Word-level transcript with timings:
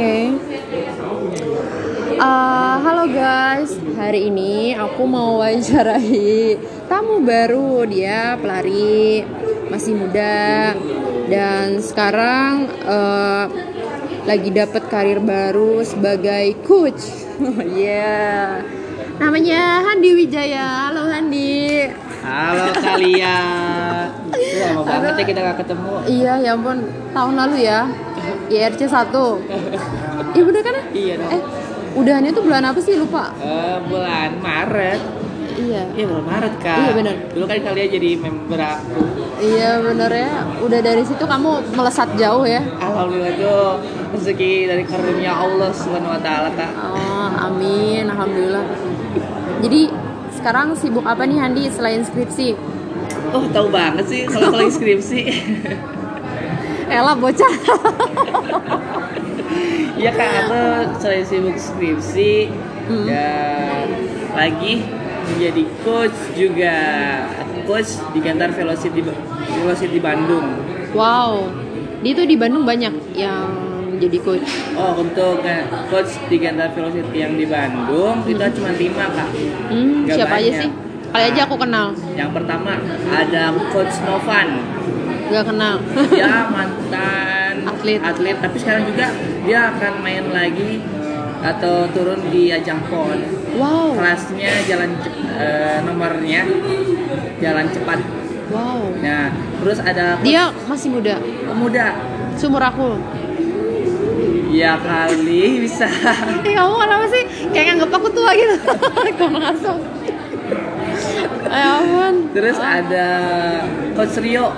Oke. 0.00 0.32
Uh, 2.16 2.76
halo 2.80 3.04
guys, 3.12 3.76
hari 4.00 4.32
ini 4.32 4.72
aku 4.72 5.04
mau 5.04 5.36
wawancarai 5.36 6.56
tamu 6.88 7.20
baru. 7.20 7.84
Dia 7.84 8.40
pelari, 8.40 9.28
masih 9.68 10.00
muda, 10.00 10.72
dan 11.28 11.84
sekarang 11.84 12.72
uh, 12.88 13.44
lagi 14.24 14.48
dapat 14.48 14.88
karir 14.88 15.20
baru 15.20 15.84
sebagai 15.84 16.56
coach. 16.64 17.04
Oh 17.36 17.60
yeah. 17.76 18.64
Namanya 19.20 19.84
Handi 19.84 20.16
Wijaya. 20.16 20.88
Halo 20.88 21.12
Handi. 21.12 21.92
Halo 22.24 22.72
kalian. 22.72 24.08
Lama 24.64 24.80
banget 24.80 25.12
ya 25.12 25.24
kita 25.28 25.40
gak 25.44 25.58
ketemu. 25.60 25.92
Iya, 26.08 26.32
ya 26.40 26.50
ampun, 26.56 26.88
tahun 27.12 27.34
lalu 27.36 27.56
ya. 27.68 27.84
IRC 28.50 28.80
1. 28.86 30.34
Iya 30.34 30.42
bener 30.46 30.62
kan? 30.62 30.74
Iya 30.90 31.14
dong. 31.18 31.30
Eh, 31.30 31.42
udahannya 31.94 32.30
tuh 32.30 32.42
bulan 32.44 32.64
apa 32.66 32.78
sih 32.78 32.94
lupa? 32.94 33.30
Eh, 33.38 33.76
bulan 33.86 34.30
Maret. 34.38 35.00
Iya. 35.60 35.82
Iya 35.92 36.04
bulan 36.06 36.24
Maret 36.26 36.54
kak. 36.62 36.78
Iya, 36.78 36.90
bener. 36.94 37.14
Dulu 37.34 37.44
kan 37.44 37.58
kalian 37.60 37.88
jadi 37.90 38.10
member 38.16 38.60
aku. 38.60 39.00
Iya 39.40 39.70
bener 39.80 40.10
ya. 40.12 40.30
Udah 40.60 40.80
dari 40.80 41.02
situ 41.02 41.24
kamu 41.24 41.50
melesat 41.74 42.08
jauh 42.14 42.44
ya. 42.44 42.60
Alhamdulillah 42.78 43.34
tuh 43.36 43.62
rezeki 44.12 44.52
dari 44.68 44.84
karunia 44.84 45.32
Allah 45.32 45.70
Subhanahu 45.72 46.14
Wa 46.16 46.20
Taala 46.20 46.50
kak. 46.52 46.70
Oh, 46.76 47.28
amin, 47.48 48.04
alhamdulillah. 48.08 48.64
Jadi 49.60 49.88
sekarang 50.36 50.72
sibuk 50.72 51.04
apa 51.04 51.24
nih 51.28 51.36
Handi 51.36 51.68
selain 51.68 52.00
skripsi? 52.00 52.56
Oh 53.30 53.44
tahu 53.52 53.68
banget 53.68 54.04
sih 54.08 54.20
kalau 54.24 54.50
kalau 54.50 54.68
skripsi. 54.76 55.20
Ella 56.90 57.12
bocah. 57.14 57.52
Iya 59.94 60.10
kak 60.10 60.30
aku 60.42 60.60
selain 60.98 61.24
sibuk 61.24 61.56
skripsi 61.56 62.48
Hmm. 62.90 63.06
dan 63.06 63.86
lagi 64.34 64.82
menjadi 65.30 65.62
coach 65.86 66.18
juga 66.34 66.74
coach 67.62 68.02
di 68.10 68.18
kantor 68.18 68.50
Velocity 68.50 68.98
Velocity 69.54 69.98
Bandung. 70.02 70.58
wow. 70.90 71.46
Di 72.00 72.10
itu 72.10 72.26
di 72.26 72.34
Bandung 72.34 72.66
banyak 72.66 73.14
yang 73.14 73.46
jadi 74.00 74.18
coach. 74.18 74.42
Oh 74.74 74.98
untuk 74.98 75.44
eh, 75.44 75.62
coach 75.86 76.18
di 76.26 76.40
Ganta 76.40 76.66
Velocity 76.66 77.14
yang 77.14 77.38
di 77.38 77.46
Bandung 77.46 78.26
itu 78.26 78.42
cuma 78.58 78.74
lima 78.74 79.04
kak. 79.06 79.28
Hmm, 79.68 80.08
siapa 80.08 80.34
aja 80.34 80.50
banyak. 80.50 80.60
sih? 80.66 80.70
Kali 81.10 81.24
aja 81.30 81.40
aku 81.44 81.54
kenal. 81.54 81.86
Yang 82.16 82.30
pertama 82.34 82.72
ada 83.12 83.42
coach 83.70 83.94
Novan, 84.02 84.48
Gak 85.30 85.44
kenal. 85.46 85.78
dia 86.10 86.26
mantan 86.54 87.54
Atlet. 87.62 88.00
atlet 88.02 88.36
tapi 88.36 88.56
sekarang 88.58 88.82
juga 88.84 89.06
dia 89.42 89.70
akan 89.70 89.92
main 90.02 90.26
lagi 90.28 90.82
atau 91.40 91.88
turun 91.88 92.20
di 92.28 92.50
ajang 92.50 92.82
pon. 92.86 93.16
wow. 93.54 93.94
Kelasnya 93.94 94.52
jalan 94.66 94.90
eh, 95.32 95.78
nomornya 95.82 96.42
jalan 97.38 97.66
cepat. 97.70 97.98
Wow. 98.50 98.90
Nah 98.98 99.30
terus 99.62 99.78
ada 99.78 100.18
Dia 100.20 100.50
masih 100.66 100.90
muda. 100.90 101.16
pemuda. 101.46 101.94
Sumur 102.34 102.60
aku. 102.60 102.98
Ya 104.50 104.74
kali 104.76 105.62
bisa. 105.62 105.86
Eh 106.46 106.52
kamu 106.52 106.74
kenapa 106.74 107.06
sih 107.06 107.22
kayak 107.54 107.66
nganggep 107.70 107.90
aku 107.94 108.08
tua 108.10 108.34
gitu? 108.34 108.56
Kamu 109.20 109.38
langsung. 109.38 109.78
Ya 111.46 111.78
ampun. 111.78 112.14
Terus 112.34 112.58
ada 112.58 113.06
Coach 113.94 114.18
Rio. 114.18 114.50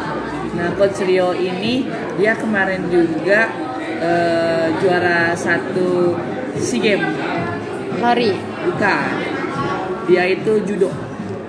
Nah, 0.53 0.69
Coach 0.77 1.01
Rio 1.05 1.33
ini 1.33 1.89
dia 2.21 2.37
kemarin 2.37 2.87
juga 2.93 3.49
eh, 4.03 4.67
juara 4.83 5.33
satu 5.33 6.17
SEA 6.59 6.81
Games. 6.81 7.17
Lari. 7.99 8.33
Bukan. 8.69 9.13
Dia 10.11 10.23
itu 10.29 10.53
judo. 10.67 10.91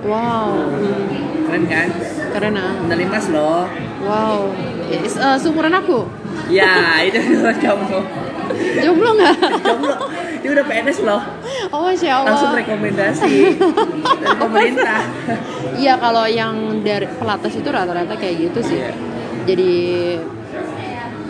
Wow. 0.04 0.68
Hmm, 0.72 1.48
Keren 1.48 1.64
kan? 1.68 1.90
keren 2.34 2.58
ah. 2.58 2.74
Medali 2.82 3.06
emas 3.06 3.30
loh. 3.30 3.70
Wow. 4.04 4.50
Is, 4.90 5.16
eh, 5.16 5.38
sumuran 5.38 5.74
aku. 5.74 6.08
Ya, 6.50 7.02
itu 7.06 7.20
kamu. 7.64 8.00
Jomblo 8.84 9.10
nggak? 9.16 9.36
Jomblo. 9.64 9.96
Dia 10.44 10.50
udah 10.52 10.66
PNS 10.68 11.00
loh. 11.08 11.22
Oh, 11.72 11.88
masya 11.88 12.20
Allah. 12.20 12.36
Langsung 12.36 12.52
rekomendasi 12.52 13.34
dari 13.56 14.36
pemerintah. 14.38 15.02
Iya 15.74 15.98
kalau 15.98 16.30
yang 16.30 16.86
dari 16.86 17.10
pelatas 17.18 17.58
itu 17.58 17.66
rata-rata 17.66 18.14
kayak 18.14 18.46
gitu 18.46 18.62
sih. 18.62 18.78
Iya. 18.78 18.94
Jadi 19.50 19.74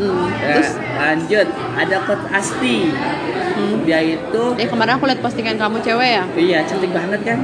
hmm. 0.03 0.25
Ya, 0.43 0.47
terus 0.51 0.69
lanjut, 0.99 1.47
ada 1.79 1.95
Coach 2.03 2.27
Asti. 2.27 2.91
hmm. 2.91 3.87
Dia 3.87 4.03
itu 4.03 4.43
eh 4.59 4.67
kemarin 4.67 4.99
aku 4.99 5.07
lihat 5.07 5.23
postingan 5.23 5.55
kamu 5.55 5.79
cewek 5.79 6.09
ya, 6.19 6.23
iya 6.35 6.59
cantik 6.67 6.91
banget 6.91 7.23
kan? 7.23 7.39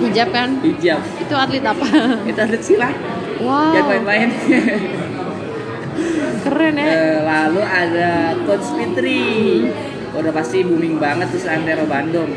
hijab 0.00 0.28
kan? 0.32 0.48
Hijab. 0.64 1.00
Itu 1.20 1.34
atlet 1.36 1.64
apa? 1.64 1.86
Itu 2.30 2.38
atlet 2.40 2.62
silat. 2.64 2.96
wow. 3.44 3.76
Jangan 3.76 3.88
main-main. 3.88 4.28
Keren 6.40 6.74
ya. 6.80 6.86
Eh, 6.88 7.18
Lalu 7.20 7.62
ada 7.64 8.10
Coach 8.48 8.68
Fitri. 8.76 9.28
Udah 10.10 10.32
pasti 10.32 10.62
booming 10.62 10.98
banget 10.98 11.30
tuh 11.30 11.40
seantero 11.40 11.86
Bandung. 11.86 12.28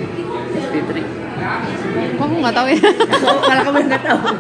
Coach 0.54 0.68
Fitri. 0.70 1.04
Kok 2.16 2.24
aku 2.24 2.36
nggak 2.40 2.56
tahu 2.56 2.68
ya? 2.70 2.80
Oh, 3.26 3.40
kalau 3.42 3.62
kamu 3.66 3.80
nggak 3.90 4.04
tahu. 4.04 4.20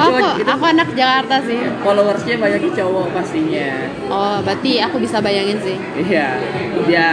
Aku 0.00 0.16
itu 0.40 0.48
aku 0.48 0.64
anak 0.64 0.88
Jakarta 0.96 1.44
sih. 1.44 1.60
followersnya 1.84 2.40
banyak 2.40 2.72
cowok 2.72 3.12
pastinya. 3.12 3.68
Oh, 4.08 4.40
berarti 4.40 4.80
aku 4.80 4.96
bisa 4.96 5.20
bayangin 5.20 5.60
sih. 5.60 5.76
Iya, 5.92 6.40
dia 6.88 7.08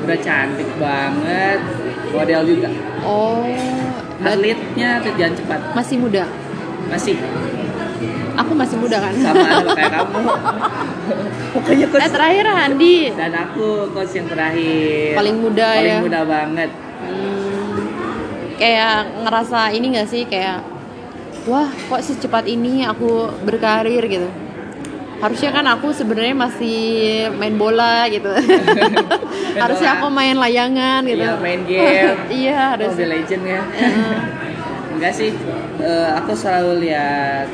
udah 0.00 0.16
cantik 0.16 0.64
banget, 0.80 1.60
model 2.08 2.48
juga. 2.48 2.72
Oh, 3.04 3.44
Atletnya 4.24 5.04
atlet 5.04 5.14
jalan 5.20 5.34
cepat 5.36 5.60
masih 5.76 5.96
muda. 6.00 6.24
masih 6.88 7.20
Aku 8.36 8.52
masih 8.54 8.76
muda 8.76 8.96
kan? 8.98 9.12
sama 9.14 9.46
kayak 9.72 9.92
kamu. 9.92 10.20
Pokoknya 11.54 11.86
coach 11.88 12.02
Eh 12.02 12.10
terakhir 12.10 12.44
Handi 12.46 12.96
dan 13.12 13.32
aku 13.34 13.66
coach 13.90 14.14
yang 14.14 14.26
terakhir. 14.26 15.14
paling 15.14 15.36
muda 15.36 15.68
paling 15.74 15.90
ya. 15.90 16.00
muda 16.00 16.20
banget. 16.22 16.70
Hmm, 16.98 17.74
kayak 18.56 18.96
ngerasa 19.22 19.60
ini 19.70 19.86
gak 19.92 20.08
sih 20.08 20.22
kayak 20.24 20.62
wah 21.44 21.66
kok 21.66 22.02
secepat 22.02 22.44
ini 22.44 22.82
aku 22.82 23.08
berkarir 23.40 24.04
gitu 24.04 24.28
harusnya 25.18 25.50
kan 25.50 25.66
aku 25.66 25.90
sebenarnya 25.90 26.30
masih 26.30 26.78
main 27.34 27.58
bola 27.58 28.06
gitu 28.06 28.30
harusnya 29.62 29.98
aku 29.98 30.06
main 30.08 30.38
layangan 30.38 31.02
gitu 31.02 31.24
Iya, 31.24 31.34
main 31.38 31.60
game. 31.66 32.18
iya 32.38 32.58
harus 32.76 32.94
Mobile 32.94 33.10
Legend 33.18 33.42
ya. 33.42 33.62
Enggak 34.94 35.12
sih, 35.14 35.30
eh, 35.80 36.08
aku 36.14 36.32
selalu 36.34 36.86
lihat 36.86 37.50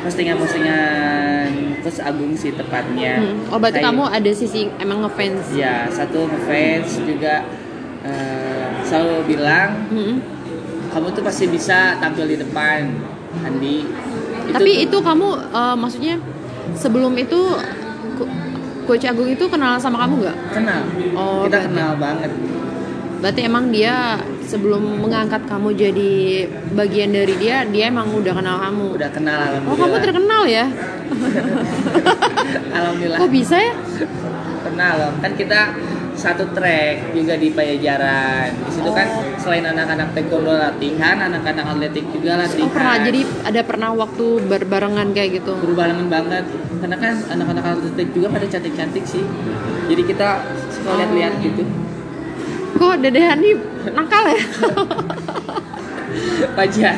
postingan-postingan 0.00 1.48
Coach 1.80 2.00
Agung 2.00 2.32
sih 2.34 2.50
tepatnya. 2.50 3.18
Hmm. 3.18 3.48
oh 3.48 3.56
berarti 3.56 3.78
Kayak- 3.78 3.90
kamu 3.90 4.04
ada 4.06 4.30
sisi 4.32 4.60
emang 4.76 4.98
ngefans 5.00 5.52
Ya, 5.52 5.88
satu 5.88 6.24
ngefans 6.24 7.00
juga 7.00 7.44
eh, 8.00 8.66
selalu 8.82 9.16
bilang 9.28 9.70
Hmm. 9.88 10.16
kamu 10.88 11.06
tuh 11.10 11.22
pasti 11.22 11.46
bisa 11.46 11.94
tampil 11.96 12.26
di 12.26 12.36
depan, 12.36 12.90
Andi. 13.40 13.86
tapi 14.50 14.82
itu 14.82 14.96
kamu 14.98 15.28
eh, 15.48 15.76
maksudnya 15.76 16.14
sebelum 16.74 17.14
itu 17.14 17.40
Coach 18.82 19.04
Agung 19.04 19.28
itu 19.28 19.46
kenal 19.46 19.76
sama 19.76 20.00
kamu 20.00 20.14
nggak? 20.20 20.36
kenal. 20.52 20.82
Oh, 21.14 21.46
Kita 21.46 21.56
berarti- 21.56 21.66
kenal 21.70 21.92
banget. 21.96 22.30
Berarti 23.20 23.40
emang 23.44 23.68
dia 23.68 24.16
sebelum 24.48 25.04
mengangkat 25.04 25.44
kamu 25.44 25.76
jadi 25.76 26.12
bagian 26.72 27.12
dari 27.12 27.36
dia, 27.36 27.68
dia 27.68 27.92
emang 27.92 28.08
udah 28.16 28.32
kenal 28.32 28.56
kamu. 28.56 28.84
Udah 28.96 29.10
kenal 29.12 29.38
Oh 29.68 29.76
kamu 29.76 29.96
terkenal 30.00 30.42
ya? 30.48 30.66
alhamdulillah. 32.76 33.18
Kok 33.20 33.30
bisa 33.30 33.56
ya? 33.60 33.72
Kenal 34.64 34.92
loh. 34.96 35.12
Kan 35.20 35.36
kita 35.36 35.76
satu 36.16 36.48
track 36.52 37.12
juga 37.12 37.36
di 37.36 37.48
Pajajaran. 37.52 38.48
Di 38.56 38.70
situ 38.72 38.90
kan 38.92 39.08
Oh. 39.08 39.24
selain 39.40 39.64
anak-anak 39.64 40.12
taekwondo 40.16 40.52
latihan, 40.52 41.16
anak-anak 41.20 41.64
atletik 41.64 42.04
juga 42.12 42.40
latihan. 42.40 42.68
Oh 42.68 42.72
pernah 42.72 42.96
jadi 43.00 43.20
ada 43.44 43.60
pernah 43.64 43.90
waktu 43.92 44.24
berbarengan 44.44 45.12
kayak 45.12 45.40
gitu. 45.40 45.52
berbarengan 45.60 46.08
banget. 46.08 46.44
Karena 46.80 46.96
kan 46.96 47.14
anak-anak 47.28 47.64
atletik 47.64 48.08
juga 48.16 48.32
pada 48.32 48.46
cantik-cantik 48.48 49.04
sih. 49.04 49.24
Jadi 49.92 50.02
kita 50.08 50.28
suka 50.72 50.88
Oh. 50.88 50.96
lihat-lihat 51.00 51.34
gitu. 51.40 51.64
Kok 52.80 52.94
Dede 52.96 53.20
Hani 53.20 53.50
nakal 53.92 54.24
ya? 54.32 54.40
Pajar. 56.56 56.96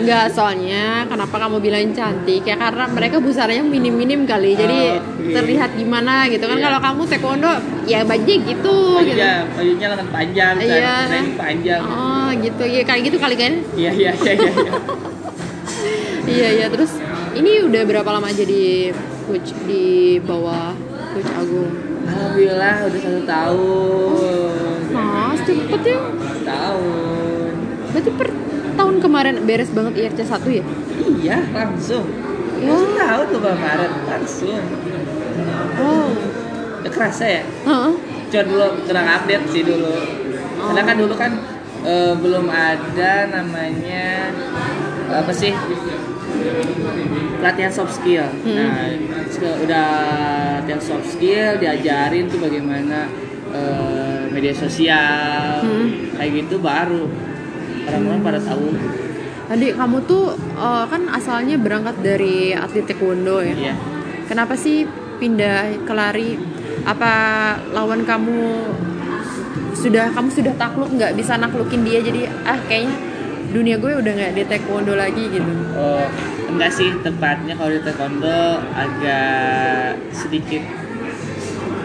Enggak, 0.00 0.26
soalnya 0.32 1.04
kenapa 1.06 1.36
kamu 1.38 1.60
bilang 1.60 1.92
cantik? 1.92 2.42
Ya 2.42 2.56
karena 2.56 2.88
mereka 2.88 3.20
busarnya 3.20 3.60
minim-minim 3.60 4.24
kali. 4.24 4.56
Jadi 4.56 4.80
Oh, 4.96 4.98
oke. 4.98 5.30
terlihat 5.30 5.76
gimana 5.76 6.24
gitu 6.26 6.42
kan. 6.42 6.56
Iya. 6.56 6.64
Kalau 6.66 6.78
kamu 6.80 7.02
taekwondo 7.06 7.52
ya 7.84 8.00
bajunya 8.02 8.36
gitu 8.42 8.76
gitu. 9.04 9.20
Iya, 9.20 9.46
bajunya 9.52 9.86
lengan 9.92 10.08
panjang, 10.08 10.54
kan, 10.56 10.64
Iya. 10.66 10.94
training 11.06 11.36
panjang. 11.36 11.80
Oh, 11.84 12.28
gitu. 12.34 12.62
Ya 12.64 12.82
kayak 12.82 13.02
gitu 13.06 13.16
kali 13.20 13.36
kan? 13.36 13.52
Iya, 13.76 13.90
iya, 13.92 14.10
iya, 14.16 14.32
iya. 14.34 14.50
iya. 14.50 14.72
Iya 16.28 16.48
iya 16.60 16.66
terus 16.68 16.92
ini 17.32 17.64
udah 17.64 17.88
berapa 17.88 18.04
lama 18.04 18.28
jadi 18.28 18.92
coach 19.24 19.56
di 19.64 20.20
bawah 20.20 20.76
Coach 21.16 21.30
Agung? 21.32 21.72
Alhamdulillah 22.04 22.84
udah 22.84 23.00
satu 23.00 23.20
tahun. 23.24 24.67
Mas, 25.38 25.46
cepet 25.46 25.82
ya. 25.84 25.98
Tahun. 26.44 27.52
Berarti 27.88 28.10
per 28.12 28.28
tahun 28.74 28.94
kemarin 28.98 29.34
beres 29.42 29.70
banget 29.70 29.92
IRC 29.96 30.20
1 30.22 30.50
ya? 30.52 30.64
Iya, 31.18 31.38
langsung. 31.50 32.04
Wah. 32.58 32.74
Satu 32.74 32.94
tahun 32.96 33.24
tuh 33.30 33.40
Maret 33.40 33.92
langsung. 34.04 34.62
Wow. 35.78 36.08
Udah 36.78 36.92
kerasa 36.92 37.24
ya? 37.24 37.42
Heeh. 37.64 37.92
Coba 38.28 38.42
dulu 38.44 38.66
kurang 38.84 39.06
update 39.08 39.46
sih 39.48 39.62
dulu. 39.62 39.94
Karena 40.58 40.82
kan 40.84 40.96
dulu 40.96 41.14
kan 41.14 41.32
eh, 41.80 42.12
belum 42.14 42.46
ada 42.46 43.12
namanya 43.30 44.34
apa 45.08 45.32
sih 45.32 45.54
pelatihan 47.38 47.72
soft 47.72 47.94
skill. 47.94 48.26
Nah, 48.44 48.90
se- 49.30 49.58
udah 49.64 49.88
latihan 50.60 50.82
soft 50.82 51.08
skill, 51.08 51.56
diajarin 51.56 52.28
tuh 52.28 52.36
bagaimana 52.36 53.08
eh, 53.54 54.22
media 54.28 54.54
sosial, 54.54 55.64
Hmm. 55.64 56.14
kayak 56.16 56.44
gitu 56.44 56.60
baru 56.60 57.08
orang-orang 57.88 58.20
pada 58.20 58.40
tahu. 58.42 58.68
Adik, 59.48 59.80
kamu 59.80 59.96
tuh 60.04 60.36
eh, 60.36 60.84
kan 60.88 61.02
asalnya 61.08 61.56
berangkat 61.56 61.96
dari 62.04 62.52
atlet 62.52 62.84
taekwondo 62.84 63.40
ya? 63.40 63.54
Iya. 63.56 63.74
Kenapa 64.28 64.52
sih 64.54 64.84
pindah 65.18 65.84
ke 65.88 65.92
lari? 65.96 66.36
Apa 66.84 67.12
lawan 67.74 68.04
kamu 68.04 68.40
sudah 69.78 70.10
kamu 70.10 70.28
sudah 70.32 70.54
takluk 70.58 70.90
nggak 70.90 71.14
bisa 71.14 71.38
naklukin 71.38 71.86
dia 71.86 72.02
jadi 72.02 72.26
ah 72.42 72.58
kayaknya 72.66 72.96
dunia 73.48 73.78
gue 73.80 73.92
udah 73.94 74.12
nggak 74.12 74.32
di 74.36 74.42
taekwondo 74.44 74.92
lagi 74.98 75.24
gitu. 75.32 75.52
Oh, 75.72 76.04
enggak 76.50 76.68
sih 76.74 76.90
tepatnya 77.00 77.54
kalau 77.56 77.72
di 77.72 77.80
taekwondo 77.80 78.60
agak 78.74 79.96
sedikit 80.12 80.60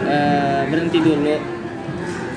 eh, 0.04 0.62
berhenti 0.68 0.98
dulu. 1.00 1.36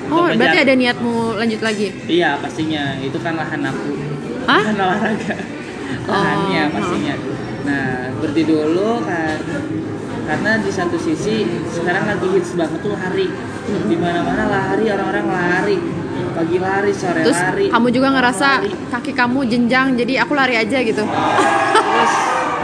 Oh, 0.08 0.24
berarti 0.32 0.58
ada 0.64 0.72
niatmu 0.72 1.36
lanjut 1.36 1.60
lagi? 1.60 1.92
Iya 2.08 2.40
pastinya 2.40 2.96
itu 2.96 3.18
kan 3.20 3.36
lahan 3.36 3.60
aku. 3.60 3.92
Hah? 4.48 4.62
Lahan 4.64 4.76
olahraga. 4.80 5.34
Lahannya 6.08 6.62
Oh, 6.64 6.72
pastinya. 6.72 7.14
Nah 7.68 7.88
berhenti 8.16 8.42
dulu 8.48 9.04
kan 9.04 9.36
karena 10.28 10.60
di 10.60 10.68
satu 10.72 10.96
sisi 11.00 11.44
sekarang 11.72 12.04
lagi 12.08 12.26
hits 12.32 12.56
banget 12.56 12.80
tuh 12.80 12.96
lari. 12.96 13.28
Di 13.68 13.96
mana 14.00 14.24
mana 14.24 14.44
lari 14.48 14.84
orang-orang 14.88 15.26
lari. 15.28 15.78
Pagi 16.34 16.58
lari, 16.62 16.90
sore 16.94 17.20
Terus 17.26 17.40
lari. 17.40 17.66
kamu 17.68 17.88
juga 17.90 18.08
ngerasa 18.14 18.48
lari. 18.62 18.70
kaki 18.94 19.12
kamu 19.12 19.38
jenjang 19.50 19.92
jadi 19.98 20.24
aku 20.24 20.32
lari 20.32 20.54
aja 20.56 20.78
gitu. 20.80 21.02
Terus 21.04 22.14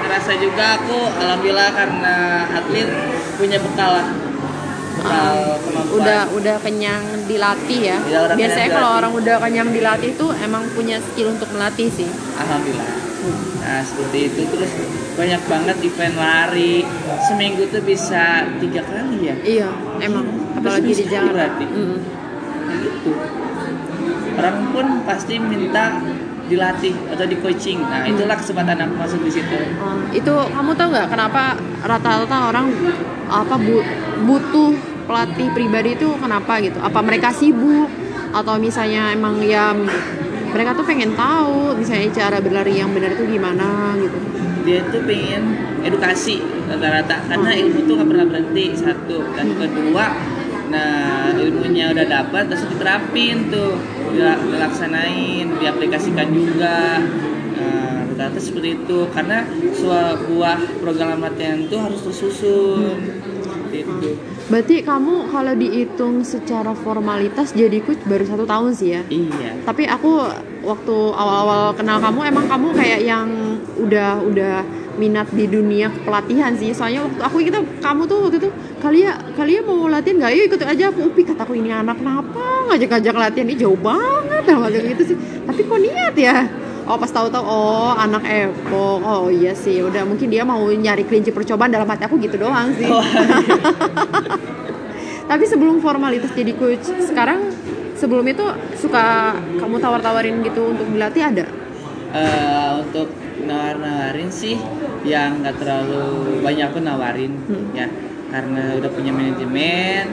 ngerasa 0.04 0.32
juga 0.40 0.64
aku 0.80 0.96
alhamdulillah 1.20 1.70
karena 1.74 2.14
atlet 2.54 2.88
punya 3.36 3.58
bekal 3.60 4.00
lah. 4.00 4.06
Bekal 4.94 5.36
kemampuan. 5.64 5.98
Udah 6.00 6.20
udah 6.30 6.56
kenyang 6.62 7.04
dilatih 7.26 7.80
ya. 7.82 7.98
Iya, 8.06 8.18
udah 8.30 8.36
Biasanya 8.38 8.68
kalau 8.70 8.88
dilatih. 8.88 8.98
orang 9.02 9.12
udah 9.18 9.36
kenyang 9.42 9.68
dilatih 9.74 10.10
tuh 10.14 10.30
emang 10.38 10.62
punya 10.72 10.96
skill 11.02 11.34
untuk 11.34 11.48
melatih 11.50 11.88
sih. 11.90 12.08
Alhamdulillah. 12.38 12.90
Nah 13.64 13.80
seperti 13.80 14.18
itu 14.28 14.40
terus 14.52 14.70
banyak 15.16 15.42
banget 15.48 15.76
event 15.80 16.16
lari 16.20 16.84
seminggu 17.24 17.64
tuh 17.72 17.80
bisa 17.80 18.44
tiga 18.60 18.84
kali 18.84 19.32
ya. 19.32 19.36
Iya, 19.40 19.68
emang 20.04 20.26
apalagi 20.54 20.92
di 20.92 21.04
Jakarta. 21.08 21.32
berarti. 21.32 21.64
Mm. 21.64 21.96
Kayak 22.64 22.78
gitu. 22.84 23.12
Orang 24.34 24.58
pun 24.74 24.86
pasti 25.06 25.34
minta 25.38 25.84
dilatih 26.44 26.92
atau 27.08 27.24
di 27.24 27.36
coaching. 27.36 27.80
Nah 27.80 28.04
itulah 28.04 28.36
kesempatan 28.36 28.76
aku 28.78 28.94
masuk 28.96 29.20
di 29.22 29.32
situ. 29.32 29.56
Oh, 29.78 29.96
itu 30.10 30.28
kamu 30.50 30.70
tau 30.74 30.88
nggak 30.88 31.08
kenapa 31.08 31.56
rata-rata 31.80 32.36
orang 32.48 32.66
apa 33.26 33.54
bu- 33.56 33.86
butuh 34.24 34.72
pelatih 35.04 35.48
pribadi 35.50 35.94
itu 35.94 36.08
kenapa 36.16 36.60
gitu? 36.60 36.76
Apa 36.78 37.00
mereka 37.00 37.28
sibuk 37.30 37.88
atau 38.30 38.58
misalnya 38.58 39.12
emang 39.12 39.40
ya 39.40 39.72
mereka 40.50 40.70
tuh 40.72 40.84
pengen 40.84 41.14
tahu 41.14 41.74
misalnya 41.74 42.08
cara 42.10 42.38
berlari 42.38 42.76
yang 42.76 42.92
benar 42.92 43.12
itu 43.12 43.24
gimana 43.24 43.96
gitu? 43.96 44.18
Dia 44.64 44.80
tuh 44.88 45.04
pengen 45.04 45.42
edukasi 45.84 46.40
rata-rata 46.64 47.20
karena 47.28 47.50
Oh. 47.52 47.60
ilmu 47.60 47.78
tuh 47.84 47.92
nggak 47.94 48.08
pernah 48.08 48.26
berhenti 48.26 48.64
satu 48.72 49.16
dan 49.32 49.48
kedua 49.52 50.06
nah 50.64 51.28
ilmunya 51.30 51.92
udah 51.92 52.06
dapat 52.08 52.48
terus 52.48 52.64
diterapin 52.66 53.52
tuh 53.52 53.76
dilaksanain 54.14 55.58
diaplikasikan 55.58 56.28
juga. 56.30 57.02
Nah 57.54 58.06
rata-rata 58.10 58.40
seperti 58.40 58.82
itu. 58.82 58.98
Karena 59.10 59.42
sebuah 59.74 60.80
program 60.80 61.22
latihan 61.22 61.66
tuh 61.66 61.78
harus 61.82 62.00
tersusun. 62.02 62.98
Itu 63.74 64.14
Berarti 64.44 64.84
kamu 64.84 65.34
kalau 65.34 65.54
dihitung 65.56 66.22
secara 66.22 66.76
formalitas 66.76 67.50
jadi 67.56 67.80
coach 67.82 67.98
baru 68.06 68.22
satu 68.28 68.44
tahun 68.46 68.70
sih 68.76 68.88
ya? 68.94 69.02
iya. 69.10 69.50
Tapi 69.66 69.88
aku 69.88 70.30
waktu 70.64 70.96
awal-awal 71.12 71.76
kenal 71.76 72.00
kamu 72.00 72.20
emang 72.32 72.44
kamu 72.48 72.68
kayak 72.72 73.00
yang 73.04 73.28
udah 73.76 74.18
udah 74.24 74.56
minat 74.96 75.28
di 75.34 75.44
dunia 75.46 75.90
pelatihan 75.90 76.54
sih. 76.56 76.72
Soalnya 76.72 77.04
waktu 77.06 77.20
aku 77.22 77.36
kita 77.44 77.58
kamu 77.82 78.02
tuh 78.08 78.18
waktu 78.26 78.36
itu 78.40 78.50
kalian 78.80 79.14
kalian 79.36 79.62
mau 79.66 79.86
latihan 79.86 80.16
nggak? 80.24 80.32
Yuk 80.34 80.44
ikut 80.54 80.60
aja 80.64 80.84
aku 80.90 81.00
upi 81.12 81.22
kataku 81.26 81.52
ini 81.58 81.70
anak 81.70 81.98
kenapa 82.00 82.44
ngajak-ngajak 82.72 83.14
latihan 83.14 83.46
ini 83.46 83.56
jauh 83.58 83.78
banget 83.78 84.42
sama 84.46 84.66
gitu 84.72 85.02
sih. 85.14 85.16
Tapi 85.44 85.60
kok 85.62 85.78
niat 85.78 86.14
ya? 86.16 86.36
Oh 86.84 87.00
pas 87.00 87.08
tahu-tahu 87.08 87.44
oh 87.44 87.92
anak 87.96 88.24
Epok. 88.28 89.00
Oh 89.00 89.32
iya 89.32 89.56
sih 89.56 89.80
udah 89.80 90.04
mungkin 90.04 90.28
dia 90.28 90.44
mau 90.44 90.60
nyari 90.68 91.04
kelinci 91.08 91.32
percobaan 91.32 91.72
dalam 91.72 91.88
hati 91.88 92.04
aku 92.04 92.20
gitu 92.20 92.36
doang 92.36 92.72
sih. 92.76 92.88
Tapi 95.24 95.44
sebelum 95.48 95.80
formalitas 95.80 96.36
jadi 96.36 96.52
coach 96.52 96.84
sekarang 97.08 97.48
sebelum 98.04 98.28
itu 98.28 98.44
suka 98.76 99.32
kamu 99.56 99.80
tawar-tawarin 99.80 100.44
gitu 100.44 100.76
untuk 100.76 100.84
dilatih 100.92 101.24
ada? 101.24 101.48
Eh, 102.12 102.70
untuk 102.84 103.08
nawar-nawarin 103.48 104.28
sih 104.28 104.60
yang 105.08 105.40
nggak 105.40 105.56
terlalu 105.56 106.38
banyak 106.44 106.68
aku 106.68 106.84
nawarin 106.84 107.32
Hmm. 107.48 107.72
ya 107.72 107.88
karena 108.28 108.76
udah 108.76 108.90
punya 108.92 109.10
manajemen 109.10 110.12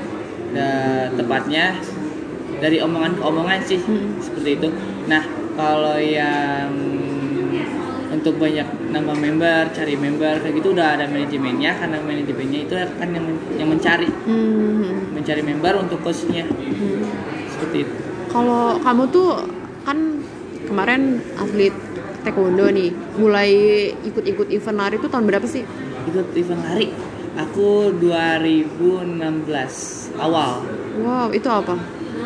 dan 0.55 1.11
tepatnya 1.19 1.75
dari 2.63 2.79
omongan 2.79 3.19
ke 3.19 3.21
omongan 3.21 3.59
sih 3.67 3.79
Hmm. 3.83 4.15
seperti 4.23 4.49
itu 4.57 4.67
nah 5.05 5.21
kalau 5.59 5.99
yang 5.99 6.71
untuk 8.11 8.35
banyak 8.35 8.67
nambah 8.91 9.15
member 9.15 9.71
cari 9.71 9.95
member 9.95 10.43
kayak 10.43 10.53
gitu 10.59 10.75
udah 10.75 10.99
ada 10.99 11.05
manajemennya 11.07 11.71
karena 11.79 11.97
manajemennya 12.03 12.59
itu 12.67 12.73
kan 12.75 13.09
yang, 13.13 13.25
yang 13.55 13.69
mencari 13.71 14.09
Hmm. 14.27 15.15
mencari 15.15 15.41
member 15.45 15.73
untuk 15.79 16.01
coachnya 16.01 16.49
Hmm. 16.49 17.05
Seperti 17.61 17.85
itu 17.85 17.93
Kalau 18.31 18.79
kamu 18.79 19.03
tuh 19.11 19.29
kan 19.83 19.97
kemarin 20.65 21.19
atlet 21.35 21.75
taekwondo 22.23 22.69
nih, 22.69 22.89
mulai 23.17 23.51
ikut-ikut 24.01 24.47
event 24.49 24.77
lari 24.77 24.95
itu 24.97 25.05
tahun 25.05 25.25
berapa 25.27 25.45
sih? 25.45 25.61
ikut 26.07 26.31
event 26.33 26.61
lari? 26.63 26.89
Aku 27.31 27.91
2016 27.95 29.19
awal. 30.17 30.63
Wow, 30.99 31.29
itu 31.31 31.47
apa? 31.47 31.75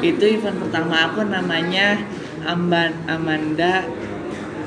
itu 0.01 0.24
event 0.27 0.58
pertama 0.60 1.08
aku 1.08 1.24
namanya 1.24 1.98
Amban 2.44 2.92
Amanda 3.08 3.86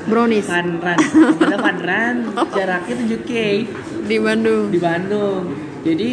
Brownies. 0.07 0.47
Fun 0.47 0.79
Run 0.79 0.99
Amanda 1.37 1.57
Fun 1.59 1.77
Run 1.79 2.15
jaraknya 2.51 2.95
7k 2.97 3.31
di 4.03 4.17
Bandung. 4.17 4.65
di 4.73 4.79
Bandung. 4.79 5.43
Jadi 5.85 6.09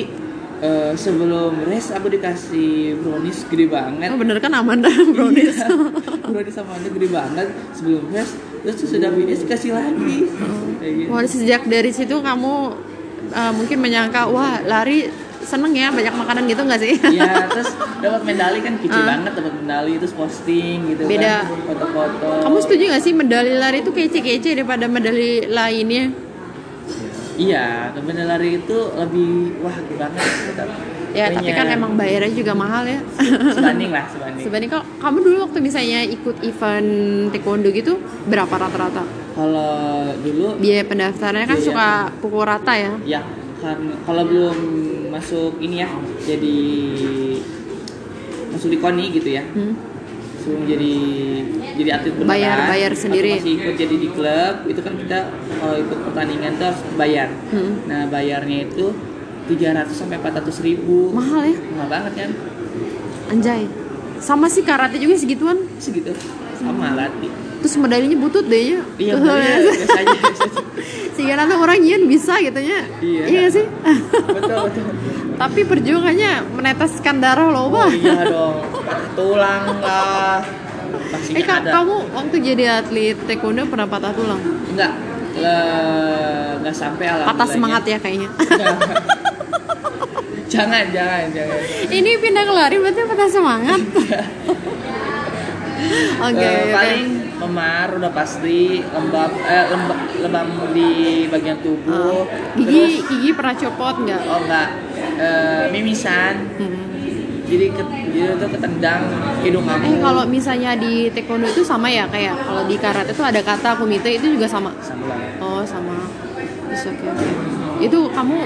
eh, 0.58 0.92
sebelum 0.94 1.52
race 1.62 1.90
aku 1.90 2.08
dikasih 2.08 2.70
brownies 2.98 3.44
gede 3.46 3.66
banget 3.66 4.08
Oh, 4.08 4.16
bener 4.16 4.36
kan 4.36 4.52
Amanda 4.52 4.88
Brownies? 4.88 5.54
Iya, 5.54 5.68
brownies 6.22 6.54
sama 6.56 6.72
Amanda 6.72 6.88
gede 6.90 7.08
banget 7.08 7.46
sebelum 7.72 8.02
race 8.08 8.32
terus 8.62 8.76
sudah 8.82 9.10
finish 9.10 9.40
dikasih 9.42 9.70
lagi 9.72 10.16
Kayak 10.76 10.92
gitu. 10.94 11.08
Wah, 11.08 11.22
sejak 11.22 11.62
dari 11.64 11.90
situ 11.90 12.16
kamu 12.18 12.54
uh, 13.30 13.52
mungkin 13.52 13.78
menyangka 13.78 14.26
wah 14.26 14.60
lari 14.60 15.08
seneng 15.38 15.72
ya 15.72 15.88
banyak 15.88 16.10
makanan 16.12 16.42
gitu 16.44 16.58
nggak 16.60 16.80
sih? 16.80 16.94
Iya, 17.06 17.46
terus 17.46 17.70
dapat 17.96 18.26
medali 18.26 18.58
kan 18.58 18.74
kece 18.76 18.90
Ah. 18.92 19.06
banget 19.06 19.32
dapat 19.32 19.54
medali 19.56 19.92
terus 19.94 20.10
posting 20.10 20.90
gitu 20.90 21.06
Beda. 21.06 21.46
kan, 21.46 21.54
foto-foto. 21.64 22.28
Kamu 22.42 22.56
setuju 22.60 22.82
nggak 22.90 23.02
sih 23.02 23.12
medali 23.14 23.54
lari 23.54 23.78
itu 23.78 23.88
kece-kece 23.88 24.58
daripada 24.58 24.84
medali 24.86 25.46
lainnya? 25.46 26.10
Iya, 27.36 27.64
medali 27.98 28.24
lari 28.24 28.50
itu 28.56 28.78
lebih 28.92 29.30
wah 29.60 29.76
banget. 29.76 30.24
tetap. 30.46 30.68
Ya, 31.12 31.28
tapi 31.28 31.48
Punya- 31.48 31.56
kan 31.56 31.66
emang 31.70 31.92
bayarnya 31.94 32.28
juga 32.30 32.52
mahal 32.52 32.84
ya. 32.84 33.00
sebanding 33.50 33.88
lah, 33.88 34.04
sebanding. 34.06 34.42
Sebanding 34.42 34.70
kalau 34.70 34.84
kamu 34.98 35.18
dulu 35.22 35.36
waktu 35.42 35.58
misalnya 35.60 36.00
ikut 36.02 36.36
event 36.42 36.90
taekwondo 37.30 37.68
gitu 37.70 37.96
berapa 38.26 38.50
rata-rata? 38.50 39.04
Kalau 39.32 39.72
dulu 40.18 40.56
Biaya 40.56 40.84
pendaftarannya 40.84 41.44
kan 41.46 41.56
Biaya. 41.56 41.68
suka 41.68 41.88
pukul 42.18 42.44
rata 42.44 42.72
ya. 42.72 42.92
ya 43.02 43.20
kan 43.56 43.76
kalau 44.02 44.24
belum 44.24 44.58
masuk 45.08 45.56
ini 45.58 45.80
ya 45.80 45.88
jadi 46.22 46.56
masuk 48.50 48.68
di 48.68 48.78
koni 48.78 49.04
gitu 49.10 49.28
ya 49.30 49.44
Hmm. 49.48 49.72
Sebelum 50.46 50.62
jadi 50.64 50.92
jadi 51.74 51.90
atlet 51.92 52.12
beneran 52.14 52.30
Bayar- 52.30 52.70
bayar 52.70 52.90
atau 52.90 53.02
sendiri. 53.02 53.30
masih 53.34 53.52
ikut 53.58 53.74
jadi 53.74 53.96
di 53.98 54.08
klub 54.08 54.54
itu 54.64 54.80
kan 54.80 54.94
kita 54.94 55.18
kalau 55.52 55.74
ikut 55.76 55.98
pertandingan 56.04 56.52
tuh 56.54 56.66
harus 56.70 56.80
bayar 56.94 57.28
Hmm. 57.50 57.72
nah 57.84 58.06
bayarnya 58.06 58.58
itu 58.64 58.86
300 59.46 59.90
sampai 59.92 60.16
400 60.16 60.54
ribu 60.60 61.10
Mahal 61.10 61.42
ya? 61.44 61.56
mahal 61.72 61.88
banget 61.88 62.12
kan 62.16 62.30
Anjay. 63.26 63.66
Sama 64.16 64.46
sih 64.46 64.62
karate 64.62 64.96
juga 64.96 65.12
segituan. 65.14 65.58
segitu 65.76 66.14
sama 66.54 66.94
latih 66.94 67.28
Terus 67.56 67.74
medalinya 67.76 68.16
butut 68.16 68.44
deh 68.44 68.62
ya. 68.68 68.80
iya 68.96 69.12
makanya 69.14 69.58
biasanya. 69.66 70.18
Sehingga 71.10 71.34
nanti 71.38 71.54
orang 71.54 71.78
nyian 71.78 72.02
bisa 72.04 72.38
gitu 72.38 72.58
nya. 72.58 72.80
Iya. 72.98 73.24
nggak 73.26 73.50
sih? 73.50 73.66
betul 74.28 74.58
betul 74.66 74.84
Tapi 75.36 75.60
perjuangannya 75.62 76.32
meneteskan 76.50 77.16
darah 77.18 77.48
loh, 77.48 77.66
oh 77.66 77.74
Pak. 77.74 77.88
iya 77.92 78.20
dong 78.22 78.56
tulang 79.12 79.62
lah 79.78 80.40
pastinya 81.06 81.36
Eh, 81.36 81.44
Kak, 81.44 81.58
ada 81.60 81.70
kamu 81.74 81.96
waktu 82.10 82.36
jadi 82.40 82.64
atlet 82.78 83.16
taekwondo 83.20 83.64
pernah 83.64 83.84
patah 83.84 84.12
tulang? 84.12 84.40
enggak 84.66 84.92
le- 85.34 86.54
nggak 86.58 86.72
sampai 86.72 87.04
alhamdulillah 87.06 87.34
Patah 87.34 87.48
semangat 87.48 87.82
ya 87.84 87.98
kayaknya. 87.98 88.28
jangan 90.48 90.84
jangan 90.88 91.26
jangan 91.28 91.58
Ini 91.86 92.10
pindah 92.16 92.42
ke 92.42 92.52
lari 92.54 92.76
berarti 92.78 93.00
patah 93.04 93.28
semangat. 93.28 93.80
Oke, 96.26 96.38
Eh, 96.38 96.56
oke. 96.62 96.72
paling 96.72 97.06
memar 97.38 97.86
udah 97.92 98.10
pasti 98.10 98.58
lembab 98.84 99.30
eh, 99.38 99.66
lembab 99.68 99.98
lebam 100.18 100.46
di 100.70 100.90
bagian 101.26 101.58
tubuh 101.58 102.24
Ah. 102.24 102.54
Gigi 102.54 102.84
gigi 103.02 103.30
pernah 103.30 103.54
copot 103.54 103.94
nggak? 103.98 104.18
terus 104.18 104.32
oh 104.32 104.40
enggak 104.42 104.68
eh, 105.16 105.64
mimisan 105.70 106.34
Hmm. 106.56 106.84
jadi 107.44 107.66
ke, 107.70 107.82
jadi 108.08 108.34
itu 108.34 108.46
ketendang 108.48 109.02
hidung 109.40 109.62
kamu 109.62 109.82
Eh 109.84 109.96
kalau 110.00 110.24
misalnya 110.26 110.74
di 110.74 110.92
taekwondo 111.08 111.46
itu 111.46 111.62
sama 111.62 111.86
ya 111.86 112.04
kayak 112.06 112.34
kalau 112.40 112.64
di 112.64 112.74
karate 112.74 113.12
itu 113.12 113.22
ada 113.22 113.38
kata 113.40 113.76
kumite 113.76 114.10
itu 114.10 114.26
juga 114.30 114.46
sama. 114.46 114.74
sama 114.80 115.14
Oh 115.38 115.62
sama. 115.62 115.94
Oke 116.66 117.06
oke. 117.06 117.28
Itu 117.78 118.10
kamu 118.10 118.36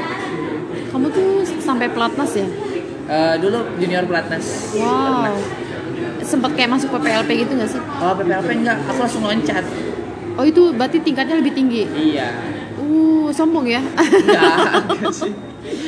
kamu 0.90 1.06
tuh 1.09 1.30
sampai 1.59 1.88
pelatnas 1.88 2.32
ya? 2.35 2.49
Eh, 3.06 3.35
dulu 3.38 3.59
junior 3.76 4.04
pelatnas 4.04 4.75
Wow. 4.76 5.32
Sempat 6.31 6.55
kayak 6.55 6.71
masuk 6.71 6.89
PPLP 6.93 7.31
gitu 7.41 7.53
nggak 7.53 7.67
sih? 7.69 7.83
kalau 7.83 8.15
PPLP 8.15 8.49
enggak 8.57 8.79
aku 8.85 8.99
langsung 9.01 9.23
loncat 9.23 9.65
Oh 10.33 10.45
itu 10.45 10.71
berarti 10.71 10.99
tingkatnya 11.01 11.37
lebih 11.37 11.53
tinggi. 11.53 11.83
iya 11.91 12.31
Uh 12.77 13.29
sombong 13.31 13.67
ya. 13.67 13.83
enggak 13.83 15.11
sih 15.21 15.35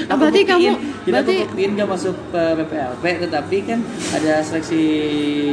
Oh, 0.04 0.16
berarti 0.16 0.44
kamu- 0.44 0.78
berarti- 1.04 1.40
aku 1.40 1.48
buktiin 1.48 1.70
gak 1.74 1.88
masuk 1.88 2.14
ke 2.28 2.42
PPLP 2.54 3.04
tetapi 3.20 3.56
kan 3.64 3.78
ada 4.12 4.32
seleksi 4.38 4.82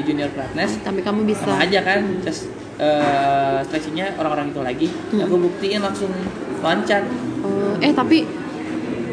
junior 0.04 0.28
pelatnas 0.30 0.76
Tapi 0.80 1.00
kamu 1.00 1.24
bisa. 1.24 1.46
sama 1.46 1.62
aja 1.62 1.80
kan 1.82 2.00
just 2.20 2.50
eh, 2.78 3.58
seleksinya 3.64 4.12
orang-orang 4.16 4.50
itu 4.50 4.62
lagi 4.62 4.88
Hmm. 5.10 5.24
aku 5.24 5.36
buktiin 5.40 5.80
langsung 5.80 6.12
loncat 6.60 7.06
Oh, 7.40 7.78
eh 7.80 7.90
tapi 7.92 8.28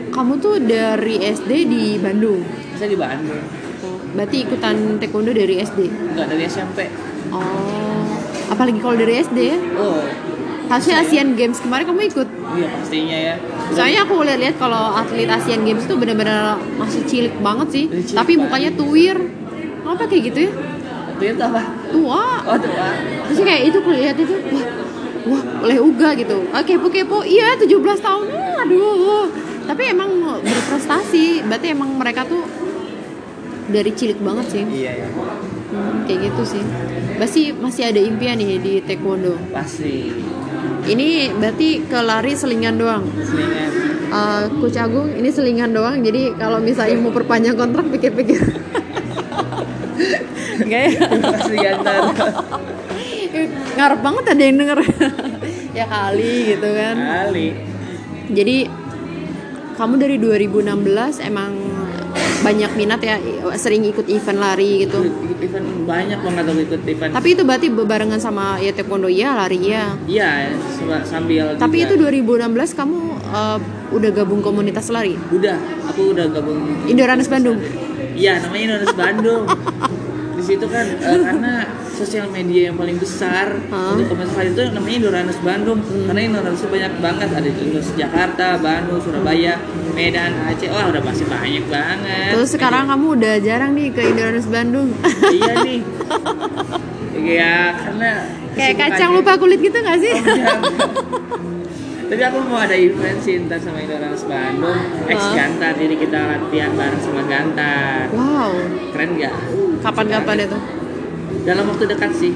kamu 0.08 0.32
tuh 0.36 0.56
dari 0.58 1.20
SD 1.20 1.50
di 1.64 1.82
Bandung. 1.96 2.42
bisa 2.68 2.84
di 2.84 2.96
Bandung 2.96 3.38
Oh, 3.38 3.65
berarti 4.16 4.36
ikutan 4.42 4.74
taekwondo 4.96 5.30
dari 5.30 5.60
SD. 5.60 5.80
enggak 6.10 6.26
dari 6.26 6.42
SMP 6.44 6.78
Oh, 7.28 8.06
apalagi 8.48 8.78
kalau 8.78 8.94
dari 8.94 9.18
SD 9.18 9.38
ya. 9.44 9.58
oh 9.76 10.00
Harusnya 10.66 10.98
Asian 10.98 11.38
Games 11.38 11.62
kemarin 11.62 11.86
kamu 11.86 12.10
ikut. 12.10 12.26
iya 12.56 12.66
pastinya 12.72 13.14
ya 13.14 13.34
Soalnya 13.70 14.02
aku 14.02 14.18
lihat-lihat 14.18 14.56
kalau 14.56 14.94
atlet 14.94 15.28
Asian 15.28 15.62
Games 15.62 15.84
itu 15.84 15.94
benar-benar 15.94 16.58
masih 16.74 17.06
cilik 17.06 17.34
banget 17.38 17.68
sih. 17.70 17.84
Cilik 17.86 18.16
Tapi 18.16 18.32
mukanya 18.34 18.70
tuwir. 18.72 19.14
Kenapa 19.78 20.02
kayak 20.06 20.22
gitu 20.26 20.38
ya? 20.42 20.52
itu 21.16 21.40
apa 21.40 21.62
Tua. 21.88 22.24
oh 22.42 22.56
tuh 22.56 22.68
Pak. 22.68 22.92
Terus 23.24 23.40
kayak 23.40 23.62
itu 23.64 23.76
aku 23.78 23.90
lihat 23.90 24.16
itu 24.16 24.34
wah 24.50 24.66
wah 25.26 25.42
oleh 25.62 25.78
uga 25.78 26.08
gitu. 26.12 26.36
Ah, 26.50 26.60
kepo-kepo. 26.60 27.22
Iya 27.22 27.54
17 27.56 27.70
tahun. 27.98 28.26
Aduh. 28.66 29.30
Tapi 29.64 29.82
emang 29.86 30.10
berprestasi. 30.42 31.46
Berarti 31.46 31.66
emang 31.70 31.94
mereka 31.94 32.26
tuh 32.26 32.42
dari 33.66 33.90
cilik 33.90 34.18
banget 34.20 34.46
sih. 34.50 34.64
iya 34.72 34.92
ya 35.02 35.08
Hmm, 35.66 36.06
kayak 36.06 36.30
gitu 36.30 36.42
sih. 36.46 36.62
Masih 37.18 37.44
masih 37.52 37.90
ada 37.90 37.98
impian 37.98 38.38
nih 38.38 38.56
di 38.62 38.72
taekwondo. 38.80 39.34
pasti 39.50 40.14
Ini 40.86 41.34
berarti 41.34 41.82
ke 41.82 41.98
lari 41.98 42.32
selingan 42.32 42.78
doang. 42.78 43.02
selingan 43.18 43.70
Eh, 44.06 44.44
Coach 44.62 44.78
Agung 44.78 45.10
ini 45.10 45.28
selingan 45.28 45.74
doang. 45.74 45.98
Jadi 45.98 46.38
kalau 46.38 46.62
misalnya 46.62 46.96
mau 46.96 47.10
perpanjang 47.10 47.58
kontrak 47.58 47.90
pikir-pikir. 47.90 48.38
Enggak 50.56 50.80
ya? 50.86 50.90
pasti 51.20 51.56
gantar 51.58 52.02
Ngarep 53.76 54.00
banget 54.00 54.24
ada 54.32 54.42
yang 54.42 54.56
denger. 54.56 54.78
ya 55.74 55.84
kali 55.84 56.32
gitu 56.54 56.68
kan. 56.72 56.96
kali 56.96 57.48
Jadi 58.32 58.56
kamu 59.76 59.94
dari 60.00 60.16
2016 60.16 60.64
emang 61.20 61.52
banyak 62.46 62.70
minat 62.74 63.00
ya 63.00 63.16
sering 63.54 63.82
ikut 63.84 64.06
event 64.06 64.38
lari 64.38 64.86
gitu. 64.86 65.02
ikut 65.02 65.38
event 65.40 65.66
banyak 65.82 66.18
banget 66.20 66.44
aku 66.44 66.60
ikut 66.62 66.82
event 66.86 67.10
Tapi 67.10 67.28
itu 67.28 67.42
berarti 67.42 67.66
bebarengan 67.68 68.18
sama 68.18 68.56
ya 68.56 68.70
taekwondo 68.70 69.08
ya 69.08 69.34
lari 69.34 69.58
ya. 69.66 69.98
iya 70.06 70.54
sama- 70.70 71.02
sambil 71.02 71.58
Tapi 71.58 71.82
itu 71.82 71.94
juga. 71.96 72.08
2016 72.08 72.70
kamu 72.72 72.98
eh, 73.26 73.58
udah 73.90 74.10
gabung 74.12 74.40
komunitas 74.40 74.86
lari. 74.88 75.18
udah 75.28 75.56
aku 75.86 76.14
udah 76.14 76.26
gabung 76.28 76.62
Indoranes 76.86 77.26
Bandung. 77.26 77.58
Iya, 78.16 78.40
namanya 78.40 78.62
Indonesia 78.72 78.96
Bandung. 78.96 79.42
Di 80.36 80.42
situ 80.44 80.66
kan 80.68 80.84
eh, 80.84 81.20
karena 81.24 81.64
sosial 81.96 82.28
media 82.28 82.68
yang 82.68 82.76
paling 82.76 83.00
besar 83.00 83.56
Hah? 83.72 83.96
untuk 83.96 84.12
komunitas 84.12 84.52
itu 84.52 84.62
namanya 84.76 84.96
Indoranes 85.00 85.38
Bandung. 85.40 85.80
Karena 85.80 86.20
Indoranes 86.28 86.60
banyak 86.60 86.92
banget 87.00 87.28
ada 87.32 87.48
di 87.48 87.60
Indonesia 87.64 87.94
Jakarta, 87.96 88.46
Bandung, 88.60 89.00
Surabaya, 89.00 89.56
Medan, 89.96 90.32
Aceh. 90.44 90.68
Wah, 90.68 90.92
udah 90.92 91.00
pasti 91.00 91.24
banyak 91.24 91.64
banget. 91.72 92.30
Terus 92.36 92.50
sekarang 92.52 92.92
kamu 92.92 93.06
udah 93.16 93.34
jarang 93.40 93.72
nih 93.72 93.88
ke 93.96 94.00
Indoranes 94.04 94.46
Bandung. 94.46 94.92
iya 95.32 95.52
nih. 95.64 95.80
Iya, 97.16 97.56
karena 97.74 98.10
Kayak 98.56 98.74
kacang 98.80 99.10
lupa 99.12 99.36
kulit 99.36 99.60
gitu 99.60 99.76
gak 99.84 100.00
sih? 100.00 100.12
Oh, 100.16 100.24
iya. 100.32 100.48
Tapi 102.06 102.22
aku 102.22 102.38
mau 102.46 102.62
ada 102.62 102.78
event 102.78 103.18
sih 103.18 103.34
ntar 103.50 103.58
sama 103.58 103.82
Indoranes 103.82 104.22
Bandung 104.30 104.78
Ex? 105.10 105.18
Gantar, 105.34 105.74
jadi 105.74 105.94
kita 105.98 106.18
latihan 106.22 106.70
bareng 106.78 107.02
sama 107.02 107.22
Gantar 107.26 108.06
wow. 108.14 108.54
Keren 108.94 109.10
gak? 109.18 109.34
Kapan-kapan 109.82 110.46
itu? 110.46 110.58
Dalam 111.42 111.64
waktu 111.66 111.84
dekat 111.90 112.10
sih 112.14 112.32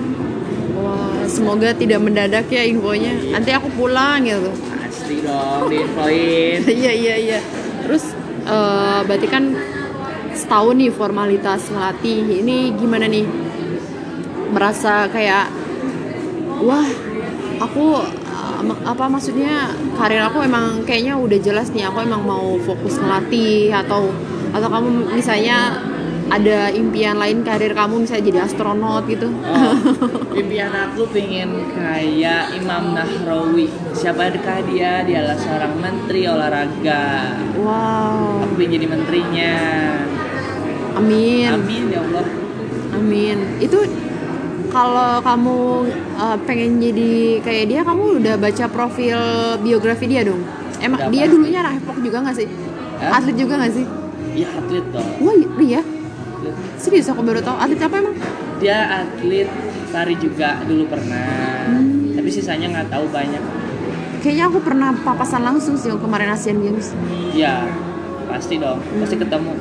Wah, 0.81 1.23
semoga 1.29 1.77
tidak 1.77 2.00
mendadak 2.00 2.49
ya 2.49 2.65
infonya. 2.65 3.12
Nanti 3.37 3.53
aku 3.53 3.69
pulang 3.77 4.25
gitu. 4.25 4.49
Pasti 4.49 5.21
dong, 5.21 5.69
diinfoin 5.69 6.65
Iya 6.81 6.93
iya 6.97 7.15
iya. 7.21 7.41
Terus 7.85 8.17
eh, 8.49 9.00
berarti 9.05 9.29
kan 9.29 9.53
setahun 10.33 10.75
nih 10.81 10.89
formalitas 10.89 11.69
ngelatih. 11.69 12.41
Ini 12.41 12.81
gimana 12.81 13.05
nih? 13.12 13.29
Merasa 14.50 15.05
kayak 15.12 15.53
wah, 16.65 16.89
aku 17.61 18.00
apa 18.85 19.04
maksudnya 19.07 19.73
karir 19.95 20.23
aku 20.26 20.42
emang 20.45 20.83
kayaknya 20.85 21.16
udah 21.16 21.38
jelas 21.38 21.71
nih 21.71 21.87
aku 21.87 22.02
emang 22.02 22.23
mau 22.26 22.59
fokus 22.62 22.99
ngelatih 22.99 23.71
atau 23.73 24.11
atau 24.50 24.69
kamu 24.69 25.14
misalnya 25.14 25.78
ada 26.30 26.71
impian 26.71 27.19
lain 27.19 27.42
karir 27.42 27.75
kamu 27.75 28.07
misalnya 28.07 28.25
jadi 28.30 28.38
astronot 28.47 29.02
gitu. 29.11 29.26
Oh, 29.42 29.75
impian 30.30 30.71
aku 30.71 31.11
pengen 31.11 31.59
kayak 31.75 32.54
Imam 32.54 32.95
Nahrawi 32.95 33.66
Siapakah 33.90 34.62
dia? 34.71 35.02
Dia 35.02 35.26
adalah 35.26 35.38
seorang 35.42 35.75
menteri 35.83 36.30
olahraga 36.30 37.35
Wow. 37.59 38.47
Aku 38.47 38.54
pengen 38.54 38.78
jadi 38.78 38.87
menterinya 38.87 39.54
Amin. 40.95 41.50
Amin 41.50 41.83
ya 41.90 41.99
Allah 41.99 42.26
Amin. 42.95 43.38
Itu 43.59 43.83
kalau 44.71 45.19
kamu 45.21 45.59
uh, 46.17 46.37
pengen 46.47 46.79
jadi 46.79 47.12
kayak 47.43 47.65
dia, 47.67 47.81
kamu 47.83 48.23
udah 48.23 48.35
baca 48.39 48.65
profil 48.67 49.19
biografi 49.61 50.07
dia 50.07 50.23
dong? 50.23 50.41
Emang 50.81 50.97
Udah 50.97 51.09
dia 51.12 51.25
pasti. 51.27 51.35
dulunya 51.37 51.61
hop 51.61 51.97
juga 52.00 52.17
gak 52.25 52.37
sih? 52.41 52.49
Hah? 53.00 53.11
Atlet 53.21 53.37
juga 53.37 53.55
gak 53.61 53.73
sih? 53.75 53.87
Iya 54.31 54.49
atlet 54.55 54.87
dong 54.89 55.09
Wah 55.21 55.35
iya, 55.61 55.81
Atlet. 55.83 56.55
serius 56.79 57.11
aku 57.11 57.21
baru 57.21 57.43
tahu. 57.43 57.57
Atlet 57.59 57.81
apa 57.83 57.95
emang? 57.99 58.15
Dia 58.57 58.79
atlet 59.05 59.49
lari 59.91 60.15
juga 60.17 60.62
dulu 60.65 60.87
pernah 60.87 61.29
Hmm. 61.61 62.17
Tapi 62.17 62.27
sisanya 62.27 62.67
nggak 62.73 62.89
tahu 62.91 63.07
banyak 63.12 63.39
Kayaknya 64.21 64.45
aku 64.49 64.59
pernah 64.59 64.91
papasan 64.97 65.41
langsung 65.41 65.77
sih 65.77 65.93
kemarin 65.93 66.33
Asian 66.33 66.59
Games. 66.59 66.93
Ya 67.31 67.62
pasti 68.27 68.57
dong 68.57 68.81
Pasti 68.99 69.17
ketemu 69.17 69.55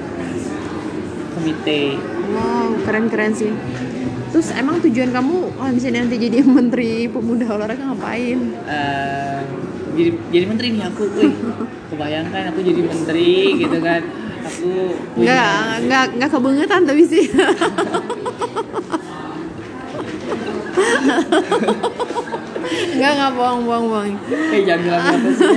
Komite 1.35 1.81
Wow, 2.29 2.77
keren-keren 2.83 3.31
sih. 3.33 3.49
Terus 4.29 4.47
emang 4.53 4.77
tujuan 4.85 5.09
kamu 5.09 5.37
kalau 5.57 5.71
misalnya 5.73 6.05
nanti 6.05 6.17
jadi 6.21 6.45
menteri 6.57 7.09
pemuda 7.09 7.45
olahraga 7.49 7.83
ngapain? 7.89 8.39
Eh, 8.69 9.39
jadi 9.97 10.09
jadi 10.29 10.45
menteri 10.45 10.67
nih 10.77 10.83
aku, 10.85 11.03
wih, 11.17 11.33
kebayangkan 11.89 12.43
aku 12.53 12.59
jadi 12.61 12.81
menteri 12.85 13.31
gitu 13.57 13.77
kan, 13.81 14.01
aku 14.45 14.69
Nggak, 15.17 15.61
nggak, 15.89 16.05
nggak 16.15 16.29
kebangetan 16.29 16.81
tapi 16.85 17.03
sih. 17.09 17.25
Enggak, 22.69 23.11
enggak 23.15 23.33
bohong, 23.33 23.61
bohong, 23.65 23.85
bohong. 23.89 24.11
Eh 24.51 24.61
jangan 24.67 24.81
bilang 24.83 25.03
apa 25.07 25.29
sih. 25.31 25.49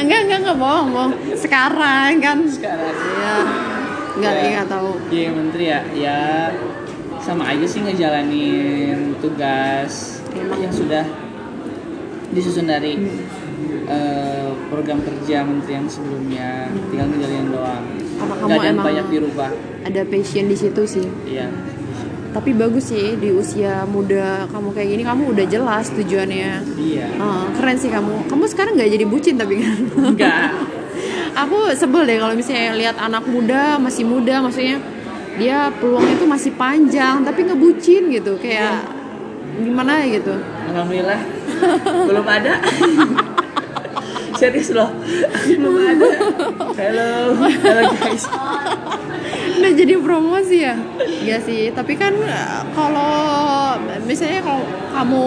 Enggak, 0.00 0.20
enggak, 0.28 0.38
enggak 0.44 0.58
bohong, 0.60 0.88
bohong. 0.92 1.12
Sekarang 1.34 2.20
kan. 2.20 2.38
Sekarang. 2.44 2.92
Iya. 2.94 3.79
Enggak, 4.12 4.32
Ya. 4.32 4.42
enggak 4.48 4.68
tahu. 4.68 4.90
Iya 5.08 5.28
menteri 5.30 5.64
ya, 5.66 5.80
ya 5.92 6.18
sama 7.20 7.44
aja 7.46 7.64
sih 7.64 7.80
ngejalanin 7.80 9.14
tugas 9.18 10.18
yang 10.32 10.72
sudah 10.72 11.04
disusun 12.30 12.64
dari 12.64 12.94
eh, 13.86 14.48
program 14.66 14.98
kerja 15.00 15.42
menteri 15.42 15.72
yang 15.74 15.86
sebelumnya, 15.86 16.50
tinggal 16.88 17.06
ngejalanin 17.08 17.48
doang. 17.50 17.84
Apa 18.16 18.32
kamu 18.36 18.46
Nggak 18.46 18.60
ada 18.60 18.70
emang- 18.70 18.86
banyak 18.86 19.06
dirubah. 19.10 19.50
Ada 19.82 20.00
passion 20.04 20.46
di 20.46 20.56
situ 20.56 20.82
sih. 20.84 21.06
Iya. 21.26 21.50
Tapi 22.30 22.54
bagus 22.54 22.86
sih 22.86 23.18
di 23.18 23.34
usia 23.34 23.82
muda 23.84 24.46
kamu 24.46 24.70
kayak 24.70 24.88
gini 24.88 25.02
kamu 25.02 25.34
udah 25.34 25.42
jelas 25.44 25.90
tujuannya. 25.90 26.62
Iya. 26.78 27.06
Ah, 27.18 27.50
keren 27.50 27.74
sih 27.74 27.90
kamu. 27.90 28.30
Kamu 28.30 28.44
sekarang 28.46 28.78
nggak 28.78 28.90
jadi 28.92 29.04
bucin 29.04 29.34
tapi 29.34 29.58
kan? 29.58 29.78
Enggak. 30.06 30.50
Aku 31.46 31.72
sebel 31.72 32.04
deh 32.04 32.18
kalau 32.20 32.36
misalnya 32.36 32.76
lihat 32.76 32.96
anak 33.00 33.24
muda 33.24 33.80
masih 33.80 34.04
muda, 34.04 34.44
maksudnya 34.44 34.76
dia 35.40 35.72
peluangnya 35.80 36.20
tuh 36.20 36.28
masih 36.28 36.52
panjang 36.52 37.24
tapi 37.24 37.48
ngebucin 37.48 38.12
gitu 38.12 38.36
kayak 38.36 38.84
gimana 39.56 40.04
gitu. 40.04 40.36
Alhamdulillah 40.68 41.20
belum 42.08 42.26
ada. 42.28 42.60
Serius 44.40 44.72
loh, 44.72 44.88
belum 45.44 45.76
ada. 45.80 46.08
Halo, 46.76 47.12
halo 47.44 47.82
guys. 47.96 48.24
Udah 49.60 49.72
jadi 49.76 49.94
promosi 50.00 50.64
ya? 50.64 50.76
Iya 51.00 51.36
sih, 51.44 51.72
tapi 51.76 51.96
kan 51.96 52.16
eh, 52.20 52.60
kalau 52.72 53.76
misalnya 54.04 54.40
kalau 54.40 54.64
kamu 54.96 55.24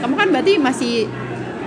kamu 0.00 0.14
kan 0.14 0.28
berarti 0.30 0.52
masih 0.58 0.94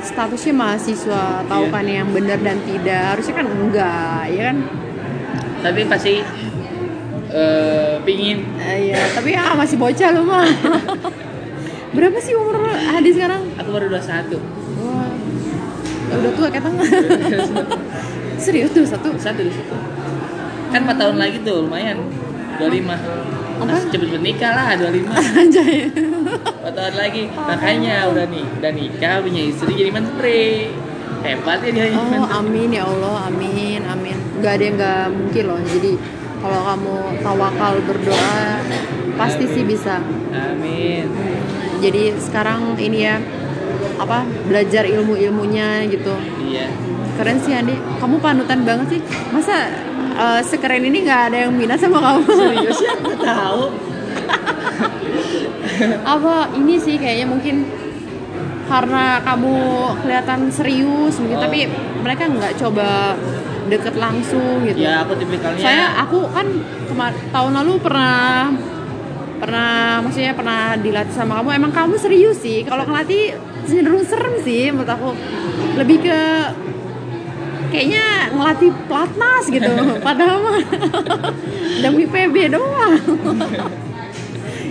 statusnya 0.04 0.54
mahasiswa, 0.54 1.24
tahu 1.44 1.64
Iya. 1.64 1.74
kan 1.74 1.86
yang 1.88 2.10
benar 2.10 2.38
dan 2.38 2.60
tidak. 2.62 3.04
Harusnya 3.10 3.34
kan 3.34 3.48
enggak, 3.48 4.22
ya 4.30 4.42
kan? 4.46 4.58
Tapi 5.62 5.82
pasti 5.86 6.14
eh 7.30 7.94
pingin 8.02 8.46
Eh, 8.60 8.92
Iya, 8.92 9.00
tapi 9.12 9.34
ah 9.34 9.54
masih 9.54 9.76
bocah 9.76 10.10
lu 10.12 10.22
mah. 10.24 10.46
Berapa 11.96 12.18
sih 12.18 12.34
umur 12.34 12.58
Hadi 12.66 13.10
sekarang? 13.12 13.42
aku 13.54 13.70
baru 13.70 13.86
21 13.88 14.34
Wah, 14.76 15.10
ya 16.04 16.16
udah 16.16 16.32
tua 16.34 16.48
kayak 16.50 16.64
tengah. 16.64 16.86
Serius 18.44 18.70
tuh 18.70 18.84
satu. 18.84 19.14
satu 19.16 19.40
di 19.40 19.50
situ 19.50 19.76
kan 20.68 20.82
4 20.84 20.98
tahun 20.98 21.16
lagi 21.16 21.38
tuh 21.42 21.64
lumayan 21.64 22.02
25 22.58 22.90
Apa? 22.90 23.62
Masih 23.64 23.90
cepet 23.90 24.10
menikah 24.12 24.52
lah 24.52 24.74
25 24.74 25.06
Anjay. 25.42 25.86
4 26.34 26.78
tahun 26.78 26.96
lagi 26.96 27.22
makanya 27.34 27.96
udah 28.10 28.26
nih 28.28 28.46
udah 28.60 28.72
nikah 28.72 29.16
punya 29.22 29.42
istri 29.46 29.72
jadi 29.76 29.92
menteri 29.94 30.42
hebat 31.24 31.60
ya 31.64 31.72
dia 31.72 31.86
Oh, 31.94 32.04
menteri 32.04 32.36
amin 32.36 32.70
ya 32.76 32.84
Allah, 32.84 33.32
amin, 33.32 33.80
amin. 33.88 34.18
Gak 34.44 34.60
ada 34.60 34.64
yang 34.68 34.76
gak 34.76 35.04
mungkin 35.16 35.44
loh. 35.48 35.60
Jadi 35.64 35.92
kalau 36.44 36.60
kamu 36.68 36.96
tawakal 37.24 37.74
berdoa, 37.88 38.60
pasti 39.16 39.48
sih 39.48 39.64
bisa. 39.64 40.04
amin 40.36 41.08
Jadi 41.80 42.12
sekarang 42.20 42.76
ini 42.76 43.08
ya 43.08 43.16
apa 43.96 44.28
belajar 44.48 44.84
ilmu-ilmunya 44.84 45.88
gitu. 45.88 46.12
iya 46.44 46.68
Keren 47.16 47.40
sih 47.40 47.56
Andi. 47.56 47.76
Kamu 48.04 48.20
panutan 48.20 48.68
banget 48.68 49.00
sih. 49.00 49.02
Masa 49.32 49.72
eh, 50.20 50.42
sekeren 50.44 50.84
ini 50.84 51.08
nggak 51.08 51.22
ada 51.32 51.38
yang 51.48 51.56
minat 51.56 51.80
sama 51.80 52.04
kamu? 52.04 52.24
serius 52.28 52.80
ya 52.84 52.94
tahu 53.16 53.64
apa 56.04 56.54
ini 56.54 56.76
sih 56.78 56.96
kayaknya 56.96 57.28
mungkin 57.28 57.56
karena 58.64 59.20
kamu 59.22 59.56
kelihatan 60.02 60.40
serius 60.50 61.20
mungkin 61.20 61.38
Oh. 61.38 61.44
tapi 61.44 61.60
mereka 62.00 62.24
nggak 62.26 62.54
coba 62.58 63.14
deket 63.64 63.96
langsung 63.96 64.64
gitu. 64.64 64.80
ya 64.80 65.04
aku 65.04 65.16
tipikalnya 65.16 65.62
Saya 65.62 65.86
aku 66.00 66.28
kan 66.30 66.48
kemar 66.88 67.12
tahun 67.32 67.52
lalu 67.64 67.74
pernah 67.80 68.52
pernah 69.40 70.00
maksudnya 70.00 70.32
pernah 70.32 70.80
dilatih 70.80 71.12
sama 71.12 71.40
kamu. 71.40 71.50
Emang 71.52 71.72
kamu 71.72 71.96
serius 72.00 72.40
sih. 72.40 72.64
Kalau 72.64 72.88
ngelatih 72.88 73.36
cenderung 73.68 74.04
serem 74.04 74.40
sih 74.40 74.72
menurut 74.72 74.88
aku. 74.88 75.10
Lebih 75.80 75.98
ke 76.00 76.20
kayaknya 77.72 78.32
ngelatih 78.32 78.72
platnas 78.88 79.46
gitu. 79.48 79.68
Padahal 80.08 80.38
mah 80.40 80.60
demi 81.84 82.08
PB 82.08 82.36
doang 82.52 83.00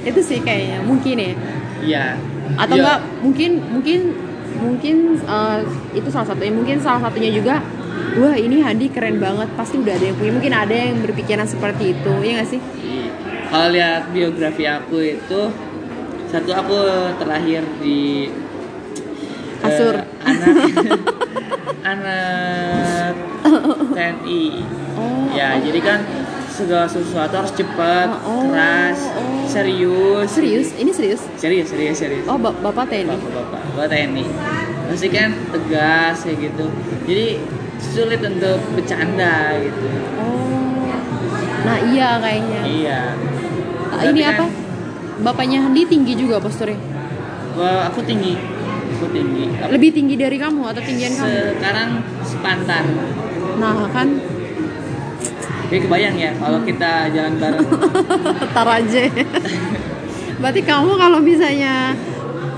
itu 0.03 0.21
sih 0.21 0.39
kayaknya 0.39 0.79
mungkin 0.83 1.17
ya 1.17 1.33
iya 1.81 2.07
atau 2.55 2.75
Iya. 2.75 2.83
enggak 2.83 2.99
mungkin 3.21 3.51
mungkin 3.71 4.01
mungkin 4.55 4.97
eh, 5.19 5.59
itu 5.93 6.09
salah 6.09 6.29
satunya 6.29 6.53
mungkin 6.53 6.77
salah 6.79 7.01
satunya 7.03 7.31
juga 7.31 7.63
wah 8.15 8.35
ini 8.35 8.61
Hadi 8.61 8.87
keren 8.89 9.17
banget 9.17 9.49
pasti 9.53 9.77
udah 9.77 9.91
ada 9.91 10.05
yang 10.05 10.17
punya 10.17 10.33
mungkin 10.33 10.53
ada 10.53 10.75
yang 10.75 11.01
berpikiran 11.01 11.45
seperti 11.45 11.93
itu 11.93 12.13
ya 12.21 12.33
nggak 12.37 12.49
sih. 12.49 12.61
Kalau 13.47 13.69
lihat 13.69 14.09
biografi 14.09 14.65
aku 14.65 14.97
itu 15.13 15.41
satu 16.27 16.51
aku 16.51 16.77
terlahir 17.17 17.61
di 17.79 18.33
Kasur. 19.61 19.95
anak 19.95 20.57
anak 21.93 23.15
TNI. 23.97 24.43
oh 24.97 25.25
Ya, 25.33 25.57
jadi 25.57 25.81
kan 25.81 26.01
segala 26.53 26.85
sesuatu 26.85 27.35
harus 27.35 27.51
cepat, 27.51 28.09
Oh, 28.23 28.45
keras, 28.47 29.01
oh. 29.11 29.43
serius. 29.45 30.29
serius 30.29 30.69
ini 30.75 30.91
serius 30.91 31.21
Serius, 31.35 31.67
serius, 31.67 31.97
serius. 31.97 32.25
oh 32.25 32.37
bap- 32.37 32.61
bapak 32.61 32.87
TNI 32.87 33.09
Bapak-bapak, 33.11 33.61
bapak 33.73 33.87
TNI. 33.89 34.25
Pasti 34.85 35.09
kan 35.09 35.31
tegas 35.49 36.17
kayak 36.21 36.39
gitu. 36.43 36.67
Jadi 37.05 37.27
sulit 37.81 38.21
untuk 38.21 38.61
bercanda 38.71 39.35
gitu. 39.59 39.87
oh 40.15 40.93
nah 41.63 41.79
iya 41.81 42.19
kayaknya 42.19 42.61
Iya. 42.63 43.01
Ah, 43.89 44.03
ini 44.05 44.19
Berarti 44.19 44.23
apa 44.29 44.45
kan- 44.45 44.55
bapaknya 45.23 45.59
Hadi 45.63 45.83
tinggi 45.85 46.13
juga 46.15 46.37
posturnya 46.37 46.79
Wah, 47.53 47.87
aku 47.87 48.01
tinggi. 48.03 48.33
Aku 48.93 49.07
tinggi. 49.09 49.45
Lebih 49.51 49.91
tinggi 49.91 50.15
dari 50.15 50.37
kamu 50.37 50.63
atau 50.65 50.81
tinggian 50.81 51.13
kamu 51.13 51.39
sekarang 51.55 51.89
sepantar. 52.23 52.85
nah 53.55 53.85
kan 53.89 54.09
Jadi 55.73 55.79
kebayang 55.83 56.17
ya 56.17 56.31
kalau 56.37 56.61
kita 56.61 56.91
jalan 57.09 57.33
bareng. 57.35 57.65
tar 58.55 58.69
aja 58.69 59.03
berarti 60.37 60.61
kamu 60.61 60.91
kalau 60.95 61.19
misalnya 61.19 61.97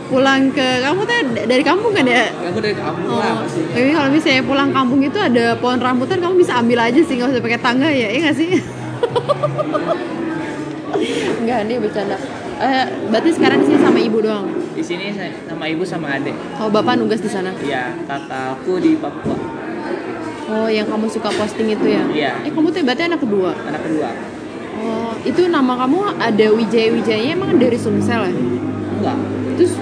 pulang 0.04 0.50
ke 0.50 0.80
kamu 0.80 1.00
tuh 1.00 1.14
dari 1.44 1.62
kampung 1.62 1.92
kan 1.92 2.02
ya 2.02 2.26
Aku 2.48 2.58
dari 2.58 2.74
kampung 2.74 3.06
Oh, 3.06 3.20
lah 3.20 3.38
pasti. 3.40 3.60
tapi 3.70 3.90
kalau 3.92 4.08
misalnya 4.10 4.42
pulang 4.42 4.70
kampung 4.70 5.00
itu 5.00 5.14
ada 5.14 5.54
pohon 5.54 5.78
rambutan 5.78 6.18
kamu 6.18 6.34
bisa 6.36 6.58
ambil 6.58 6.82
aja 6.82 6.98
sih 6.98 7.14
nggak 7.14 7.30
usah 7.30 7.40
pakai 7.40 7.60
tangga 7.60 7.86
ya, 7.86 8.08
iya 8.08 8.20
nggak 8.20 8.34
sih? 8.34 8.50
Enggak, 11.36 11.58
ini 11.66 11.74
bercanda. 11.76 12.16
Eh, 12.56 12.84
berarti 13.10 13.30
sekarang 13.30 13.58
di 13.60 13.66
sini 13.66 13.78
sama 13.78 13.98
ibu 14.00 14.18
doang. 14.18 14.46
Di 14.72 14.80
sini 14.80 15.12
sama 15.44 15.64
ibu 15.66 15.84
sama 15.84 16.06
adik. 16.14 16.32
Kalau 16.56 16.70
bapak 16.70 16.96
nugas 16.96 17.20
di 17.20 17.28
sana. 17.28 17.52
Iya, 17.60 17.92
kakakku 18.06 18.80
di 18.80 18.96
Papua. 18.96 19.36
Oh, 20.44 20.68
yang 20.68 20.84
kamu 20.84 21.08
suka 21.08 21.32
posting 21.32 21.68
itu 21.68 21.86
ya? 21.88 22.04
Iya. 22.06 22.30
Eh, 22.44 22.52
kamu 22.52 22.68
tuh 22.68 22.84
berarti 22.84 23.02
anak 23.04 23.20
kedua. 23.20 23.50
Anak 23.64 23.80
kedua. 23.80 24.08
Oh, 24.76 25.12
itu 25.20 25.48
nama 25.48 25.72
kamu 25.80 25.98
ada 26.18 26.46
Wijaya 26.50 26.88
Wijayanya 26.92 27.32
emang 27.32 27.56
dari 27.56 27.78
Sumsel 27.78 28.28
ya? 28.28 28.32
Enggak. 29.00 29.16
Terus 29.56 29.72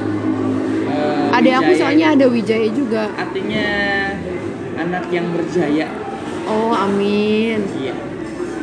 Eh, 0.93 1.27
ada 1.33 1.51
aku 1.59 1.73
Wijaya. 1.73 1.81
soalnya 1.81 2.07
ada 2.15 2.27
Wijaya 2.29 2.69
juga. 2.71 3.09
artinya 3.17 3.67
anak 4.77 5.05
yang 5.09 5.27
berjaya. 5.33 5.89
Oh, 6.45 6.71
amin. 6.71 7.59
Iya. 7.81 7.95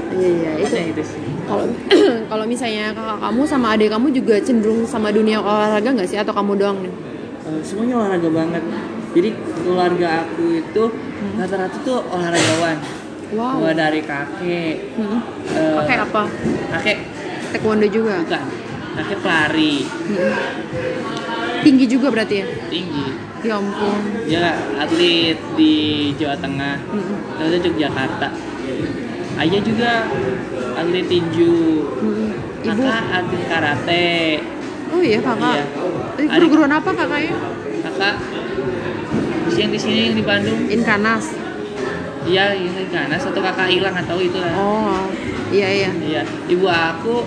Iya, 0.09 0.29
iya, 0.29 0.51
itu 0.57 0.73
Itu 0.73 0.89
itu 0.91 1.03
sih. 1.05 1.21
kalau 1.45 1.65
kalau 2.31 2.45
misalnya 2.45 2.91
kakak 2.91 3.17
kamu 3.19 3.41
sama 3.43 3.67
adik 3.73 3.89
kamu 3.89 4.07
juga 4.12 4.35
cenderung 4.39 4.81
sama 4.83 5.09
dunia 5.09 5.38
olahraga 5.38 5.85
nggak 5.89 6.07
sih 6.07 6.17
atau 6.17 6.31
kamu 6.31 6.55
doang 6.55 6.77
nih? 6.79 6.93
Eh, 7.45 7.62
semuanya 7.62 7.95
olahraga 7.99 8.29
banget. 8.29 8.63
Jadi 9.09 9.29
keluarga 9.59 10.23
aku 10.23 10.43
itu 10.55 10.83
Hmm. 10.89 11.35
rata-rata 11.35 11.77
tuh 11.81 11.99
olahragawan. 12.07 12.77
Wow. 13.29 13.61
Mulai 13.61 13.75
dari 13.75 14.01
kakek. 14.01 14.75
Hmm. 14.95 15.19
eh, 15.49 15.75
Pakai 15.75 15.97
apa? 15.99 16.21
Kakek 16.71 16.97
Taekwondo 17.49 17.87
juga. 17.87 18.21
bukan. 18.21 18.43
Kakek 18.95 19.17
pelari 19.19 19.85
Hmm. 19.85 20.33
Tinggi 21.59 21.85
juga 21.85 22.07
berarti 22.07 22.35
ya? 22.39 22.47
tinggi. 22.69 23.07
Ya 23.39 23.55
ampun. 23.55 23.99
Dia 24.25 24.51
atlet 24.75 25.37
di 25.55 25.73
Jawa 26.13 26.35
Tengah. 26.37 26.75
Hmm. 26.85 27.17
Terus 27.35 27.63
Yogyakarta. 27.63 28.27
Ayah 29.37 29.61
juga 29.61 29.91
atlet 30.75 31.05
tinju. 31.05 31.55
Hmm. 31.97 32.31
Ibu. 32.61 32.81
Kakak 32.83 33.03
atlet 33.13 33.43
karate. 33.45 34.09
Oh 34.89 34.99
iya 34.99 35.19
kakak. 35.19 35.53
Iya. 35.53 35.65
Eh, 36.17 36.25
Guru-guruan 36.27 36.73
apa 36.73 36.89
kakaknya? 36.89 37.33
Kakak 37.79 38.15
Terus 39.49 39.65
yang 39.65 39.73
di 39.73 39.81
sini 39.81 39.99
yang 40.05 40.13
di 40.13 40.21
Bandung. 40.21 40.69
Inkanas. 40.69 41.33
Iya, 42.21 42.53
yang 42.53 42.69
di 42.69 42.85
kanan 42.88 43.17
satu 43.17 43.41
kakak 43.41 43.65
hilang 43.65 43.97
atau 43.97 44.21
itu 44.21 44.38
lah. 44.38 44.53
Oh. 44.53 45.09
Iya 45.49 45.67
iya. 45.67 45.89
Iya, 45.89 46.21
ibu 46.45 46.69
aku 46.69 47.25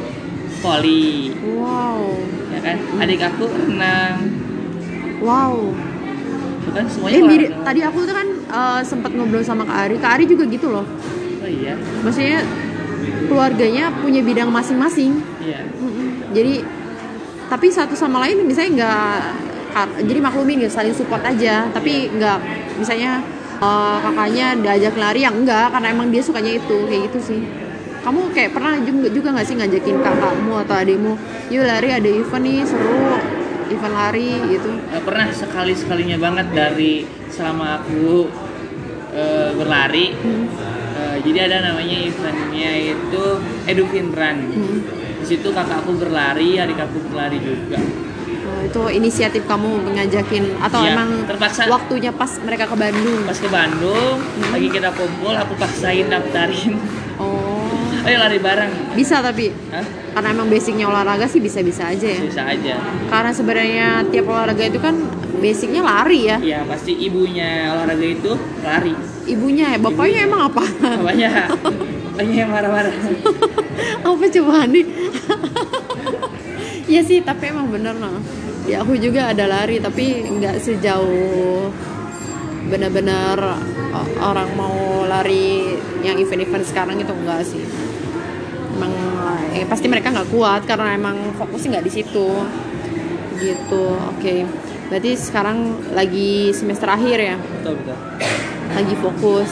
voli, 0.63 1.35
Wow. 1.43 2.15
ya 2.49 2.63
kan? 2.63 2.79
Adik 2.97 3.19
aku 3.21 3.51
renang. 3.51 4.31
Wow. 5.19 5.75
Itu 6.63 6.71
kan 6.71 6.87
semuanya 6.87 7.19
Eh, 7.19 7.25
mirip- 7.27 7.59
tadi 7.61 7.81
aku 7.83 8.07
tuh 8.07 8.15
kan 8.15 8.29
eh, 8.31 8.81
sempat 8.87 9.11
ngobrol 9.11 9.43
sama 9.43 9.67
Kak 9.67 9.79
Ari. 9.83 9.97
Kak 9.99 10.11
Ari 10.15 10.25
juga 10.25 10.47
gitu 10.47 10.71
loh. 10.71 10.87
Oh 11.43 11.51
iya. 11.51 11.75
Maksudnya 12.07 12.47
keluarganya 13.27 13.91
punya 13.99 14.23
bidang 14.23 14.47
masing-masing. 14.49 15.19
Iya. 15.43 15.67
Mm-mm. 15.75 16.31
Jadi 16.31 16.63
tapi 17.51 17.67
satu 17.67 17.99
sama 17.99 18.23
lain 18.23 18.47
misalnya 18.47 18.71
nggak 18.79 19.19
jadi 20.05 20.21
maklumin 20.21 20.63
gitu 20.63 20.73
saling 20.73 20.95
support 20.95 21.25
aja. 21.25 21.69
Tapi 21.73 22.13
nggak 22.17 22.39
misalnya 22.79 23.25
eh, 23.59 23.97
kakaknya 24.05 24.47
diajak 24.61 24.95
lari 24.97 25.21
yang 25.25 25.37
enggak 25.41 25.73
karena 25.73 25.89
emang 25.93 26.09
dia 26.13 26.23
sukanya 26.23 26.53
itu 26.57 26.77
kayak 26.87 27.03
gitu 27.11 27.19
sih. 27.21 27.41
Kamu 28.03 28.35
kayak 28.35 28.51
pernah 28.51 28.75
juga 28.83 29.09
juga 29.15 29.29
nggak 29.31 29.47
sih 29.47 29.57
ngajakin 29.59 29.97
kakakmu 30.03 30.55
atau 30.67 30.75
adikmu 30.75 31.15
yuk 31.55 31.63
lari 31.63 31.89
ada 31.95 32.11
event 32.11 32.43
nih 32.43 32.67
seru 32.67 33.15
event 33.71 33.95
lari 33.95 34.31
gitu? 34.51 34.71
Pernah 35.07 35.29
sekali 35.31 35.73
sekalinya 35.73 36.19
banget 36.19 36.47
dari 36.51 37.07
selama 37.31 37.81
aku 37.81 38.27
eh, 39.15 39.51
berlari. 39.55 40.13
Hmm. 40.19 40.47
Eh, 40.93 41.17
jadi 41.25 41.39
ada 41.49 41.73
namanya 41.73 41.97
eventnya 42.05 42.71
itu 42.95 43.25
Edufin 43.65 44.11
Run. 44.13 44.39
Hmm. 44.53 44.81
di 45.23 45.39
situ 45.39 45.55
kakakku 45.55 46.03
berlari 46.03 46.59
adik 46.59 46.83
aku 46.83 46.99
berlari 47.07 47.39
juga 47.39 47.79
itu 48.65 48.83
inisiatif 48.89 49.43
kamu 49.45 49.69
ngajakin 49.93 50.45
atau 50.59 50.81
Iya, 50.81 50.93
emang 50.93 51.09
terpaksa. 51.25 51.67
waktunya 51.67 52.11
pas 52.11 52.31
mereka 52.39 52.65
ke 52.65 52.75
Bandung? 52.75 53.21
Pas 53.25 53.37
ke 53.37 53.49
Bandung 53.49 54.17
Hmm. 54.19 54.51
lagi 54.51 54.69
kita 54.69 54.91
kumpul 54.91 55.33
aku 55.33 55.55
paksain 55.55 56.07
daftarin. 56.07 56.79
Oh. 57.17 57.51
Ayo 58.03 58.19
lari 58.19 58.37
bareng. 58.37 58.71
Bisa 58.93 59.21
tapi? 59.21 59.55
Hah? 59.71 59.87
karena 60.13 60.29
emang 60.31 60.45
basicnya 60.47 60.85
olahraga 60.85 61.25
sih 61.25 61.39
bisa-bisa 61.39 61.89
aja 61.89 62.05
ya. 62.05 62.21
Bisa 62.21 62.43
aja. 62.45 62.75
Karena 63.09 63.33
sebenarnya 63.33 63.87
tiap 64.07 64.27
olahraga 64.27 64.61
itu 64.63 64.77
kan 64.77 64.93
basicnya 65.39 65.81
lari 65.81 66.27
ya. 66.27 66.37
Iya 66.37 66.67
pasti 66.67 66.93
ibunya 66.95 67.71
olahraga 67.71 68.05
itu 68.05 68.33
lari. 68.61 68.93
Ibunya 69.25 69.73
ya? 69.73 69.79
Bapaknya 69.79 70.21
emang 70.23 70.51
apa? 70.51 70.61
Banyak 71.01 71.33
banyak 72.19 72.37
yang 72.37 72.51
marah-marah. 72.51 72.93
Apa 74.03 74.25
coba 74.29 74.67
nih? 74.67 74.85
Iya 76.85 77.01
sih 77.01 77.23
tapi 77.23 77.49
emang 77.49 77.71
bener 77.71 77.95
nah 77.95 78.13
ya 78.63 78.83
aku 78.83 78.95
juga 78.97 79.35
ada 79.35 79.45
lari 79.51 79.83
tapi 79.83 80.23
nggak 80.23 80.57
sejauh 80.63 81.67
benar-benar 82.63 83.37
o- 83.93 84.13
orang 84.23 84.49
mau 84.55 85.03
lari 85.05 85.77
yang 86.01 86.17
event-event 86.17 86.65
sekarang 86.65 86.97
itu 86.97 87.11
enggak 87.13 87.43
sih. 87.45 87.63
Emang 88.73 88.93
eh, 89.53 89.67
pasti 89.69 89.87
mereka 89.91 90.09
nggak 90.09 90.31
kuat 90.33 90.63
karena 90.65 90.95
emang 90.95 91.37
fokusnya 91.37 91.79
nggak 91.79 91.87
di 91.87 91.93
situ. 91.93 92.29
Gitu 93.37 93.85
oke. 93.93 94.35
Berarti 94.89 95.11
sekarang 95.17 95.59
lagi 95.93 96.53
semester 96.55 96.89
akhir 96.89 97.19
ya? 97.19 97.37
Betul 97.37 97.81
betul. 97.83 97.97
Lagi 98.73 98.95
fokus. 99.03 99.51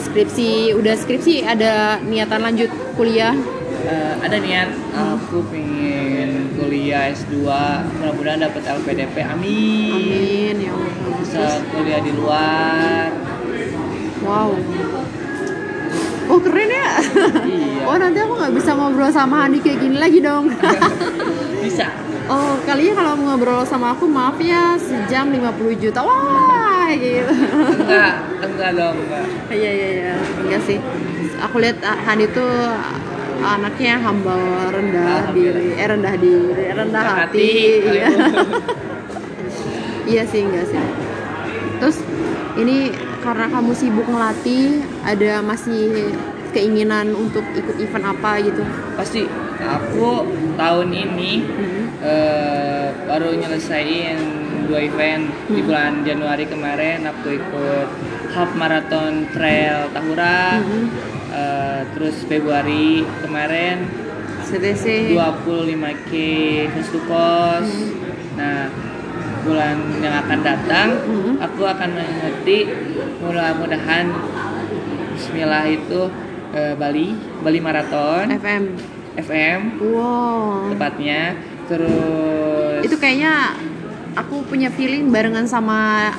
Skripsi 0.00 0.72
udah 0.74 0.94
skripsi 0.96 1.44
ada 1.44 2.00
niatan 2.00 2.40
lanjut 2.40 2.70
kuliah? 2.96 3.36
Eh, 3.80 4.14
ada 4.20 4.36
niat 4.38 4.68
aku 4.92 5.40
pengen 5.48 6.09
kuliah 6.70 7.10
S2 7.10 7.34
mudah-mudahan 7.98 8.46
dapat 8.46 8.62
LPDP 8.62 9.26
amin, 9.26 9.90
amin 9.90 10.54
ya 10.62 10.70
Allah. 10.70 11.18
Bisa 11.18 11.42
kuliah 11.74 11.98
di 11.98 12.12
luar. 12.14 13.10
Wow. 14.22 14.54
Oh 16.30 16.38
keren 16.38 16.70
ya? 16.70 17.02
Iya. 17.42 17.90
Oh 17.90 17.98
nanti 17.98 18.22
aku 18.22 18.38
nggak 18.38 18.54
bisa 18.54 18.70
ngobrol 18.78 19.10
sama 19.10 19.42
Handi 19.42 19.58
kayak 19.58 19.82
gini 19.82 19.98
lagi 19.98 20.22
dong. 20.22 20.54
Bisa. 21.66 21.90
Oh 22.30 22.54
kalian 22.62 22.94
kalau 22.94 23.18
ngobrol 23.18 23.66
sama 23.66 23.90
aku 23.90 24.06
maaf 24.06 24.38
ya 24.38 24.78
sejam 24.78 25.26
50 25.26 25.74
juta. 25.74 26.06
Wah 26.06 26.86
gitu. 26.94 27.34
Enggak 27.82 28.14
enggak 28.46 28.70
dong 28.78 28.94
enggak 28.94 29.26
iya 29.50 29.70
iya 29.74 29.88
iya. 29.90 30.14
Enggak 30.46 30.62
sih. 30.70 30.78
Aku 31.50 31.58
lihat 31.58 31.82
ah, 31.82 31.98
Handi 32.06 32.30
tuh 32.30 32.46
anaknya 33.40 33.96
hamba 33.98 34.36
rendah 34.68 35.32
diri 35.32 35.72
eh 35.74 35.86
rendah 35.88 36.14
diri 36.16 36.64
rendah 36.70 37.04
hati, 37.24 37.52
iya. 37.82 38.08
iya 40.10 40.22
sih 40.28 40.44
enggak 40.44 40.66
sih. 40.68 40.80
Terus 41.80 41.98
ini 42.56 42.92
karena 43.20 43.48
kamu 43.48 43.72
sibuk 43.72 44.04
ngelatih 44.04 44.80
ada 45.02 45.40
masih 45.40 46.12
keinginan 46.50 47.14
untuk 47.14 47.44
ikut 47.54 47.76
event 47.78 48.06
apa 48.10 48.40
gitu? 48.42 48.62
Pasti. 48.96 49.24
Aku 49.60 50.24
tahun 50.56 50.88
ini 50.88 51.44
Hmm. 51.44 51.84
eh, 52.00 52.88
baru 53.04 53.36
nyelesain 53.36 54.16
dua 54.64 54.80
event. 54.82 55.28
Di 55.46 55.60
Hmm. 55.60 55.66
bulan 55.68 55.92
Januari 56.00 56.48
kemarin 56.48 57.04
aku 57.04 57.28
ikut 57.36 57.88
half 58.32 58.50
marathon 58.56 59.28
trail 59.30 59.92
Tahura. 59.92 60.64
Mhm. 60.64 60.84
Eh, 61.30 61.80
terus 61.94 62.26
Februari 62.26 63.06
kemarin 63.22 63.86
CTC 64.50 65.14
25k 65.14 66.12
coast 66.74 66.90
to 66.90 67.00
coast 67.06 67.70
Hmm. 67.70 68.34
nah 68.34 68.66
bulan 69.46 69.78
yang 70.02 70.14
akan 70.26 70.38
datang 70.42 70.88
Mhm. 71.06 71.32
aku 71.38 71.62
akan 71.64 71.88
mengikuti 71.94 72.58
mudah-mudahan 73.22 74.10
Bismillah 75.14 75.70
itu 75.70 76.10
eh, 76.50 76.74
Bali 76.74 77.14
Bali 77.46 77.60
Marathon. 77.62 78.26
FM 78.26 78.62
FM 79.14 79.60
wow. 79.94 80.66
tepatnya. 80.74 81.38
Terus 81.70 82.82
itu 82.82 82.96
kayaknya 82.98 83.54
aku 84.18 84.42
punya 84.50 84.66
feeling 84.74 85.14
barengan 85.14 85.46
sama 85.46 86.10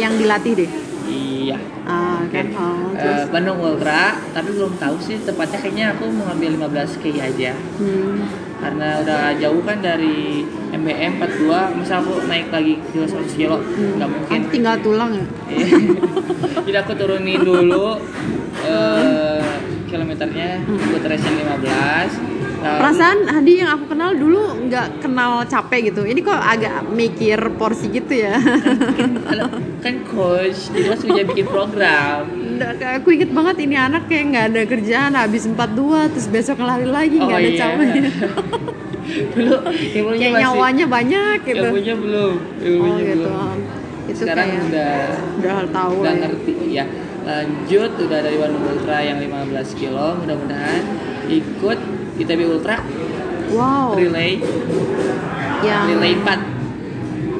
yang 0.00 0.16
dilatih 0.16 0.64
deh. 0.64 0.70
Iya. 1.04 1.58
Ah 1.84 2.11
kan? 2.32 2.46
Oh, 2.50 2.90
terus? 2.92 3.28
Bandung 3.28 3.58
Ultra 3.58 4.02
tapi 4.32 4.48
belum 4.50 4.72
tahu 4.74 4.96
sih 4.98 5.20
tepatnya 5.20 5.58
kayaknya 5.58 5.86
aku 5.92 6.08
mau 6.08 6.24
ngambil 6.26 6.50
15k 6.58 7.04
aja. 7.14 7.52
Hmm. 7.76 8.24
karena 8.56 9.02
udah 9.02 9.22
jauh 9.36 9.58
kan 9.60 9.82
dari 9.82 10.46
MBM 10.70 11.18
42 11.18 11.50
misal 11.76 11.98
aku 11.98 12.22
naik 12.24 12.46
lagi 12.48 12.78
ke 12.80 13.02
100 13.02 13.26
kilo 13.32 13.58
Hmm. 13.58 13.98
nggak 13.98 14.08
mungkin. 14.08 14.30
Kan 14.32 14.42
tinggal 14.48 14.76
tulang 14.78 15.10
ya? 15.12 15.26
Jadi 16.64 16.76
aku 16.78 16.92
turunin 16.94 17.42
dulu 17.42 17.98
eh, 18.62 19.42
kilometernya 19.84 20.62
buat 20.62 21.02
racing 21.02 21.36
15 21.36 22.31
perasaan 22.62 23.18
Hadi 23.26 23.52
yang 23.62 23.70
aku 23.74 23.84
kenal 23.90 24.14
dulu 24.14 24.70
nggak 24.70 25.02
kenal 25.02 25.42
capek 25.44 25.90
gitu. 25.92 26.06
Ini 26.06 26.20
kok 26.22 26.38
agak 26.38 26.86
mikir 26.94 27.38
porsi 27.58 27.90
gitu 27.90 28.14
ya. 28.14 28.38
Halo, 29.28 29.46
kan 29.82 29.94
coach 30.06 30.70
jadi 30.70 30.94
harus 30.94 31.02
bisa 31.02 31.22
bikin 31.26 31.46
program. 31.50 32.30
Nggak, 32.30 33.02
aku 33.02 33.08
inget 33.18 33.30
banget 33.34 33.56
ini 33.66 33.74
anak 33.74 34.06
kayak 34.06 34.24
nggak 34.30 34.44
ada 34.54 34.62
kerjaan 34.68 35.12
habis 35.18 35.42
42 35.50 36.12
terus 36.14 36.26
besok 36.30 36.62
ngelari 36.62 36.86
lagi 36.86 37.16
Oh, 37.18 37.26
nggak 37.26 37.38
ada 37.38 37.50
iya. 37.50 37.58
capeknya 37.58 38.02
dulu 39.34 39.56
ilmunya 39.66 40.18
kayak 40.22 40.32
masih 40.32 40.42
nyawanya 40.46 40.86
banyak 40.86 41.38
gitu. 41.42 41.66
Ilmunya 41.66 41.94
belum 41.98 42.32
oh 42.38 42.64
ilmunya 42.64 43.02
gitu. 43.02 43.28
belum. 43.28 43.58
Itu 44.02 44.20
sekarang 44.22 44.46
kayak 44.46 44.62
udah 44.70 44.94
udah 45.42 45.54
tahu 45.74 45.94
udah 46.00 46.14
ya. 46.14 46.20
ngerti 46.22 46.52
ya 46.70 46.84
lanjut 47.22 47.90
udah 48.02 48.18
dari 48.18 48.34
Bandung 48.38 48.64
Ultra 48.66 48.98
yang 48.98 49.18
15 49.22 49.78
kilo 49.78 50.18
mudah-mudahan 50.18 50.82
ikut 51.30 51.78
ITB 52.18 52.40
Ultra. 52.48 52.76
Wow. 53.52 53.96
Relay. 53.96 54.40
Yang 55.62 55.82
relay 55.94 56.12
4 56.18 56.52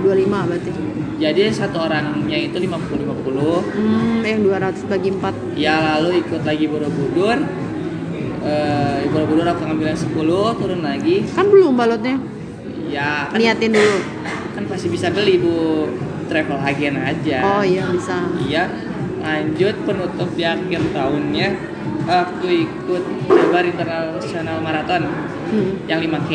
25 0.02 0.48
berarti. 0.48 0.70
Jadi 1.22 1.42
satu 1.54 1.78
orangnya 1.86 2.34
itu 2.34 2.58
50 2.58 3.06
50 3.06 3.78
hmm, 3.78 4.26
yang 4.26 4.40
200 4.42 4.90
bagi 4.90 5.14
4 5.14 5.54
ya 5.54 5.74
lalu 5.78 6.18
ikut 6.26 6.42
lagi 6.42 6.66
Borobudur. 6.66 7.38
Eh 8.42 9.06
Borobudur 9.06 9.46
aku 9.46 9.62
ngambil 9.70 9.86
yang 9.94 10.00
10 10.02 10.58
turun 10.58 10.80
lagi. 10.82 11.22
Kan 11.30 11.46
belum 11.46 11.78
balotnya. 11.78 12.18
Ya 12.90 13.30
kan, 13.30 13.38
niatin 13.38 13.70
dulu. 13.72 13.98
Kan 14.58 14.64
pasti 14.66 14.90
bisa 14.90 15.08
beli 15.14 15.38
bu. 15.38 15.88
Travel 16.26 16.58
agen 16.64 16.96
aja. 16.96 17.38
Oh 17.44 17.62
iya 17.62 17.84
bisa. 17.92 18.24
Iya, 18.40 18.64
lanjut 19.20 19.74
penutup 19.84 20.32
di 20.32 20.48
akhir 20.48 20.80
tahunnya 20.96 21.48
aku 22.04 22.46
ikut 22.46 23.02
Jabar 23.26 23.64
International 23.64 24.56
Marathon 24.58 25.02
hmm. 25.48 25.86
yang 25.86 26.00
5K. 26.00 26.32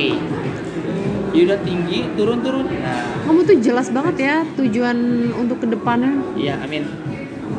Ya 1.29 1.41
udah 1.45 1.59
tinggi, 1.59 2.07
turun-turun. 2.13 2.65
Nah, 2.71 3.03
kamu 3.23 3.39
tuh 3.43 3.57
jelas 3.59 3.87
banget 3.87 4.15
ya 4.17 4.35
tujuan 4.55 4.97
untuk 5.35 5.59
ke 5.59 5.67
depannya 5.67 6.17
iya 6.33 6.55
amin. 6.57 6.87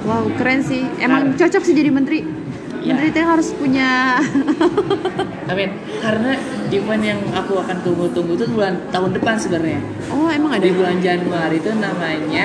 wow 0.02 0.24
keren 0.34 0.58
sih 0.60 0.82
emang 0.98 1.30
Nah. 1.30 1.36
cocok 1.36 1.62
sih 1.62 1.74
jadi 1.74 1.90
menteri 1.90 2.24
Iya. 2.78 2.88
menteri 2.88 3.06
itu 3.10 3.20
harus 3.20 3.48
punya 3.52 4.16
Amin. 5.50 5.68
Karena 5.98 6.36
event 6.68 7.02
yang 7.02 7.20
aku 7.30 7.56
akan 7.56 7.76
tunggu-tunggu 7.80 8.32
itu 8.34 8.46
bulan 8.48 8.76
tahun 8.88 9.12
depan 9.12 9.34
sebenarnya. 9.34 9.80
oh 10.08 10.28
emang 10.28 10.54
ada 10.54 10.62
Di 10.62 10.72
bulan 10.72 10.98
Januari 10.98 11.56
itu 11.56 11.70
namanya 11.70 12.44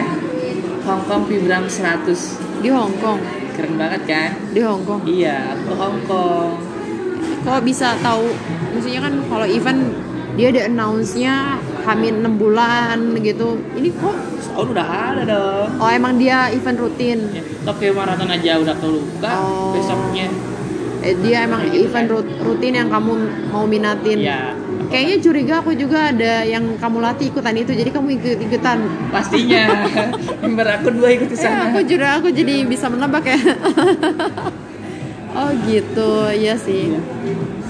Hong 0.83 1.03
Kong 1.05 1.23
Vibram 1.25 1.65
100. 1.65 2.61
di 2.61 2.69
Hong 2.69 2.93
Kong 2.97 3.19
Keren 3.53 3.75
banget 3.75 4.01
kan? 4.05 4.29
di 4.49 4.59
Hong 4.59 4.81
Kong 4.81 5.01
Iya, 5.05 5.53
aku 5.53 5.63
ke 5.63 5.73
Hong 5.75 5.99
Kong. 6.03 6.51
kok 7.43 7.59
bisa 7.61 7.93
tahu 7.99 8.31
maksudnya 8.71 9.01
kan 9.01 9.13
kalau 9.27 9.43
event 9.45 9.91
dia 10.33 10.47
ada 10.49 10.65
announce-nya 10.65 11.59
Hamin 11.83 12.19
6 12.19 12.41
bulan 12.41 12.97
gitu. 13.19 13.59
Ini 13.73 13.91
kok 13.93 14.15
Oh 14.53 14.65
udah 14.65 14.87
ada 15.11 15.23
dong. 15.23 15.69
oh 15.77 15.89
emang 15.89 16.15
dia 16.15 16.49
event 16.49 16.79
rutin. 16.79 17.19
Ya, 17.29 17.43
Tokyo 17.63 17.93
Marathon 17.93 18.29
aja 18.29 18.57
udah 18.57 18.75
keluka 18.75 19.31
Oh. 19.35 19.73
besoknya. 19.73 20.31
Eh, 21.01 21.13
dia 21.19 21.43
emang 21.43 21.67
Gitu 21.67 21.83
event 21.83 22.07
kan. 22.07 22.15
rut- 22.15 22.37
rutin 22.39 22.73
yang 22.73 22.87
kamu 22.87 23.11
mau 23.49 23.65
minatin. 23.65 24.17
Ya. 24.19 24.55
Kayaknya 24.85 25.17
curiga 25.19 25.53
aku 25.59 25.71
juga 25.73 26.09
ada 26.09 26.43
yang 26.43 26.75
kamu 26.75 26.97
latih 26.99 27.27
ikutan 27.27 27.53
itu, 27.53 27.71
jadi 27.71 27.89
kamu 27.89 28.07
ikut-ikutan. 28.15 28.77
pastinya 29.09 29.63
member 30.43 30.67
aku 30.71 30.87
dua 30.91 31.09
ikut 31.11 31.27
ke 31.27 31.35
Eh, 31.35 31.41
sana. 31.41 31.69
aku 31.69 31.79
juga 31.83 32.17
aku 32.17 32.27
jadi 32.29 32.63
bisa 32.63 32.87
menebak 32.87 33.23
ya. 33.23 33.39
oh 35.39 35.49
gitu, 35.63 36.11
iya 36.31 36.55
sih. 36.55 36.93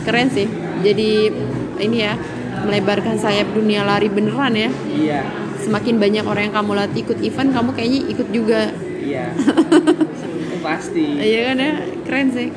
Keren 0.03 0.27
sih. 0.29 0.47
Jadi 0.83 1.31
ini 1.79 1.97
ya 1.99 2.13
melebarkan 2.63 3.15
sayap 3.15 3.51
dunia 3.51 3.83
lari 3.83 4.07
beneran 4.07 4.53
ya. 4.53 4.69
Iya. 4.89 5.21
Semakin 5.59 5.95
banyak 5.95 6.23
orang 6.23 6.51
yang 6.51 6.55
kamu 6.55 6.71
latih 6.75 6.99
ikut 7.01 7.19
event, 7.19 7.49
kamu 7.51 7.69
kayaknya 7.71 7.99
ikut 8.09 8.27
juga. 8.29 8.61
Iya. 8.99 9.31
Pasti. 10.65 11.05
Iya 11.19 11.39
kan 11.49 11.57
ya, 11.57 11.71
keren 12.03 12.27
sih. 12.31 12.49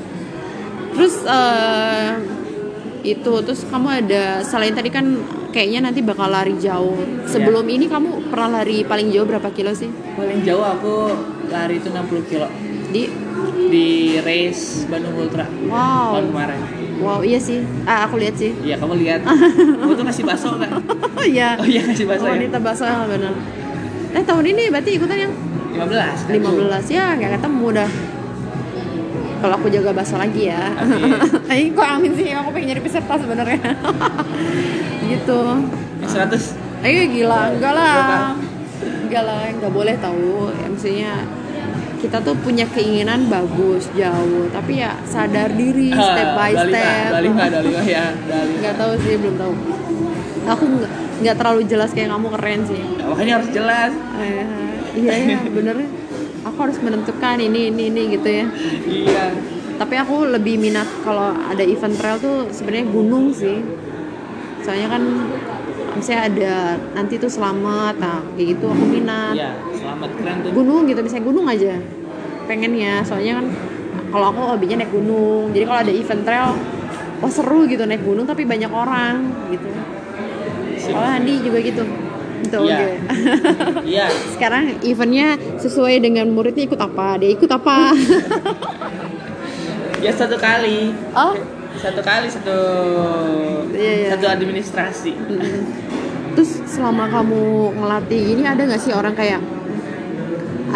Terus 0.90 1.14
eh, 1.22 2.08
itu, 3.06 3.32
terus 3.46 3.62
kamu 3.70 4.02
ada 4.02 4.42
selain 4.42 4.74
tadi 4.74 4.90
kan 4.90 5.06
kayaknya 5.54 5.88
nanti 5.88 6.02
bakal 6.02 6.26
lari 6.26 6.58
jauh. 6.58 6.98
Sebelum 7.24 7.62
ini 7.70 7.86
kamu 7.86 8.28
pernah 8.28 8.60
lari 8.60 8.82
paling 8.82 9.14
jauh 9.14 9.24
berapa 9.24 9.48
kilo 9.54 9.70
sih? 9.70 9.88
Paling 10.18 10.42
jauh 10.42 10.60
aku 10.60 11.14
lari 11.46 11.78
itu 11.78 11.88
60 11.94 12.30
kilo 12.30 12.50
Di 12.90 13.06
di 13.66 14.18
race 14.22 14.86
Bandung 14.86 15.14
Ultra 15.18 15.42
wow, 15.66 16.14
tahun 16.18 16.26
kemarin. 16.30 16.58
wow 17.02 17.20
iya 17.22 17.38
sih. 17.38 17.62
Ah 17.82 18.06
aku 18.06 18.18
lihat 18.18 18.38
sih. 18.38 18.54
Iya 18.62 18.78
kamu 18.78 18.94
lihat. 19.02 19.20
kamu 19.80 19.92
tuh 19.94 20.04
ngasih 20.06 20.24
bakso 20.26 20.48
nggak? 20.54 20.70
Oh 21.18 21.26
iya. 21.34 21.58
Oh 21.58 21.66
iya 21.66 21.82
ngasih 21.82 22.06
bakso 22.06 22.26
ya. 22.30 22.32
wanita 22.38 22.58
bakso 22.62 22.84
ya 22.86 23.06
benar. 23.10 23.34
Eh 24.14 24.22
tahun 24.22 24.44
ini 24.54 24.62
berarti 24.70 24.90
ikutan 24.96 25.18
yang 25.28 25.32
15. 25.76 26.30
kan? 26.30 26.34
15 26.40 26.94
ya 26.94 27.04
nggak 27.18 27.32
ketemu 27.40 27.66
dah. 27.74 27.90
Kalau 29.36 29.54
aku 29.60 29.68
jaga 29.68 29.90
bakso 29.92 30.16
lagi 30.16 30.48
ya. 30.48 30.72
Eh 31.52 31.68
kok 31.76 31.86
amin 31.86 32.12
sih? 32.16 32.32
Aku 32.32 32.48
pengen 32.52 32.72
nyari 32.72 32.82
peserta 32.82 33.14
sebenarnya. 33.20 33.60
gitu. 35.10 35.40
Yang 36.02 36.10
100 36.84 36.84
Eh 36.86 37.08
gila, 37.08 37.56
enggak 37.56 37.72
lah. 37.72 38.36
Enggak 39.04 39.22
lah, 39.24 39.42
enggak 39.48 39.72
boleh 39.72 39.94
tahu. 39.98 40.52
Ya, 40.52 40.66
maksudnya 40.68 41.12
kita 41.96 42.20
tuh 42.20 42.36
punya 42.44 42.68
keinginan 42.68 43.26
bagus 43.32 43.88
jauh, 43.96 44.46
tapi 44.52 44.84
ya 44.84 45.00
sadar 45.08 45.48
diri 45.56 45.90
step 45.90 46.28
by 46.36 46.52
step. 46.52 47.10
Mah 47.32 47.86
ya. 47.88 48.12
Nggak 48.60 48.74
tahu 48.76 48.92
sih, 49.02 49.14
belum 49.16 49.36
tahu. 49.40 49.52
Aku 50.46 50.62
nggak 50.62 50.92
nggak 51.16 51.36
terlalu 51.40 51.62
jelas 51.66 51.90
kayak 51.96 52.12
kamu 52.12 52.28
keren 52.38 52.60
sih. 52.68 52.82
Makanya 53.02 53.32
harus 53.40 53.50
jelas. 53.50 53.92
Eh, 54.20 54.44
iya 55.00 55.12
ya, 55.16 55.38
bener. 55.48 55.76
Aku 56.46 56.58
harus 56.62 56.78
menentukan 56.78 57.42
ini 57.42 57.74
ini 57.74 57.90
ini 57.90 58.02
gitu 58.14 58.28
ya. 58.30 58.46
Iya. 58.86 59.24
Tapi 59.76 59.94
aku 59.98 60.30
lebih 60.30 60.62
minat 60.62 60.86
kalau 61.02 61.34
ada 61.34 61.60
event 61.66 61.98
trail 61.98 62.16
tuh 62.22 62.46
sebenarnya 62.54 62.86
gunung 62.86 63.34
sih. 63.34 63.66
Soalnya 64.62 64.88
kan 64.94 65.02
misalnya 65.98 66.22
ada 66.30 66.54
nanti 66.94 67.18
tuh 67.18 67.28
selamat, 67.28 67.98
nah 67.98 68.22
kayak 68.38 68.56
gitu 68.56 68.70
aku 68.70 68.84
minat. 68.86 69.34
Iya, 69.34 69.58
selamat 69.74 70.10
keren 70.22 70.36
tuh. 70.46 70.50
Gunung 70.54 70.82
gitu, 70.86 71.00
misalnya 71.02 71.24
gunung 71.26 71.46
aja. 71.50 71.74
Pengen 72.46 72.72
ya, 72.78 73.02
soalnya 73.02 73.42
kan 73.42 73.46
kalau 74.14 74.26
aku 74.30 74.40
hobinya 74.54 74.86
naik 74.86 74.92
gunung. 74.94 75.50
Jadi 75.50 75.64
kalau 75.66 75.80
ada 75.82 75.92
event 75.92 76.22
trail, 76.22 76.50
wah 77.20 77.32
seru 77.32 77.66
gitu 77.66 77.82
naik 77.90 78.06
gunung 78.06 78.22
tapi 78.22 78.46
banyak 78.46 78.70
orang 78.70 79.34
gitu. 79.50 79.68
Kalau 80.94 81.10
Andi 81.10 81.42
juga 81.42 81.58
gitu. 81.58 81.82
Gitu 82.46 82.58
Iya. 82.62 82.78
Iya. 83.92 84.06
Sekarang 84.32 84.64
eventnya 84.80 85.28
sesuai 85.58 85.98
dengan 85.98 86.30
muridnya 86.30 86.64
ikut 86.64 86.78
apa? 86.78 87.18
Dia 87.18 87.30
ikut 87.34 87.50
apa? 87.50 87.76
Ya 89.96 90.12
satu 90.12 90.36
kali. 90.36 90.92
oh, 91.16 91.34
Satu 91.76 92.00
kali 92.04 92.28
satu 92.28 92.56
Iya, 93.72 93.92
iya. 93.96 94.08
satu 94.14 94.26
administrasi. 94.28 95.12
Mm. 95.12 95.60
Terus 96.36 96.60
selama 96.68 97.08
kamu 97.08 97.40
ngelatih 97.80 98.22
ini 98.36 98.44
ada 98.44 98.64
nggak 98.64 98.76
sih 98.78 98.92
orang 98.92 99.16
kayak 99.16 99.40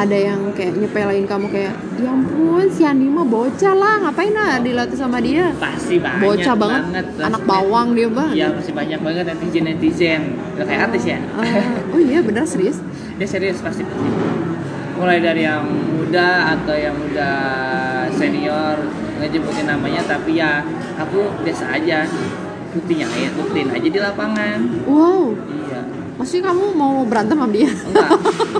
ada 0.00 0.16
yang 0.16 0.40
kayak 0.56 0.72
nyepelin 0.80 1.28
kamu 1.28 1.46
kayak 1.52 1.74
ya 2.00 2.08
ampun 2.08 2.64
si 2.72 2.82
Andi 2.88 3.04
mah 3.04 3.26
bocah 3.28 3.74
lah 3.76 3.94
ngapain 4.08 4.32
lah 4.32 4.56
dilatih 4.64 4.96
sama 4.96 5.20
dia? 5.20 5.52
Pasti 5.60 6.00
banyak 6.00 6.24
bocah 6.24 6.54
banget, 6.56 7.04
anak 7.20 7.42
bawang 7.44 7.92
dia 7.92 8.08
bang 8.08 8.32
Iya, 8.32 8.48
masih 8.56 8.72
banyak 8.72 9.00
banget 9.04 9.24
netizen 9.28 9.64
netizen. 9.68 10.22
Udah 10.56 10.64
kayak 10.64 10.80
artis 10.88 11.04
ya. 11.04 11.18
Ah, 11.36 11.44
oh 11.92 12.00
iya 12.00 12.24
benar 12.24 12.48
serius? 12.48 12.80
Dia 13.20 13.28
serius 13.28 13.60
pasti. 13.60 13.84
Pasti. 13.84 14.08
Mulai 14.96 15.20
dari 15.20 15.44
yang 15.44 15.68
muda 15.68 16.56
atau 16.56 16.76
yang 16.76 16.96
udah 16.96 17.36
senior 18.16 18.76
ngejebutin 19.20 19.68
namanya 19.68 20.00
tapi 20.08 20.40
ya 20.40 20.64
aku 20.96 21.28
biasa 21.44 21.76
aja. 21.76 22.08
Rutin 22.70 23.02
ya 23.02 23.08
rutin 23.36 23.66
aja 23.68 23.88
di 23.90 24.00
lapangan. 24.00 24.58
Wow. 24.86 25.34
Iya 25.36 25.59
maksudnya 26.20 26.52
kamu 26.52 26.64
mau 26.76 27.00
berantem 27.08 27.32
sama 27.40 27.48
dia? 27.48 27.72
Enggak. 27.72 28.10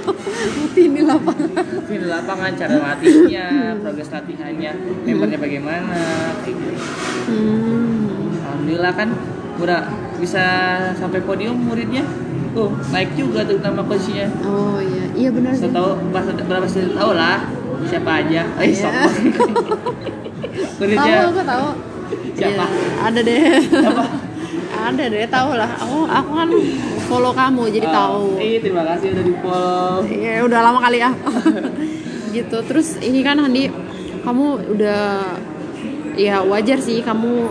Rutin 0.57 0.91
di 0.97 1.03
lapangan. 1.05 1.51
Rutin 1.53 1.99
di 2.01 2.09
lapangan 2.09 2.51
cara 2.57 2.75
latihnya 2.81 3.47
progres 3.85 4.09
latihannya 4.09 4.71
membernya 5.05 5.39
bagaimana 5.39 6.01
kayak 6.41 6.57
gitu. 6.57 6.73
hmm. 7.29 8.41
alhamdulillah 8.41 8.93
kan 8.97 9.09
udah 9.61 9.81
bisa 10.17 10.45
sampai 10.97 11.21
podium 11.21 11.61
muridnya. 11.61 12.01
Tuh 12.57 12.73
naik 12.89 13.13
juga 13.15 13.45
tuh 13.45 13.61
nama 13.61 13.85
posisinya. 13.85 14.27
Oh 14.49 14.81
iya. 14.81 15.05
Iya 15.13 15.29
benar 15.37 15.53
sih. 15.53 15.69
Saya 15.69 15.77
tahu 15.77 15.91
berapa 16.49 16.65
saya 16.65 16.89
tahu 16.97 17.13
lah. 17.13 17.39
Siapa 17.85 18.11
aja. 18.25 18.43
Eh 18.57 18.73
Iya. 18.73 18.77
siapa? 18.77 19.05
Tahu 20.81 20.89
muridnya 20.89 21.15
aku 21.29 21.43
tahu. 21.45 21.69
Siapa? 22.35 22.65
Iya, 22.65 22.97
ada 23.05 23.21
deh. 23.21 23.41
Siapa 23.69 24.05
ada 24.89 25.05
deh 25.07 25.29
tahu 25.29 25.51
lah. 25.55 25.71
Aku 25.79 25.99
aku 26.09 26.31
kan 26.33 26.49
follow 27.07 27.33
kamu 27.37 27.63
jadi 27.75 27.87
Oh, 27.91 27.95
tahu. 27.95 28.25
Ih, 28.41 28.59
terima 28.63 28.83
kasih 28.89 29.07
udah 29.13 29.25
di 29.25 29.35
follow. 29.43 29.95
Ya 30.09 30.41
udah 30.47 30.61
lama 30.65 30.79
kali 30.81 30.99
ya. 30.99 31.11
Gitu. 32.37 32.57
Terus 32.65 32.97
ini 33.03 33.21
kan 33.21 33.37
Handi 33.43 33.67
kamu 34.23 34.47
udah 34.79 35.35
ya 36.15 36.45
wajar 36.45 36.79
sih 36.79 37.01
kamu 37.01 37.49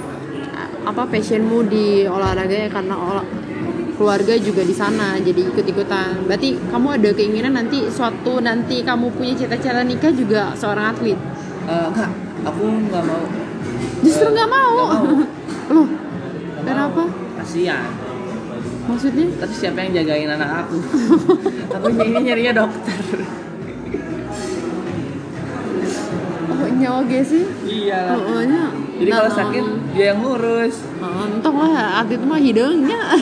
apa 0.85 1.03
passionmu 1.05 1.67
di 1.67 2.07
olahraga 2.07 2.55
ya 2.55 2.69
karena 2.71 2.95
olah, 2.95 3.25
keluarga 3.99 4.39
juga 4.39 4.63
di 4.63 4.71
sana 4.71 5.19
jadi 5.19 5.51
ikut-ikutan. 5.51 6.23
Berarti 6.23 6.55
kamu 6.71 6.87
ada 6.95 7.09
keinginan 7.11 7.53
nanti 7.59 7.91
suatu 7.91 8.39
nanti 8.39 8.79
kamu 8.81 9.11
punya 9.11 9.35
cita-cita 9.35 9.83
nikah 9.83 10.15
juga 10.15 10.55
seorang 10.55 10.95
atlet? 10.95 11.19
Eh, 11.67 11.85
enggak. 11.91 12.11
Aku 12.47 12.63
nggak 12.87 13.03
mau. 13.03 13.23
Justru 13.99 14.31
Eh, 14.31 14.33
nggak 14.33 14.49
mau, 14.49 14.71
nggak 14.79 15.01
mau. 15.03 15.17
loh 15.75 16.08
kenapa 16.61 17.01
kasihan. 17.35 17.89
Maksudnya? 18.85 19.25
Tapi 19.37 19.53
siapa 19.53 19.77
yang 19.79 19.93
jagain 19.95 20.29
anak 20.29 20.65
aku? 20.65 20.77
Aku 21.77 21.87
ini 21.93 22.19
nyarinya 22.23 22.53
dokter. 22.57 22.97
Oh 26.49 26.67
nyawa 26.69 26.99
gue 27.03 27.21
sih 27.21 27.43
iya. 27.63 28.17
Oh, 28.17 28.41
nya 28.41 28.67
jadi 28.97 29.09
kalau 29.13 29.31
sakit 29.31 29.63
dia 29.93 30.05
yang 30.11 30.19
ngurus. 30.19 30.83
Oh, 30.97 31.23
entah 31.25 31.53
lah 31.53 32.01
atlet 32.01 32.19
mah 32.19 32.35
hidungnya 32.35 32.99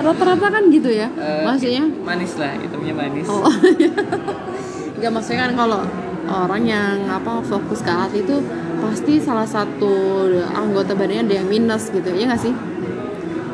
rata-rata 0.00 0.46
kan 0.48 0.64
gitu 0.72 0.88
ya 0.88 1.12
Eh, 1.12 1.44
maksudnya. 1.44 1.84
manis 2.00 2.32
lah 2.34 2.56
hitamnya 2.56 2.94
manis. 2.96 3.28
Oh 3.28 3.44
nggak 4.96 5.10
maksudnya 5.10 5.38
kan 5.42 5.52
kalau 5.54 5.80
orang 6.26 6.62
yang 6.64 6.96
apa 7.04 7.40
fokus 7.42 7.80
ke 7.80 7.90
atlet 7.90 8.24
itu 8.24 8.40
pasti 8.80 9.20
salah 9.20 9.46
satu 9.46 10.26
anggota 10.56 10.96
badannya 10.96 11.28
ada 11.28 11.34
yang 11.44 11.48
minus 11.48 11.92
gitu 11.92 12.08
ya 12.16 12.24
nggak 12.26 12.42
sih? 12.42 12.54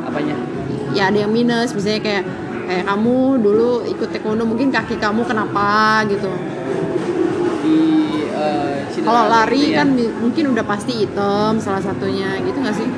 Apanya? 0.07 0.35
Ya 0.95 1.11
ada 1.11 1.19
yang 1.27 1.33
minus 1.35 1.75
misalnya 1.75 2.01
kayak 2.01 2.25
kayak 2.67 2.85
kamu 2.87 3.19
dulu 3.43 3.71
ikut 3.87 4.09
taekwondo 4.11 4.47
mungkin 4.47 4.71
kaki 4.71 4.97
kamu 4.99 5.27
kenapa 5.27 6.03
gitu. 6.09 6.31
Di 7.67 7.79
cedera 8.95 9.07
kalau 9.07 9.23
lari 9.29 9.61
gitu 9.61 9.75
ya. 9.75 9.79
kan 9.83 9.89
mungkin 10.23 10.45
udah 10.55 10.65
pasti 10.65 10.93
hitam 11.05 11.59
salah 11.59 11.83
satunya 11.83 12.39
gitu 12.47 12.59
nggak 12.63 12.77
sih? 12.79 12.89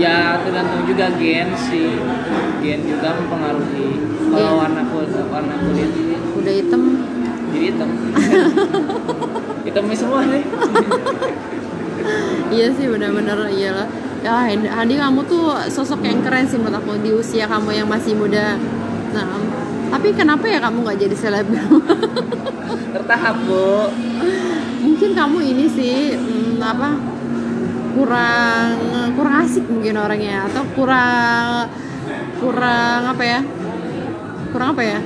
Ya 0.00 0.40
tergantung 0.40 0.88
juga 0.88 1.12
gen 1.20 1.52
sih. 1.56 2.00
Gen 2.64 2.80
juga 2.88 3.14
mempengaruhi 3.20 4.00
kalau 4.32 4.52
warna 4.58 4.82
kulit 4.88 5.12
warna 5.28 5.54
kulit. 5.60 5.90
Udah 6.40 6.52
hitam 6.56 6.82
jadi 7.52 7.64
hitam 7.70 7.90
hitamnya 9.68 9.96
semua 9.96 10.20
deh 10.26 10.44
Iya 12.52 12.68
sih 12.76 12.84
benar-benar 12.84 13.48
iyalah. 13.48 13.88
Ya 14.20 14.44
Handi 14.44 14.68
Handi, 14.68 14.94
kamu 15.00 15.24
tuh 15.24 15.56
sosok 15.72 16.04
yang 16.04 16.20
keren 16.20 16.44
sih 16.44 16.60
menurut 16.60 16.84
aku 16.84 17.00
di 17.00 17.10
usia 17.14 17.48
kamu 17.48 17.72
yang 17.72 17.88
masih 17.88 18.12
muda. 18.12 18.60
Nah, 19.14 19.40
tapi 19.88 20.12
kenapa 20.12 20.44
ya 20.50 20.60
kamu 20.60 20.84
nggak 20.84 20.98
jadi 21.00 21.16
selebgram? 21.16 21.80
tertahap 22.94 23.40
bu 23.48 23.88
Mungkin 24.84 25.16
kamu 25.16 25.38
ini 25.40 25.64
sih 25.70 26.12
hmm, 26.12 26.60
apa? 26.60 26.90
kurang 27.92 28.72
kurang 29.20 29.34
asik 29.44 29.68
mungkin 29.68 30.00
orangnya 30.00 30.48
atau 30.48 30.64
kurang 30.72 31.68
kurang 32.40 33.00
apa 33.04 33.20
ya 33.20 33.40
kurang 34.48 34.72
apa 34.72 34.82
ya 34.82 34.98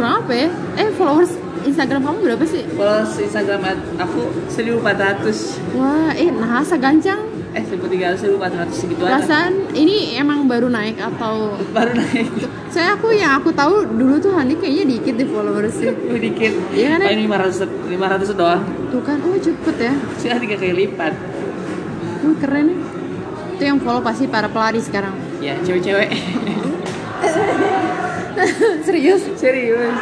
kurang 0.00 0.24
apa 0.24 0.32
ya? 0.32 0.48
Eh 0.80 0.88
followers 0.96 1.36
Instagram 1.60 2.00
kamu 2.08 2.18
berapa 2.24 2.44
sih? 2.48 2.64
Kalau 2.72 3.04
Instagram 3.04 3.60
aku 4.00 4.20
1400 4.48 5.76
wah 5.76 6.08
eh 6.16 6.32
nahasa 6.32 6.80
gancang. 6.80 7.20
Eh 7.52 7.60
1300 7.60 8.32
1400 8.40 8.72
segitu 8.72 9.04
aja. 9.04 9.20
Perasaan 9.20 9.76
ini 9.76 10.16
emang 10.16 10.48
baru 10.48 10.72
naik 10.72 10.96
atau 10.96 11.52
baru 11.76 11.92
naik. 11.92 12.32
Saya 12.72 12.96
aku 12.96 13.12
yang 13.12 13.36
aku 13.36 13.52
tahu 13.52 13.84
dulu 13.84 14.16
tuh 14.16 14.32
Hani 14.32 14.56
kayaknya 14.56 14.96
dikit 14.96 15.20
di 15.20 15.28
followersnya. 15.28 15.92
Wih, 16.08 16.20
dikit. 16.32 16.52
Iya 16.72 16.96
kan, 16.96 17.00
paling 17.04 17.28
500 17.28 18.32
500 18.32 18.40
doang. 18.40 18.62
Tuh 18.88 19.02
kan 19.04 19.20
oh 19.20 19.36
cepet 19.36 19.76
ya. 19.76 19.92
Sudah 20.16 20.38
tiga 20.40 20.56
kali 20.56 20.88
lipat. 20.88 21.12
Wih, 22.24 22.36
keren 22.40 22.66
ya 22.72 22.78
itu 23.60 23.68
yang 23.68 23.76
follow 23.84 24.00
pasti 24.00 24.24
para 24.24 24.48
pelari 24.48 24.80
sekarang. 24.80 25.12
Ya 25.44 25.52
cewek-cewek 25.60 26.08
serius? 28.86 29.22
Serius. 29.34 29.96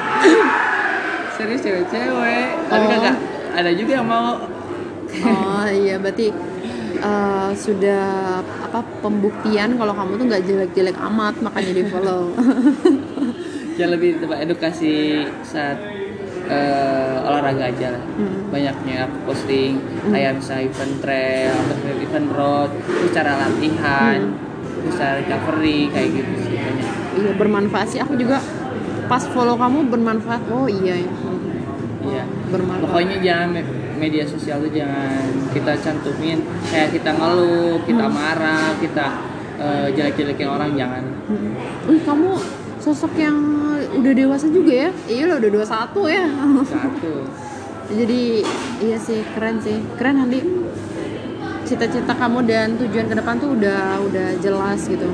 Serius 1.35 1.61
cewek-cewek. 1.61 2.47
Tapi 2.67 2.85
Oh. 2.85 2.91
kagak 2.93 3.17
ada 3.55 3.71
juga 3.73 3.93
yang 3.95 4.07
mau. 4.07 4.43
Oh 5.19 5.67
iya 5.67 5.97
berarti 5.97 6.29
uh, 7.01 7.51
sudah 7.51 8.05
apa 8.45 8.85
pembuktian 9.01 9.75
kalau 9.75 9.93
kamu 9.93 10.13
tuh 10.15 10.27
nggak 10.29 10.45
jelek-jelek 10.45 10.97
amat 11.01 11.35
makanya 11.41 11.73
di 11.73 11.85
follow 11.87 12.29
ya 13.81 13.89
lebih 13.89 14.21
tempat 14.21 14.45
edukasi 14.45 15.25
saat 15.41 15.81
eh, 16.45 17.17
olahraga 17.25 17.73
aja 17.73 17.97
lah. 17.97 18.05
Hmm. 18.21 18.53
banyaknya 18.53 19.09
aku 19.09 19.17
posting 19.25 19.81
kayak 20.05 20.37
misalnya 20.37 20.69
event 20.69 20.95
trail 21.01 21.55
atau 21.57 21.77
event 21.97 22.29
road 22.33 22.71
terus 22.85 23.11
cara 23.11 23.33
latihan 23.39 24.19
terus 24.79 24.95
cara 24.95 25.13
recovery 25.17 25.89
kayak 25.89 26.09
gitu 26.13 26.37
iya 27.19 27.33
bermanfaat 27.35 27.87
sih. 27.91 28.01
Aku 28.01 28.15
juga 28.15 28.39
pas 29.11 29.23
follow 29.35 29.59
kamu 29.59 29.91
bermanfaat. 29.91 30.43
Oh 30.53 30.71
iya 30.71 31.03
ya. 31.03 31.11
Hmm, 31.11 31.41
iya. 32.07 32.23
Bermanfaat. 32.55 32.85
Pokoknya 32.87 33.17
jangan 33.19 33.49
me- 33.59 33.77
media 33.99 34.25
sosial 34.25 34.63
tuh 34.63 34.71
jangan 34.71 35.27
kita 35.51 35.73
cantumin. 35.83 36.39
Kayak 36.71 36.95
kita 36.95 37.11
ngeluh 37.19 37.83
kita 37.83 38.07
marah 38.07 38.73
kita 38.79 39.07
eh, 39.59 39.87
jelek-jelekin 39.93 40.49
orang 40.49 40.71
jangan. 40.79 41.03
Hmm. 41.27 41.53
Wih 41.91 42.01
kamu 42.07 42.31
sosok 42.79 43.13
yang 43.19 43.37
udah 43.99 44.13
dewasa 44.15 44.47
juga 44.47 44.73
ya? 44.87 44.91
Iya 45.11 45.23
lo 45.27 45.35
udah 45.43 45.51
21 45.51 46.15
ya. 46.15 46.25
Satu. 46.65 47.15
Jadi 47.99 48.45
iya 48.85 48.97
sih 49.01 49.25
keren 49.33 49.59
sih. 49.65 49.81
Keren 49.97 50.21
nanti 50.21 50.39
cita-cita 51.65 52.17
kamu 52.17 52.49
dan 52.49 52.81
tujuan 52.81 53.07
ke 53.09 53.15
depan 53.17 53.37
tuh 53.37 53.53
udah 53.53 54.01
udah 54.01 54.29
jelas 54.41 54.89
gitu 54.89 55.05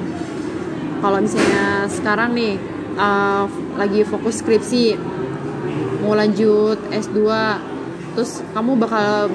kalau 1.05 1.21
misalnya 1.21 1.85
sekarang 1.85 2.33
nih 2.33 2.57
uh, 2.97 3.45
lagi 3.77 4.01
fokus 4.09 4.40
skripsi 4.40 4.97
mau 6.01 6.17
lanjut 6.17 6.81
S2 6.88 7.21
terus 8.17 8.40
kamu 8.57 8.81
bakal 8.81 9.29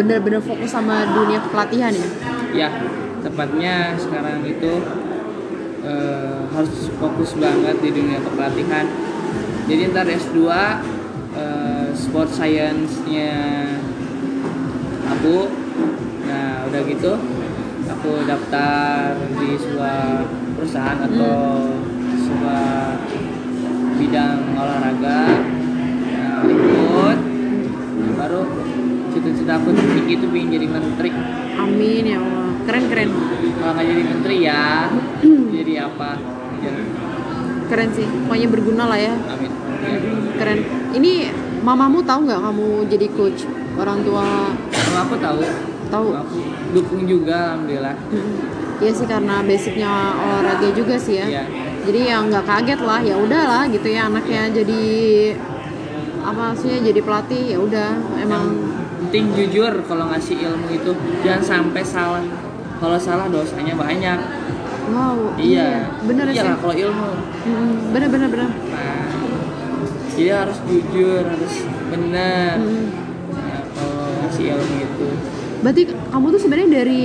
bener-bener 0.00 0.40
fokus 0.40 0.72
sama 0.72 1.04
dunia 1.12 1.44
pelatihan 1.52 1.92
ya? 1.92 2.08
Ya 2.56 2.68
tepatnya 3.20 3.96
sekarang 3.96 4.44
itu 4.44 4.72
eh, 5.82 6.40
harus 6.52 6.92
fokus 7.00 7.32
banget 7.40 7.80
di 7.80 7.90
dunia 7.90 8.20
kepelatihan. 8.20 8.86
Jadi 9.66 9.82
ntar 9.90 10.06
S2 10.06 10.38
eh, 11.34 11.88
sport 11.96 12.30
science-nya 12.30 13.32
aku. 15.08 15.50
Nah 16.28 16.68
udah 16.70 16.80
gitu 16.86 17.12
aku 17.90 18.10
daftar 18.28 19.16
di 19.40 19.56
sebuah 19.58 20.43
perusahaan 20.64 20.96
atau 20.96 21.36
sebuah 22.24 22.96
bidang 24.00 24.56
olahraga 24.56 25.20
nah, 26.08 26.40
ikut. 26.48 27.18
Baru 28.16 28.48
cita-cita 29.12 29.60
aku 29.60 29.76
tinggi 29.76 30.16
itu 30.16 30.24
pengen 30.24 30.48
jadi 30.56 30.66
menteri. 30.72 31.12
Amin 31.60 32.04
ya 32.08 32.16
Allah. 32.16 32.48
Keren 32.64 32.84
keren. 32.88 33.08
Kalau 33.60 33.72
nggak 33.76 33.86
jadi 33.92 34.02
menteri 34.08 34.36
ya 34.40 34.88
jadi 35.60 35.72
apa? 35.84 36.10
Ya, 36.64 36.72
keren 37.68 37.90
sih. 37.92 38.08
Pokoknya 38.24 38.48
berguna 38.48 38.84
lah 38.88 38.96
ya. 38.96 39.12
Amin. 39.20 39.52
Ya. 39.84 39.96
keren. 40.40 40.58
Ini 40.96 41.12
mamamu 41.60 42.00
tahu 42.00 42.24
nggak 42.24 42.40
kamu 42.40 42.68
jadi 42.88 43.06
coach 43.12 43.44
orang 43.76 44.00
tua? 44.00 44.48
Kalau 44.72 45.00
aku 45.12 45.16
tahu. 45.20 45.40
Tahu. 45.92 46.08
Aku 46.24 46.38
dukung 46.72 47.04
juga 47.04 47.52
alhamdulillah 47.52 47.94
Iya 48.84 48.92
sih 48.92 49.06
karena 49.08 49.40
basicnya 49.40 49.92
olahraga 50.20 50.68
juga 50.76 51.00
sih 51.00 51.16
ya. 51.16 51.26
Iya. 51.26 51.44
Jadi 51.88 52.00
ya 52.04 52.16
nggak 52.20 52.44
kaget 52.44 52.80
lah, 52.84 53.00
ya 53.00 53.16
udahlah 53.16 53.64
gitu 53.72 53.88
ya 53.88 54.08
anaknya 54.12 54.52
jadi 54.52 54.82
apa 56.24 56.52
maksudnya 56.52 56.80
jadi 56.92 57.00
pelatih 57.00 57.44
ya 57.56 57.58
udah 57.64 57.90
emang. 58.20 58.44
Penting 59.08 59.24
jujur 59.32 59.72
kalau 59.88 60.12
ngasih 60.12 60.36
ilmu 60.36 60.68
itu 60.68 60.92
jangan 61.24 61.42
sampai 61.44 61.82
salah. 61.84 62.24
Kalau 62.76 63.00
salah 63.00 63.26
dosanya 63.32 63.72
banyak. 63.72 64.20
Wow 64.84 65.32
iya. 65.40 65.88
bener 66.04 66.28
iya 66.28 66.44
sih. 66.44 66.60
kalau 66.60 66.76
ilmu. 66.76 67.10
Bener 67.96 68.08
bener 68.12 68.28
bener. 68.28 68.50
Nah 68.52 69.04
jadi 70.14 70.30
harus 70.46 70.58
jujur 70.70 71.22
harus 71.26 71.54
benar. 71.90 72.62
Mm. 72.62 72.86
Nah, 73.34 73.62
kalau 73.74 74.06
ngasih 74.22 74.44
ilmu 74.54 74.76
itu 74.78 75.08
berarti 75.64 75.88
kamu 75.88 76.26
tuh 76.28 76.40
sebenarnya 76.44 76.84
dari 76.84 77.04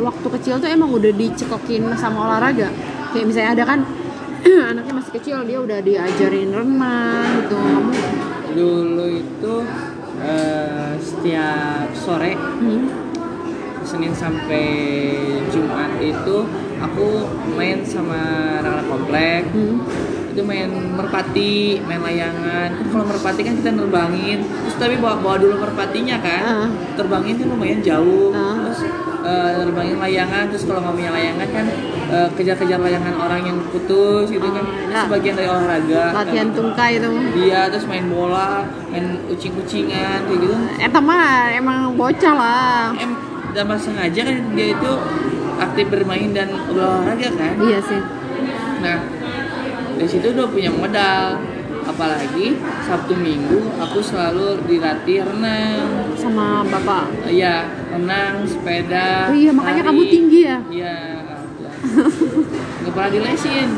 waktu 0.00 0.26
kecil 0.40 0.56
tuh 0.64 0.68
emang 0.72 0.88
udah 0.96 1.12
dicekokin 1.12 1.92
sama 2.00 2.24
olahraga? 2.24 2.72
Kayak 3.12 3.26
misalnya 3.28 3.50
ada 3.52 3.64
kan 3.68 3.78
anaknya 4.72 4.94
masih 4.96 5.12
kecil 5.20 5.44
dia 5.44 5.60
udah 5.60 5.78
diajarin 5.84 6.56
renang 6.56 7.28
gitu. 7.44 7.60
Kamu 7.60 7.92
dulu 8.56 9.04
itu 9.12 9.54
eh, 10.24 10.96
setiap 10.96 11.92
sore 11.92 12.32
hmm, 12.32 12.88
Senin 13.84 14.16
sampai 14.16 14.66
Jumat 15.52 16.00
itu 16.00 16.48
aku 16.80 17.28
main 17.60 17.84
sama 17.84 18.16
anak-anak 18.64 18.86
komplek. 18.88 19.42
Hmm, 19.52 19.84
itu 20.36 20.44
main 20.44 20.68
merpati, 20.68 21.56
main 21.80 21.96
layangan. 21.98 22.68
Kan 22.70 22.86
kalau 22.86 23.08
merpati 23.08 23.40
kan 23.40 23.56
kita 23.56 23.72
nerbangin, 23.72 24.38
terus 24.44 24.76
tapi 24.76 24.94
bawa 24.96 25.16
bawa 25.16 25.40
dulu 25.40 25.56
merpatinya 25.58 26.20
kan, 26.20 26.42
Ah. 26.44 26.68
terbangin 26.92 27.34
kan 27.34 27.48
lumayan 27.48 27.80
jauh. 27.80 28.30
Ah. 28.30 28.68
Terus 28.68 28.80
eh, 29.24 29.50
nerbangin 29.58 29.96
layangan, 29.96 30.44
terus 30.46 30.62
kalau 30.62 30.78
nggak 30.78 30.94
punya 30.94 31.10
layangan 31.10 31.48
kan 31.50 31.66
eh, 32.06 32.28
kejar-kejar 32.30 32.78
layangan 32.78 33.16
orang 33.16 33.40
yang 33.42 33.58
putus 33.66 34.28
gitu 34.28 34.44
kan, 34.46 34.62
Ah, 34.62 34.92
nah. 34.92 35.04
sebagian 35.08 35.34
dari 35.34 35.48
olahraga. 35.48 36.04
latihan 36.14 36.48
tungkai 36.52 36.90
itu 36.94 37.10
Iya, 37.34 37.60
terus 37.66 37.88
main 37.88 38.06
bola, 38.06 38.62
main 38.86 39.16
ucing-ucingan 39.26 40.20
kayak 40.22 40.38
gitu. 40.38 40.54
eh 40.76 40.90
mah 40.92 41.48
emang 41.50 41.96
bocah 41.96 42.34
lah 42.34 42.92
Em, 42.94 43.16
dan 43.50 43.66
sengaja 43.74 44.20
kan 44.22 44.36
dia 44.52 44.66
itu 44.70 44.90
aktif 45.56 45.88
bermain 45.88 46.30
dan 46.30 46.52
olahraga 46.68 47.32
kan. 47.32 47.56
iya 47.58 47.80
sih 47.80 47.98
Nah, 48.76 49.00
dari 49.96 50.06
situ 50.06 50.26
udah 50.30 50.46
punya 50.46 50.70
modal. 50.70 51.40
Apalagi 51.82 52.58
Sabtu 52.82 53.14
Minggu 53.14 53.70
aku 53.76 54.02
selalu 54.02 54.58
dilatih 54.66 55.22
renang. 55.22 56.10
sama 56.18 56.66
bapak 56.66 57.06
Iya, 57.24 57.62
renang, 57.88 58.42
sepeda. 58.42 59.30
Oh 59.30 59.36
iya, 59.36 59.54
makanya 59.54 59.82
lari. 59.82 59.88
kamu 59.88 60.02
tinggi 60.10 60.40
ya? 60.42 60.58
Iya. 60.66 60.96
Nggak 62.82 62.90
pernah 62.90 63.10
dilesin. 63.12 63.68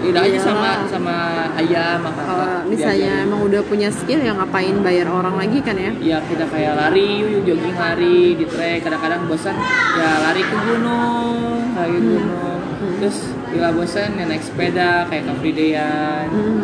Udah 0.00 0.24
aja 0.24 0.38
sama 0.40 0.70
sama 0.88 1.16
ayah, 1.60 2.00
sama 2.00 2.08
kakak. 2.08 2.24
kalau 2.24 2.48
misalnya 2.66 3.12
emang 3.20 3.40
udah 3.44 3.60
punya 3.62 3.92
skill 3.92 4.16
ya 4.18 4.32
ngapain 4.32 4.80
bayar 4.80 5.06
orang 5.06 5.36
lagi 5.36 5.60
kan 5.60 5.76
ya 5.76 5.92
Ya 6.00 6.18
kita 6.24 6.48
kayak 6.48 6.72
lari, 6.74 7.20
jogging 7.44 7.76
lari 7.76 8.32
di 8.34 8.44
trek. 8.44 8.80
Kadang-kadang 8.80 9.28
bosan, 9.28 9.52
ya 9.94 10.24
lari 10.24 10.40
ke 10.40 10.56
gunung, 10.56 11.62
lari 11.76 11.92
ke 11.94 12.00
gunung. 12.00 12.59
Terus 12.80 13.18
bila 13.52 13.68
bosan 13.72 14.16
ya 14.16 14.24
naik 14.24 14.44
sepeda 14.44 15.04
kayak 15.08 15.28
Day-an. 15.42 16.26
Hmm. 16.32 16.62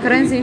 keren 0.00 0.24
sih. 0.28 0.42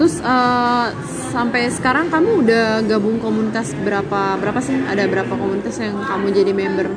Terus 0.00 0.20
eh, 0.20 0.86
sampai 1.32 1.68
sekarang 1.68 2.08
kamu 2.08 2.44
udah 2.44 2.66
gabung 2.84 3.20
komunitas 3.20 3.72
berapa 3.80 4.36
berapa 4.40 4.60
sih? 4.60 4.76
Ada 4.84 5.08
berapa 5.08 5.32
komunitas 5.32 5.76
yang 5.80 5.96
kamu 6.00 6.26
jadi 6.32 6.52
member? 6.52 6.88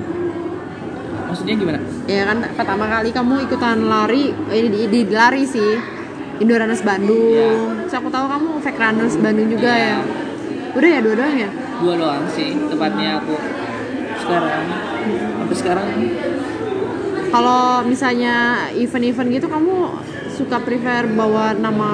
Maksudnya 1.32 1.56
gimana? 1.56 1.80
ya 2.12 2.28
kan 2.28 2.44
pertama 2.60 2.92
kali 2.92 3.16
kamu 3.16 3.48
ikutan 3.48 3.88
lari 3.88 4.36
eh, 4.52 4.68
di, 4.68 4.88
di 4.92 5.02
lari 5.08 5.48
sih. 5.48 6.00
Indo 6.42 6.58
Runners 6.58 6.82
Bandung. 6.82 7.86
Terus 7.86 7.94
aku 7.94 8.10
tahu 8.10 8.26
kamu 8.26 8.50
Fake 8.66 8.80
Runners 8.82 9.16
Bandung 9.22 9.48
juga 9.48 9.72
Iya. 9.78 9.94
ya. 9.94 9.98
Udah 10.74 10.90
ya 10.90 11.00
dua-duanya? 11.06 11.38
Ya 11.38 11.50
Dua 11.82 11.94
doang 11.98 12.26
sih 12.34 12.50
tepatnya 12.66 13.22
aku 13.22 13.36
sekarang. 14.22 14.66
Sampai 15.38 15.56
sekarang 15.58 15.88
kalau 17.32 17.82
misalnya 17.88 18.68
event-event 18.76 19.30
gitu 19.32 19.48
kamu 19.48 19.88
suka 20.28 20.60
prefer 20.60 21.08
bawa 21.16 21.56
nama 21.56 21.90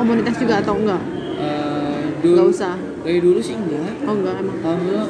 komunitas 0.00 0.40
juga 0.40 0.64
atau 0.64 0.74
enggak? 0.80 1.02
Eh, 1.40 2.00
nggak 2.24 2.44
dulu 2.44 2.52
usah. 2.52 2.74
dari 3.04 3.20
dulu 3.20 3.40
sih 3.40 3.56
enggak. 3.56 3.92
Oh 4.08 4.14
enggak 4.16 4.34
emang? 4.40 4.56
Kalau 4.64 4.76
dulu 4.80 5.04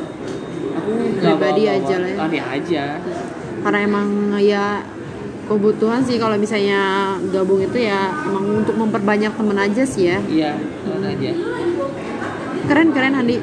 aku 0.71 0.91
Pribadi 1.19 1.63
aja 1.71 1.95
lah 2.03 2.09
ya. 2.11 2.17
lari 2.19 2.41
aja. 2.43 2.85
Karena 3.61 3.79
emang 3.85 4.09
ya 4.43 4.65
kebutuhan 5.47 6.03
sih 6.07 6.19
kalau 6.19 6.39
misalnya 6.39 7.15
gabung 7.35 7.59
itu 7.59 7.79
ya 7.83 8.15
emang 8.27 8.63
untuk 8.63 8.75
memperbanyak 8.79 9.35
temen 9.35 9.59
aja 9.59 9.83
sih 9.87 10.11
ya. 10.11 10.19
Iya 10.27 10.53
jalan 10.87 11.05
aja. 11.15 11.31
Keren 12.67 12.89
keren 12.91 13.15
Handi. 13.15 13.39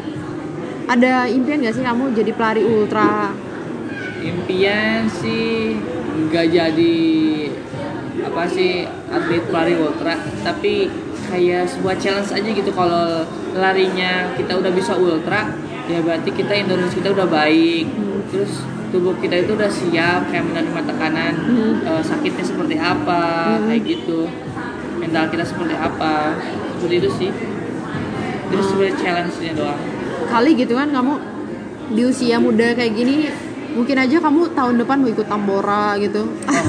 Ada 0.88 1.28
impian 1.28 1.60
gak 1.60 1.76
sih 1.76 1.84
kamu 1.84 2.16
jadi 2.16 2.32
pelari 2.32 2.64
ultra? 2.64 3.36
Impian 4.24 5.04
sih 5.12 5.76
nggak 6.18 6.46
jadi 6.50 6.98
apa 8.26 8.42
sih 8.50 8.84
atlet 9.14 9.44
pelari 9.46 9.78
ultra 9.78 10.18
tapi 10.42 10.90
kayak 11.30 11.70
sebuah 11.70 11.96
challenge 12.02 12.34
aja 12.34 12.50
gitu 12.50 12.72
kalau 12.74 13.22
larinya 13.54 14.34
kita 14.34 14.58
udah 14.58 14.72
bisa 14.74 14.98
ultra 14.98 15.54
ya 15.88 16.04
berarti 16.04 16.30
kita 16.36 16.52
endurance 16.52 16.96
kita 16.96 17.14
udah 17.16 17.28
baik. 17.28 17.88
Terus 18.28 18.60
tubuh 18.92 19.16
kita 19.20 19.44
itu 19.44 19.56
udah 19.56 19.72
siap 19.72 20.32
kayak 20.32 20.46
menerima 20.48 20.82
tekanan 20.84 21.34
Hmm. 21.36 21.74
eh, 21.84 22.04
sakitnya 22.04 22.44
seperti 22.44 22.76
apa 22.76 23.56
kayak 23.68 23.82
gitu. 23.88 24.28
Mental 25.00 25.32
kita 25.32 25.44
seperti 25.48 25.76
apa 25.78 26.36
seperti 26.80 26.96
itu 27.00 27.10
sih. 27.16 27.32
Itu 28.52 28.64
sebenarnya 28.64 28.96
challenge-nya 29.00 29.54
doang. 29.56 29.82
Kali 30.28 30.52
gitu 30.56 30.74
kan 30.76 30.92
kamu 30.92 31.14
di 31.88 32.02
usia 32.04 32.36
muda 32.36 32.76
kayak 32.76 32.94
gini 32.96 33.32
mungkin 33.78 33.94
aja 33.96 34.18
kamu 34.18 34.58
tahun 34.58 34.76
depan 34.82 34.98
mau 35.00 35.10
ikut 35.14 35.28
tambora 35.30 35.94
gitu. 36.02 36.26
Oh, 36.26 36.66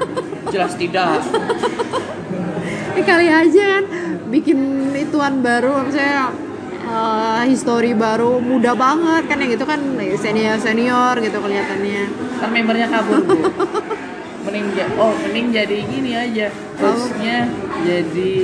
jelas 0.54 0.78
tidak. 0.78 1.18
Eh 2.94 3.02
kali 3.02 3.26
aja 3.26 3.62
kan 3.74 3.84
bikin 4.30 4.58
ituan 4.94 5.42
baru 5.42 5.82
misalnya 5.82 6.30
eh, 6.80 7.42
history 7.50 7.92
baru 7.92 8.38
muda 8.38 8.72
banget 8.72 9.26
kan 9.26 9.36
yang 9.36 9.50
gitu 9.50 9.66
kan 9.66 9.82
senior 10.14 10.56
senior 10.56 11.18
gitu 11.18 11.36
kelihatannya. 11.36 12.04
Kan 12.38 12.48
membernya 12.54 12.86
kabur 12.86 13.18
bu. 13.18 13.36
Mending 14.46 14.66
ja- 14.72 14.94
oh 14.96 15.12
mending 15.18 15.50
jadi 15.50 15.76
gini 15.84 16.14
aja 16.14 16.46
coachnya 16.78 17.50
jadi 17.82 18.34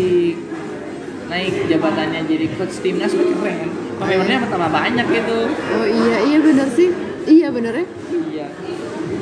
naik 1.24 1.54
jabatannya 1.64 2.20
jadi 2.26 2.46
coach 2.58 2.82
timnas 2.82 3.14
keren. 3.14 3.70
Kalau 3.94 4.06
membernya 4.10 4.44
tambah 4.44 4.68
banyak 4.68 5.06
gitu. 5.08 5.38
Oh 5.48 5.86
iya 5.86 6.16
iya 6.26 6.38
bener 6.42 6.68
sih 6.74 7.13
iya 7.26 7.48
bener 7.50 7.72
ya? 7.72 7.86
Iya. 8.12 8.46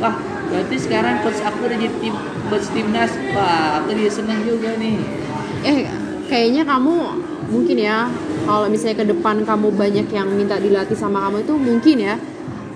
Wah 0.03 0.17
berarti 0.51 0.77
sekarang 0.77 1.25
coach 1.25 1.41
aku 1.41 1.65
udah 1.65 1.79
jadi 1.79 1.95
tim 2.03 2.15
coach 2.51 2.69
timnas. 2.75 3.13
Wah 3.33 3.83
aku 3.83 3.95
jadi 3.95 4.11
seneng 4.11 4.41
juga 4.45 4.75
nih. 4.77 4.99
Eh 5.63 5.87
kayaknya 6.27 6.63
kamu 6.67 6.95
mungkin 7.53 7.77
ya 7.77 8.09
kalau 8.49 8.67
misalnya 8.67 8.97
ke 9.03 9.07
depan 9.13 9.45
kamu 9.45 9.69
banyak 9.77 10.07
yang 10.11 10.29
minta 10.33 10.57
dilatih 10.59 10.97
sama 10.97 11.29
kamu 11.29 11.47
itu 11.47 11.55
mungkin 11.57 11.97
ya. 11.99 12.15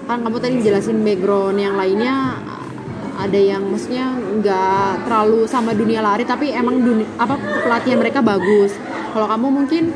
Kan 0.07 0.23
kamu 0.23 0.37
tadi 0.39 0.57
jelasin 0.63 1.03
background 1.03 1.59
yang 1.59 1.75
lainnya 1.75 2.39
ada 3.17 3.41
yang 3.41 3.65
maksudnya 3.65 4.13
nggak 4.13 5.09
terlalu 5.09 5.49
sama 5.49 5.73
dunia 5.73 6.05
lari 6.05 6.29
tapi 6.29 6.53
emang 6.53 6.79
dunia 6.79 7.09
apa 7.17 7.35
pelatihan 7.65 7.99
mereka 7.99 8.21
bagus. 8.23 8.77
Kalau 9.17 9.27
kamu 9.27 9.47
mungkin 9.51 9.91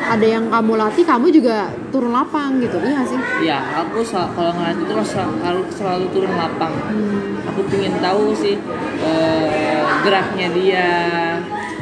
ada 0.00 0.26
yang 0.26 0.50
kamu 0.50 0.72
latih 0.74 1.04
kamu 1.06 1.30
juga 1.30 1.70
turun 1.90 2.14
lapang 2.14 2.62
gitu 2.62 2.78
iya 2.86 3.02
sih? 3.04 3.20
Ya 3.44 3.58
aku 3.82 4.02
kalau 4.06 4.50
ngelatih 4.56 4.86
itu 4.86 4.94
selalu, 5.04 5.62
selalu 5.74 6.06
turun 6.14 6.32
lapang. 6.38 6.72
Hmm. 6.72 7.42
aku 7.50 7.66
pingin 7.66 7.98
tahu 7.98 8.30
sih 8.38 8.56
eh, 9.02 9.78
geraknya 10.06 10.48
dia. 10.54 10.88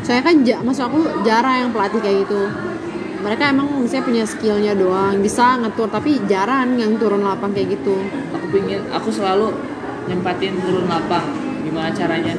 Saya 0.02 0.24
kan 0.24 0.40
ja, 0.42 0.64
maksud 0.64 0.88
aku 0.88 1.00
jarang 1.22 1.68
yang 1.68 1.70
pelatih 1.70 2.00
kayak 2.00 2.24
gitu. 2.24 2.48
Mereka 3.18 3.50
emang 3.52 3.68
misalnya 3.82 4.04
punya 4.08 4.24
skillnya 4.24 4.72
doang 4.78 5.20
bisa 5.20 5.58
ngatur 5.60 5.90
tapi 5.90 6.22
jarang 6.30 6.78
yang 6.80 6.96
turun 6.96 7.20
lapang 7.20 7.52
kayak 7.52 7.76
gitu. 7.76 8.00
Aku 8.32 8.46
pingin 8.48 8.80
aku 8.88 9.12
selalu 9.12 9.52
nyempatin 10.08 10.56
turun 10.64 10.88
lapang. 10.88 11.28
Gimana 11.62 11.92
caranya 11.92 12.32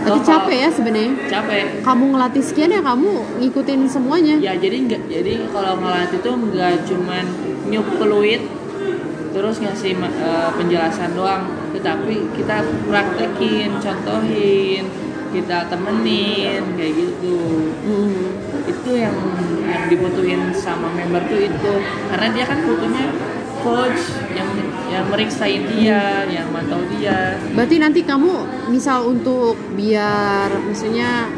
tapi 0.00 0.16
Oh, 0.16 0.24
capek 0.24 0.56
ya 0.64 0.68
sebenarnya. 0.72 1.12
Capek. 1.28 1.84
Kamu 1.84 2.04
ngelatih 2.16 2.42
sekian 2.44 2.72
ya 2.72 2.80
kamu 2.80 3.12
ngikutin 3.44 3.80
semuanya? 3.84 4.34
Ya 4.40 4.56
jadi 4.56 4.76
nggak 4.88 5.02
jadi 5.12 5.34
kalau 5.52 5.76
ngelatih 5.76 6.18
itu 6.24 6.30
nggak 6.32 6.74
cuman 6.88 7.24
nyup 7.68 7.86
peluit 8.00 8.42
terus 9.30 9.56
ngasih 9.60 9.92
eh, 10.00 10.50
penjelasan 10.56 11.12
doang. 11.12 11.52
Tetapi 11.76 12.32
kita 12.34 12.64
praktekin 12.88 13.76
contohin 13.78 14.84
kita 15.30 15.70
temenin 15.70 16.62
kayak 16.74 16.92
gitu. 16.96 17.38
Hmm. 17.86 18.26
itu 18.66 18.92
yang 18.92 19.14
yang 19.66 19.86
dibutuhin 19.86 20.50
sama 20.54 20.90
member 20.94 21.22
tuh 21.30 21.38
itu. 21.42 21.74
Karena 22.10 22.26
dia 22.34 22.44
kan 22.46 22.58
butuhnya 22.66 23.04
coach 23.60 24.02
yang 24.34 24.50
yang 24.90 25.04
meriksain 25.06 25.62
dia 25.70 26.26
yang 26.26 26.50
mantau 26.50 26.82
dia. 26.96 27.38
Berarti 27.54 27.76
nanti 27.78 28.00
kamu 28.02 28.32
misal 28.68 29.06
untuk 29.06 29.54
biar 29.76 30.50
maksudnya 30.66 31.30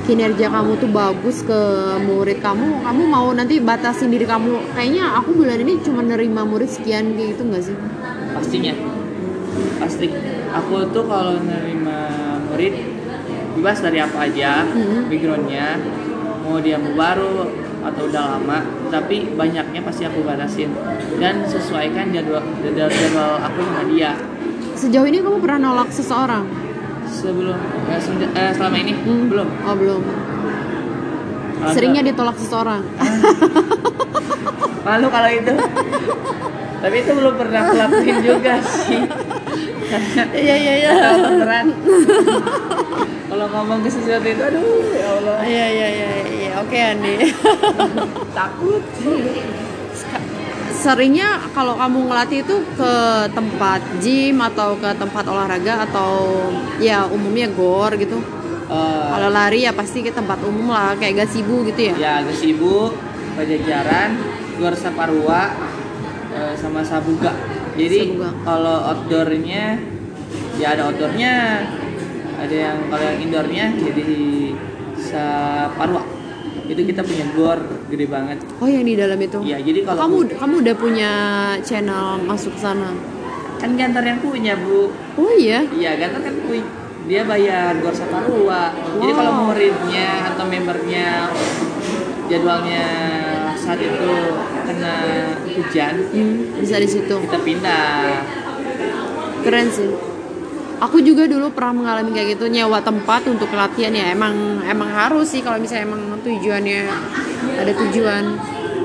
kinerja 0.00 0.50
kamu 0.50 0.80
tuh 0.80 0.90
bagus 0.90 1.46
ke 1.46 1.60
murid 2.02 2.42
kamu 2.42 2.82
kamu 2.82 3.02
mau 3.06 3.30
nanti 3.30 3.62
batasin 3.62 4.10
diri 4.10 4.26
kamu. 4.26 4.74
Kayaknya 4.74 5.04
aku 5.16 5.30
bulan 5.38 5.60
ini 5.62 5.78
cuma 5.86 6.02
nerima 6.02 6.42
murid 6.42 6.66
sekian 6.66 7.14
kayak 7.14 7.38
gitu 7.38 7.42
nggak 7.46 7.62
sih? 7.62 7.76
Pastinya. 8.34 8.74
Pasti. 9.78 10.06
Aku 10.50 10.82
tuh 10.90 11.06
kalau 11.06 11.38
nerima 11.38 12.10
murid 12.50 12.74
bebas 13.54 13.78
dari 13.78 14.02
apa 14.02 14.26
aja 14.26 14.66
Hmm. 14.66 15.06
backgroundnya. 15.06 15.78
Mau 16.42 16.58
dia 16.58 16.74
mau 16.80 16.90
baru 16.98 17.46
atau 17.80 18.02
udah 18.06 18.36
lama 18.36 18.58
tapi 18.88 19.24
banyaknya 19.32 19.80
pasti 19.80 20.04
aku 20.04 20.20
batasin 20.20 20.68
dan 21.16 21.40
sesuaikan 21.44 22.12
jadwal 22.12 22.44
jadwal, 22.60 22.88
jadwal 22.88 23.32
aku 23.40 23.58
sama 23.64 23.82
dia. 23.88 24.12
Sejauh 24.76 25.04
ini 25.04 25.20
kamu 25.20 25.40
pernah 25.40 25.58
nolak 25.66 25.88
seseorang? 25.88 26.44
Sebelum 27.04 27.56
eh, 27.88 28.00
semenja- 28.00 28.32
eh, 28.32 28.52
selama 28.54 28.76
ini? 28.78 28.92
Hmm. 28.96 29.28
belum. 29.28 29.48
Oh 29.64 29.74
belum. 29.74 30.02
Seringnya 31.72 32.02
ditolak 32.02 32.36
seseorang. 32.36 32.80
Malu 34.86 35.08
kalau 35.12 35.28
itu. 35.28 35.52
Tapi 36.80 36.96
itu 36.96 37.12
belum 37.12 37.34
pernah 37.36 37.60
aku 37.62 37.74
lakuin 37.76 38.16
juga 38.24 38.54
sih. 38.64 39.04
Iya 40.32 40.54
iya 40.56 40.74
iya. 40.80 40.90
Kalau 40.96 41.28
beneran 41.28 41.66
kalau 43.30 43.46
ngomong 43.46 43.80
ke 43.80 43.90
sesuatu 43.90 44.26
itu 44.26 44.42
aduh 44.42 44.64
ya 44.90 45.08
Allah. 45.16 45.36
Iya 45.44 45.66
iya 45.70 45.88
iya 45.92 46.08
oke 46.60 46.78
Andi. 46.78 47.14
Takut. 48.38 48.82
Seringnya 50.80 51.44
kalau 51.52 51.76
kamu 51.76 52.08
ngelatih 52.08 52.40
itu 52.40 52.56
ke 52.72 52.94
tempat 53.36 53.80
gym 54.00 54.40
atau 54.40 54.76
ke 54.80 54.90
tempat 54.96 55.24
olahraga 55.28 55.84
atau 55.84 56.48
ya 56.80 57.04
umumnya 57.04 57.52
gor 57.52 57.92
gitu? 58.00 58.16
Eh, 58.70 59.04
kalau 59.12 59.28
lari 59.28 59.66
ya 59.66 59.74
pasti 59.76 60.00
ke 60.00 60.14
tempat 60.14 60.40
umum 60.46 60.72
lah 60.72 60.96
kayak 60.96 61.26
gasibu 61.26 61.66
gitu 61.68 61.92
ya? 61.92 61.94
Ya 61.98 62.12
agak 62.24 62.38
sibuk 62.38 62.96
pajajaran 63.36 64.16
luar 64.56 64.72
saparua 64.72 65.52
eh, 66.32 66.54
sama 66.56 66.80
sabuga. 66.80 67.36
Jadi 67.76 68.16
Sabuga. 68.16 68.30
kalau 68.46 68.76
outdoornya 68.94 69.64
ya 70.56 70.66
ada 70.76 70.82
outdoornya. 70.88 71.34
Ada 72.40 72.56
yang 72.56 72.78
kalau 72.88 73.04
yang 73.04 73.20
indoornya 73.20 73.66
jadi 73.76 74.08
saparua 74.96 76.19
itu 76.70 76.86
kita 76.86 77.02
punya 77.02 77.24
gor 77.34 77.58
gede 77.86 78.06
banget. 78.06 78.38
Oh 78.56 78.66
yang 78.66 78.82
di 78.82 78.94
dalam 78.94 79.18
itu? 79.18 79.42
Ya 79.42 79.58
jadi 79.58 79.82
kalau 79.82 79.98
kamu 80.00 80.16
kamu 80.38 80.54
udah 80.62 80.76
punya 80.76 81.12
channel 81.60 82.06
masuk 82.22 82.54
sana? 82.54 82.94
Kan 83.58 83.74
gantar 83.74 84.00
yang 84.00 84.18
punya 84.18 84.54
bu. 84.54 84.88
Oh 85.16 85.32
iya? 85.32 85.66
Iya 85.68 85.98
gantar 85.98 86.22
kan 86.22 86.34
punya. 86.40 86.62
Dia 87.02 87.24
bayar 87.24 87.74
gor 87.76 87.90
saparua 87.90 88.70
jadi 88.94 89.10
Wow. 89.10 89.18
kalau 89.18 89.32
muridnya 89.44 90.08
atau 90.30 90.44
membernya 90.46 91.26
jadwalnya 92.26 92.84
saat 93.56 93.80
itu 93.80 94.12
kena 94.62 94.94
hujan 95.50 95.94
Hmm, 96.06 96.36
bisa 96.56 96.78
di 96.78 96.86
situ. 96.86 97.14
kita 97.18 97.38
pindah. 97.40 98.22
Keren 99.40 99.66
sih 99.68 99.90
aku 100.80 101.04
juga 101.04 101.28
dulu 101.28 101.52
pernah 101.52 101.84
mengalami 101.84 102.10
kayak 102.16 102.40
gitu 102.40 102.48
nyewa 102.48 102.80
tempat 102.80 103.28
untuk 103.28 103.52
latihan 103.52 103.92
ya. 103.92 104.10
Emang 104.10 104.64
emang 104.64 104.88
harus 104.88 105.30
sih 105.30 105.44
kalau 105.44 105.60
misalnya 105.60 105.92
emang 105.92 106.02
tujuannya 106.24 106.80
ada 107.60 107.72
tujuan. 107.76 108.24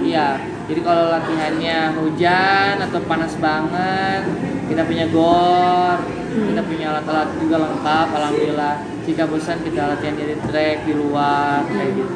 Iya 0.06 0.56
jadi 0.66 0.82
kalau 0.82 1.14
latihannya 1.14 1.80
hujan 2.02 2.76
atau 2.82 3.00
panas 3.06 3.38
banget 3.38 4.26
kita 4.66 4.82
punya 4.82 5.06
gor 5.14 5.98
kita 6.36 6.62
punya 6.66 6.86
alat-alat 6.92 7.30
juga 7.40 7.56
lengkap 7.64 8.08
alhamdulillah. 8.12 8.76
Jika 9.06 9.24
bosan 9.30 9.62
kita 9.62 9.88
latihan 9.88 10.18
di 10.18 10.36
track 10.50 10.84
di 10.84 10.94
luar 10.98 11.64
kayak 11.70 11.92
gitu. 11.96 12.14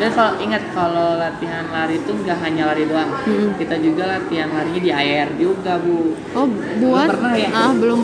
Dan 0.00 0.08
kalau 0.16 0.32
ingat 0.40 0.64
kalau 0.72 1.20
latihan 1.20 1.64
lari 1.68 2.00
itu 2.00 2.10
nggak 2.10 2.38
hanya 2.40 2.72
lari 2.72 2.88
doang. 2.88 3.12
Hmm. 3.24 3.52
kita 3.60 3.76
juga 3.80 4.18
latihan 4.18 4.48
larinya 4.48 4.80
di 4.80 4.92
air 4.92 5.28
juga 5.38 5.78
bu. 5.78 6.16
Oh 6.34 6.48
buat? 6.48 7.06
Belum 7.06 7.12
pernah 7.16 7.32
ya? 7.36 7.48
ah 7.54 7.72
belum 7.72 8.00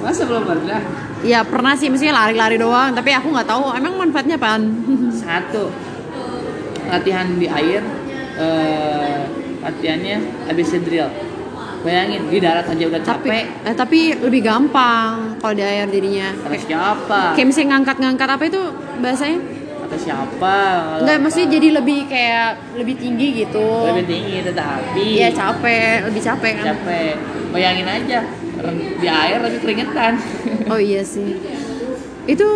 masa 0.00 0.24
belum 0.24 0.44
pernah 0.44 0.80
ya 1.20 1.44
pernah 1.44 1.76
sih 1.76 1.92
mestinya 1.92 2.24
lari-lari 2.24 2.56
doang 2.56 2.90
tapi 2.90 3.12
aku 3.12 3.28
nggak 3.28 3.48
tahu 3.48 3.76
emang 3.76 3.92
manfaatnya 3.96 4.40
apaan? 4.40 4.62
Satu 5.22 5.68
latihan 6.88 7.26
di 7.36 7.46
air 7.46 7.82
eh, 8.34 9.20
latihannya 9.60 10.16
ABC 10.48 10.80
drill. 10.80 11.10
Bayangin 11.80 12.28
di 12.28 12.36
darat 12.36 12.68
aja 12.68 12.84
udah 12.92 13.00
tapi 13.00 13.32
capek. 13.32 13.44
eh, 13.64 13.72
tapi 13.72 13.98
lebih 14.12 14.44
gampang 14.44 15.40
kalau 15.40 15.54
di 15.56 15.64
air 15.64 15.88
jadinya. 15.88 16.28
Kata 16.36 16.56
siapa? 16.60 17.20
Kayak 17.32 17.46
misalnya 17.48 17.68
ngangkat-ngangkat 17.72 18.28
apa 18.28 18.44
itu 18.44 18.62
bahasanya? 19.00 19.40
Kata 19.80 19.96
siapa? 19.96 20.56
Enggak, 21.00 21.18
maksudnya 21.24 21.48
jadi 21.56 21.68
lebih 21.80 22.00
kayak 22.04 22.50
lebih 22.76 22.94
tinggi 23.00 23.28
gitu. 23.44 23.64
Lebih 23.64 24.04
tinggi 24.04 24.36
tetapi 24.44 25.04
Iya 25.20 25.28
capek, 25.32 25.96
lebih 26.12 26.20
capek 26.20 26.52
kan. 26.60 26.66
Capek. 26.76 27.12
Bayangin 27.50 27.88
aja 27.88 28.18
di 29.00 29.08
air 29.08 29.38
lebih 29.40 29.60
keringetan. 29.64 30.20
Oh 30.68 30.80
iya 30.80 31.00
sih. 31.00 31.36
Itu 32.28 32.46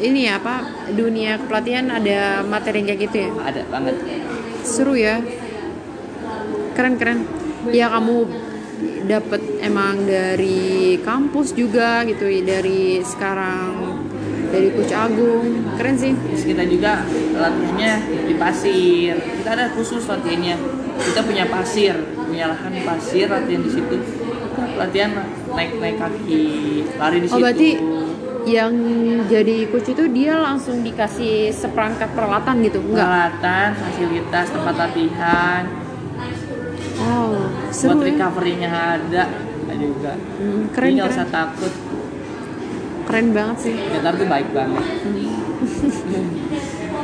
ini 0.00 0.28
ya 0.28 0.40
apa 0.40 0.88
dunia 0.92 1.36
kepelatihan 1.40 1.88
ada 1.92 2.44
materi 2.44 2.84
yang 2.84 2.88
kayak 2.92 3.00
gitu 3.08 3.16
ya? 3.26 3.30
Ada 3.40 3.60
banget. 3.68 3.96
Seru 4.64 4.94
ya. 4.96 5.20
Keren 6.76 6.94
keren. 7.00 7.18
Ya 7.72 7.92
kamu 7.92 8.24
dapat 9.04 9.42
emang 9.60 10.08
dari 10.08 10.96
kampus 11.04 11.52
juga 11.52 12.00
gitu 12.08 12.24
dari 12.40 13.04
sekarang 13.04 14.00
dari 14.50 14.68
coach 14.72 14.94
Agung. 14.94 15.76
Keren 15.76 15.96
sih. 15.96 16.12
Terus 16.16 16.44
kita 16.44 16.64
juga 16.64 17.04
latihannya 17.36 17.94
di 18.28 18.34
pasir. 18.36 19.14
Kita 19.16 19.48
ada 19.56 19.66
khusus 19.72 20.04
latihannya. 20.04 20.56
Kita 21.00 21.24
punya 21.24 21.48
pasir, 21.48 21.96
punya 22.28 22.52
lahan 22.52 22.76
pasir 22.84 23.24
latihan 23.24 23.64
di 23.64 23.70
situ. 23.72 23.96
Latihan 24.72 25.10
naik 25.48 25.70
naik 25.76 25.96
kaki, 25.96 26.44
lari 26.94 27.18
di 27.18 27.26
oh 27.26 27.30
situ. 27.30 27.42
berarti 27.42 27.70
yang 28.42 28.72
jadi 29.26 29.68
coach 29.68 29.88
itu 29.88 30.04
dia 30.08 30.32
langsung 30.34 30.80
dikasih 30.80 31.52
seperangkat 31.52 32.08
peralatan 32.10 32.64
gitu 32.64 32.80
enggak 32.80 33.04
Peralatan, 33.04 33.68
fasilitas, 33.76 34.46
tempat 34.48 34.74
latihan, 34.76 35.62
oh 36.98 37.36
seru 37.68 37.94
buat 37.94 38.00
ya 38.00 38.06
recovery-nya 38.08 38.70
ada 38.70 39.22
ada 39.66 39.74
juga. 39.76 40.12
Hmm, 40.16 40.62
keren 40.72 40.90
Jadi 40.90 40.98
keren 40.98 41.12
usah 41.12 41.26
takut. 41.28 41.72
keren 43.04 43.28
banget 43.30 43.56
sih 43.60 43.74
Getar 43.76 44.14
tuh 44.14 44.26
baik 44.26 44.48
banget. 44.50 44.84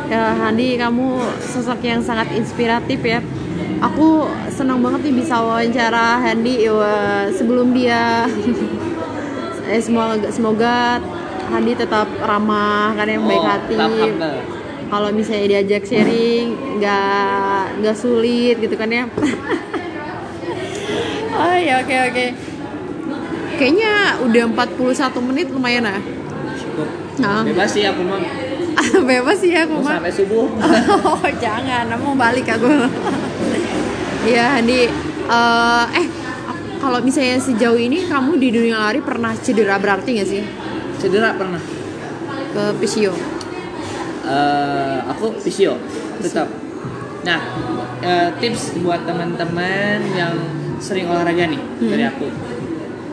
Ya 0.06 0.38
Handi 0.38 0.78
kamu 0.78 1.18
sosok 1.42 1.82
yang 1.82 1.98
sangat 1.98 2.30
inspiratif 2.30 3.02
ya. 3.02 3.18
Aku 3.76 4.24
senang 4.48 4.80
banget 4.80 5.04
nih 5.08 5.14
bisa 5.20 5.36
wawancara 5.36 6.16
Handi 6.24 6.64
Wah, 6.72 7.28
sebelum 7.28 7.76
dia. 7.76 8.24
eh, 9.72 9.80
semoga 9.82 10.28
semoga 10.32 10.96
Handi 11.52 11.76
tetap 11.76 12.08
ramah 12.24 12.96
kan 12.96 13.06
yang 13.06 13.22
baik 13.28 13.42
Oh, 13.42 13.46
hati. 13.46 13.76
Kalau 14.86 15.10
misalnya 15.10 15.58
diajak 15.58 15.82
sharing 15.84 16.78
nggak 16.78 17.82
nggak 17.82 17.96
sulit 17.98 18.56
gitu 18.62 18.74
kan 18.78 18.88
ya. 18.88 19.04
oh 21.42 21.56
ya 21.58 21.82
oke 21.84 21.96
oke. 22.10 22.26
Kayaknya 23.56 23.92
udah 24.24 24.44
41 24.68 25.28
menit 25.32 25.46
lumayan. 25.52 25.84
Cukup. 26.60 26.88
Nah, 27.20 27.42
Bebas 27.44 27.72
sih 27.72 27.84
aku 27.84 28.02
mah. 28.04 28.20
bebas 29.08 29.36
sih 29.40 29.56
ya 29.56 29.64
aku 29.64 29.80
mah. 29.80 29.96
sampai 29.96 30.12
subuh. 30.12 30.46
Oh 31.04 31.28
jangan, 31.40 31.88
mau 31.96 32.12
balik 32.12 32.46
aku. 32.52 32.68
Iya 34.26 34.58
Handi. 34.58 34.82
Eh, 35.26 35.84
eh 35.94 36.06
kalau 36.76 36.98
misalnya 37.00 37.38
sejauh 37.38 37.78
ini 37.78 38.06
kamu 38.06 38.36
di 38.36 38.48
dunia 38.50 38.78
lari 38.78 39.00
pernah 39.00 39.32
cedera 39.34 39.74
berarti 39.76 40.10
nggak 40.12 40.28
sih 40.28 40.42
Cedera 40.98 41.34
pernah. 41.34 41.58
ke 42.46 42.64
physio? 42.80 43.12
Eh, 44.24 44.98
aku 45.04 45.36
fisio 45.36 45.76
tetap. 46.18 46.48
Nah, 47.20 47.40
eh, 48.00 48.28
tips 48.40 48.80
buat 48.80 49.04
teman-teman 49.04 50.00
yang 50.10 50.32
sering 50.80 51.04
olahraga 51.06 51.46
nih 51.46 51.60
Hmm. 51.60 51.90
dari 51.92 52.02
aku. 52.02 52.26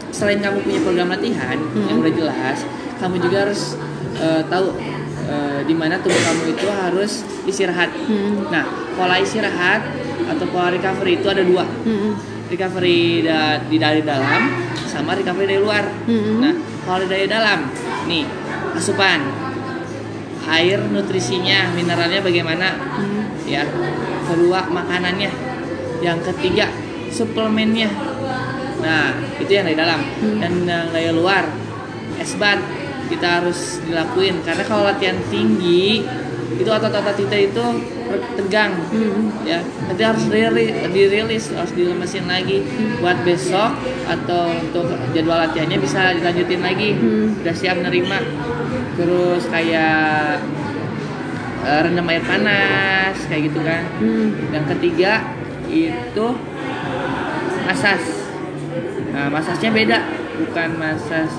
Selain 0.10 0.40
kamu 0.40 0.64
punya 0.64 0.80
program 0.80 1.12
latihan 1.12 1.60
Hmm. 1.60 1.92
yang 1.92 1.98
udah 2.00 2.14
jelas, 2.14 2.58
kamu 2.98 3.20
juga 3.20 3.38
harus 3.46 3.76
eh, 4.14 4.42
tahu 4.46 4.78
eh, 5.24 5.60
di 5.66 5.74
mana 5.74 5.98
tubuh 5.98 6.22
kamu 6.22 6.54
itu 6.54 6.68
harus 6.70 7.12
istirahat. 7.44 7.90
Hmm. 8.06 8.48
Nah, 8.48 8.64
pola 8.94 9.18
istirahat 9.18 9.82
atau 10.30 10.46
pola 10.50 10.70
recovery 10.72 11.20
itu 11.20 11.28
ada 11.30 11.44
dua. 11.44 11.66
Hmm. 11.66 12.14
Recovery 12.50 13.26
da- 13.26 13.60
di 13.66 13.78
dari 13.78 14.02
dalam 14.06 14.54
sama 14.86 15.18
recovery 15.18 15.58
dari 15.58 15.62
luar. 15.62 15.86
Hmm. 16.06 16.38
Nah, 16.42 16.54
kalau 16.86 17.06
dari 17.10 17.26
dalam, 17.26 17.66
nih 18.06 18.26
asupan, 18.78 19.22
air, 20.44 20.80
nutrisinya, 20.92 21.72
mineralnya 21.74 22.22
bagaimana, 22.22 22.68
Hmm. 23.00 23.24
ya. 23.48 23.64
Kedua 24.24 24.70
makanannya, 24.70 25.32
yang 26.00 26.20
ketiga 26.22 26.70
suplemennya. 27.10 27.90
Nah, 28.84 29.16
itu 29.40 29.52
yang 29.52 29.66
dari 29.66 29.78
dalam. 29.80 30.02
Hmm. 30.04 30.40
Dan 30.44 30.54
yang 30.68 30.88
dari 30.92 31.12
luar, 31.16 31.48
esbat 32.20 32.60
kita 33.08 33.44
harus 33.44 33.84
dilakuin 33.84 34.42
karena 34.42 34.64
kalau 34.64 34.84
latihan 34.88 35.20
tinggi 35.28 36.02
itu 36.60 36.70
otot-otot 36.70 37.16
kita 37.16 37.38
itu 37.50 37.66
tegang. 38.38 38.72
Hmm. 38.94 39.34
ya 39.44 39.60
nanti 39.90 40.04
harus 40.06 40.24
dirilis, 40.30 40.70
dirilis 40.94 41.44
harus 41.54 41.74
dilemesin 41.74 42.26
lagi. 42.30 42.62
Buat 43.02 43.26
besok 43.26 43.78
atau 44.06 44.54
untuk 44.54 44.88
jadwal 45.12 45.44
latihannya 45.48 45.80
bisa 45.80 46.14
dilanjutin 46.18 46.62
lagi. 46.62 46.90
Hmm. 46.98 47.40
udah 47.42 47.56
siap 47.56 47.78
nerima. 47.82 48.20
Terus 48.94 49.44
kayak 49.50 50.44
eh, 51.66 51.80
rendam 51.82 52.10
air 52.12 52.24
panas 52.24 53.18
kayak 53.28 53.52
gitu 53.52 53.60
kan. 53.64 53.84
Hmm. 54.00 54.28
yang 54.54 54.66
ketiga 54.78 55.24
itu 55.68 56.28
masas. 57.66 58.04
Nah 59.14 59.28
masasnya 59.32 59.70
beda. 59.74 60.00
Bukan 60.34 60.70
masas 60.82 61.30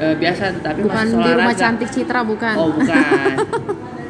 eh, 0.00 0.14
biasa 0.18 0.42
tetapi 0.60 0.80
Bukan 0.84 1.06
masas 1.10 1.24
di 1.26 1.30
rumah 1.32 1.56
cantik 1.56 1.90
Citra 1.90 2.20
bukan? 2.26 2.54
Oh 2.58 2.70
bukan, 2.74 3.34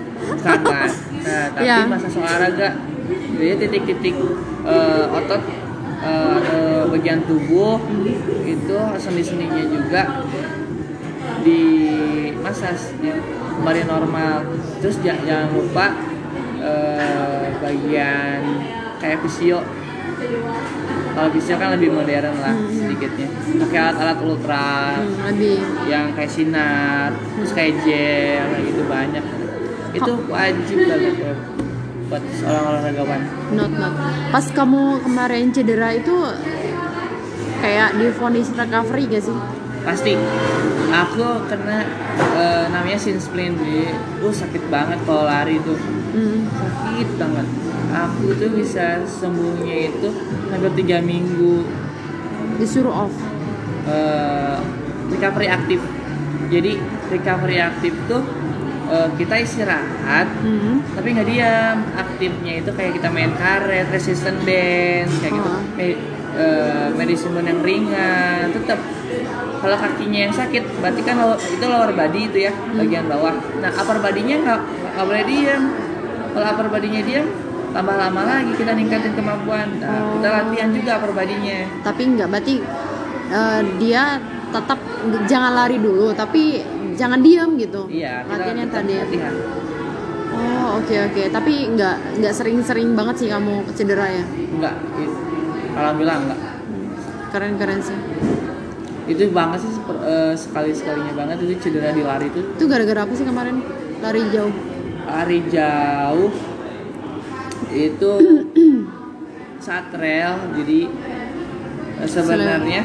bukan 0.47 0.61
kan. 0.63 0.89
Nah 1.19 1.45
tapi 1.51 1.65
Ya. 1.65 1.79
masa 1.85 2.07
olahraga 2.11 2.69
jadi 3.35 3.55
titik-titik 3.59 4.17
eh, 4.65 5.05
otot 5.11 5.43
eh, 6.01 6.33
atau 6.37 6.63
bagian 6.91 7.21
tubuh 7.25 7.81
itu 8.45 8.79
sendi-sendinya 8.97 9.65
juga 9.67 10.03
di 11.41 11.63
masas 12.39 12.93
ya, 12.99 13.17
kembali 13.55 13.83
normal. 13.85 14.37
Terus 14.79 14.97
ja- 15.01 15.19
jangan 15.19 15.49
lupa 15.51 15.87
eh, 16.59 17.45
bagian 17.59 18.41
kayak 18.97 19.21
fisio. 19.23 19.61
Kalau 21.15 21.31
fisio 21.31 21.55
kan 21.55 21.71
lebih 21.71 21.91
modern 21.91 22.35
lah 22.37 22.51
Hmm. 22.51 22.71
sedikitnya. 22.71 23.29
Pakai 23.61 23.79
alat-alat 23.81 24.19
ultra 24.21 24.99
Hmm, 24.99 25.29
lebih. 25.29 25.59
yang 25.87 26.11
kayak 26.13 26.27
sinar, 26.29 27.09
terus 27.37 27.53
kayak 27.53 27.75
gel, 27.81 28.45
kayak 28.49 28.65
gitu 28.67 28.83
banyak. 28.85 29.25
Itu 29.95 30.13
wajib 30.27 30.77
banget 30.91 31.15
buat, 31.23 31.39
buat 32.11 32.23
seorang 32.37 32.65
olahragawan. 32.67 33.21
Not 33.55 33.71
not. 33.79 33.95
Pas 34.35 34.47
kamu 34.51 34.83
kemarin 35.07 35.55
cedera 35.55 35.95
itu 35.95 36.15
kayak 37.63 37.97
difonis 37.97 38.51
recovery 38.53 39.07
gak 39.09 39.23
sih? 39.25 39.37
Pasti. 39.85 40.13
Aku 40.95 41.43
kena 41.51 41.83
eh, 42.39 42.65
namanya 42.71 42.99
sin 42.99 43.19
splint, 43.19 43.59
Bi. 43.59 43.89
Uh, 44.23 44.31
sakit 44.31 44.71
banget 44.71 44.99
kalau 45.03 45.27
lari 45.27 45.59
tuh. 45.63 45.79
Hmm. 46.15 46.47
Sakit 46.51 47.09
banget. 47.19 47.47
Aku 47.95 48.35
tuh 48.35 48.51
bisa 48.51 49.03
sembuhnya 49.07 49.95
itu 49.95 50.09
hampir 50.51 50.71
tiga 50.83 50.99
minggu 50.99 51.63
Disuruh 52.59 53.07
off. 53.07 53.15
eh, 53.91 54.59
recovery 55.11 55.49
aktif. 55.51 55.81
Jadi 56.49 56.79
recovery 57.11 57.59
aktif 57.61 57.93
tuh 58.07 58.23
eh, 58.87 59.09
kita 59.15 59.35
istirahat 59.39 60.27
Hmm. 60.41 60.81
tapi 60.93 61.13
nggak 61.13 61.27
diam. 61.27 61.77
Aktifnya 61.95 62.53
itu 62.61 62.71
kayak 62.71 62.93
kita 62.97 63.09
main 63.09 63.33
karet 63.35 63.89
resistant 63.89 64.39
dance 64.43 65.15
kayak 65.19 65.33
gitu. 65.33 65.49
Oh. 65.49 65.61
Me- 65.75 66.01
eh, 66.35 66.89
medicine 66.93 67.39
yang 67.39 67.63
ringan 67.63 68.51
tetap 68.51 68.79
kalau 69.59 69.77
kakinya 69.79 70.29
yang 70.29 70.35
sakit 70.35 70.61
berarti 70.77 71.01
kan 71.01 71.17
itu 71.39 71.65
lower 71.65 71.95
body 71.95 72.21
itu 72.29 72.39
ya 72.45 72.53
bagian 72.75 73.07
bawah. 73.07 73.33
Nah 73.59 73.71
upper 73.71 73.99
body-nya 73.99 74.37
nggak 74.43 74.61
nggak 74.93 75.07
boleh 75.07 75.25
diam 75.25 75.63
kalau 76.31 76.47
upper 76.47 76.69
body-nya 76.69 77.01
diam 77.01 77.27
tambah 77.71 77.97
lama 77.97 78.23
lagi 78.23 78.53
kita 78.55 78.71
ningkatin 78.71 79.15
kemampuan. 79.15 79.67
Nah 79.79 80.19
kita 80.19 80.27
Oh. 80.27 80.35
latihan 80.37 80.69
juga 80.71 80.91
upper 80.99 81.13
body-nya. 81.13 81.59
Tapi 81.81 82.03
enggak 82.05 82.29
berarti 82.29 82.55
eh, 83.25 83.61
dia 83.79 84.03
tetap 84.51 84.79
jangan 85.25 85.53
lari 85.55 85.79
dulu 85.79 86.13
tapi 86.13 86.63
jangan 86.95 87.21
diam 87.21 87.55
gitu. 87.55 87.87
iya 87.87 88.23
Latihannya 88.25 88.65
tetap 88.65 88.81
tadi. 88.81 88.95
latihan 88.97 89.35
Oh 90.31 90.79
oke 90.79 90.95
oke. 91.05 91.23
Tapi 91.29 91.53
enggak 91.69 91.95
enggak 92.13 92.33
sering-sering 92.33 92.93
banget 92.93 93.15
sih 93.17 93.29
kamu 93.29 93.55
cedera 93.71 94.07
ya. 94.09 94.25
enggak 94.51 94.75
i- 94.97 95.17
alhamdulillah 95.73 96.19
enggak 96.21 96.41
Keren 97.31 97.55
keren 97.55 97.81
sih. 97.81 97.99
itu 99.05 99.29
banget 99.31 99.61
sih 99.61 99.71
sekali 100.35 100.73
sekalinya 100.73 101.13
banget 101.13 101.37
itu 101.43 101.55
cedera 101.61 101.91
di 101.91 102.01
lari 102.01 102.27
itu 102.27 102.41
Itu 102.41 102.65
gara-gara 102.65 103.05
apa 103.05 103.13
sih 103.13 103.23
kemarin 103.23 103.61
lari 104.01 104.23
jauh? 104.29 104.55
lari 105.05 105.39
jauh 105.47 106.31
itu 107.71 108.11
saat 109.59 109.93
rel 109.93 110.35
jadi 110.55 110.81
eh, 111.97 112.09
sebenarnya 112.09 112.83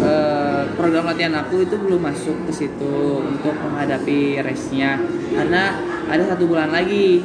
eh, 0.00 0.49
program 0.72 1.04
latihan 1.04 1.34
aku 1.36 1.62
itu 1.62 1.74
belum 1.74 2.00
masuk 2.00 2.36
ke 2.44 2.52
situ 2.52 2.94
untuk 3.18 3.54
menghadapi 3.56 4.40
race-nya. 4.40 4.98
Karena 5.30 5.74
ada 6.06 6.22
satu 6.26 6.44
bulan 6.44 6.70
lagi. 6.70 7.22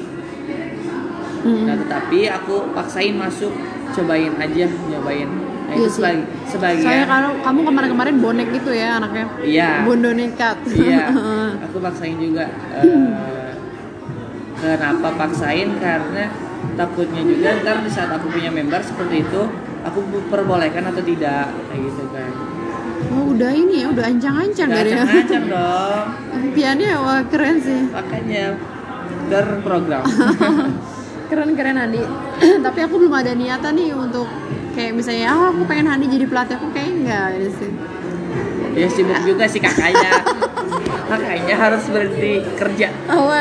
Nah 1.45 1.75
tetapi 1.77 2.25
aku 2.27 2.71
paksain 2.71 3.13
masuk. 3.13 3.53
Cobain 3.95 4.33
aja 4.35 4.65
nyobain. 4.89 5.29
Nah 5.65 5.71
Iya 5.71 5.77
itu 5.77 5.87
sih. 5.87 5.95
sebagai 5.97 6.23
sebagian. 6.45 6.83
Soalnya 6.83 7.07
kalau 7.07 7.31
kamu 7.39 7.59
kemarin-kemarin 7.63 8.15
bonek 8.19 8.47
gitu 8.51 8.71
ya 8.71 8.99
anaknya. 8.99 9.25
iya. 9.39 9.71
Bondo 9.81 10.11
nekat. 10.11 10.57
iya. 10.69 11.09
Aku 11.69 11.77
paksain 11.79 12.17
juga 12.17 12.45
Eh, 14.55 14.73
kenapa 14.79 15.13
paksain? 15.13 15.67
Karena 15.77 16.25
takutnya 16.73 17.21
juga 17.21 17.49
ntar 17.61 17.77
di 17.83 17.91
saat 17.91 18.09
aku 18.09 18.27
punya 18.27 18.49
member 18.49 18.81
seperti 18.81 19.21
itu 19.21 19.41
aku 19.85 19.99
perbolehkan 20.27 20.81
atau 20.81 20.99
tidak 20.99 21.53
kayak 21.69 21.81
gitu 21.85 22.03
kan 22.09 22.31
Oh, 23.07 23.31
udah 23.31 23.51
ini 23.51 23.81
ya, 23.81 23.87
udah 23.87 24.05
ancang-ancang 24.05 24.69
dari 24.69 24.89
ya. 24.89 25.01
acang-acang 25.01 25.43
dong 25.45 26.05
Impiannya 26.41 26.89
wah 26.97 27.21
keren 27.25 27.57
sih. 27.57 27.81
makanya 27.87 28.55
terprogram 29.25 30.03
Keren-keren 31.25 31.73
Handi. 31.75 32.05
Tapi 32.65 32.79
aku 32.79 32.95
belum 32.97 33.09
ada 33.11 33.33
niatan 33.33 33.73
nih 33.73 33.89
untuk 33.91 34.29
kayak 34.71 34.93
misalnya 34.93 35.25
ah, 35.27 35.49
aku 35.49 35.65
pengen 35.65 35.87
Handi 35.87 36.05
jadi 36.07 36.25
pelatih 36.25 36.55
aku 36.55 36.69
kayak 36.69 36.89
enggak 36.91 37.25
ini 37.33 37.49
sih. 37.51 37.71
ya 38.75 38.85
sibuk 38.85 39.15
juga 39.23 39.47
sih 39.47 39.57
kakaknya 39.57 40.19
kakaknya 41.09 41.55
harus 41.55 41.87
berhenti 41.87 42.43
kerja 42.53 42.91
Oh 43.07 43.31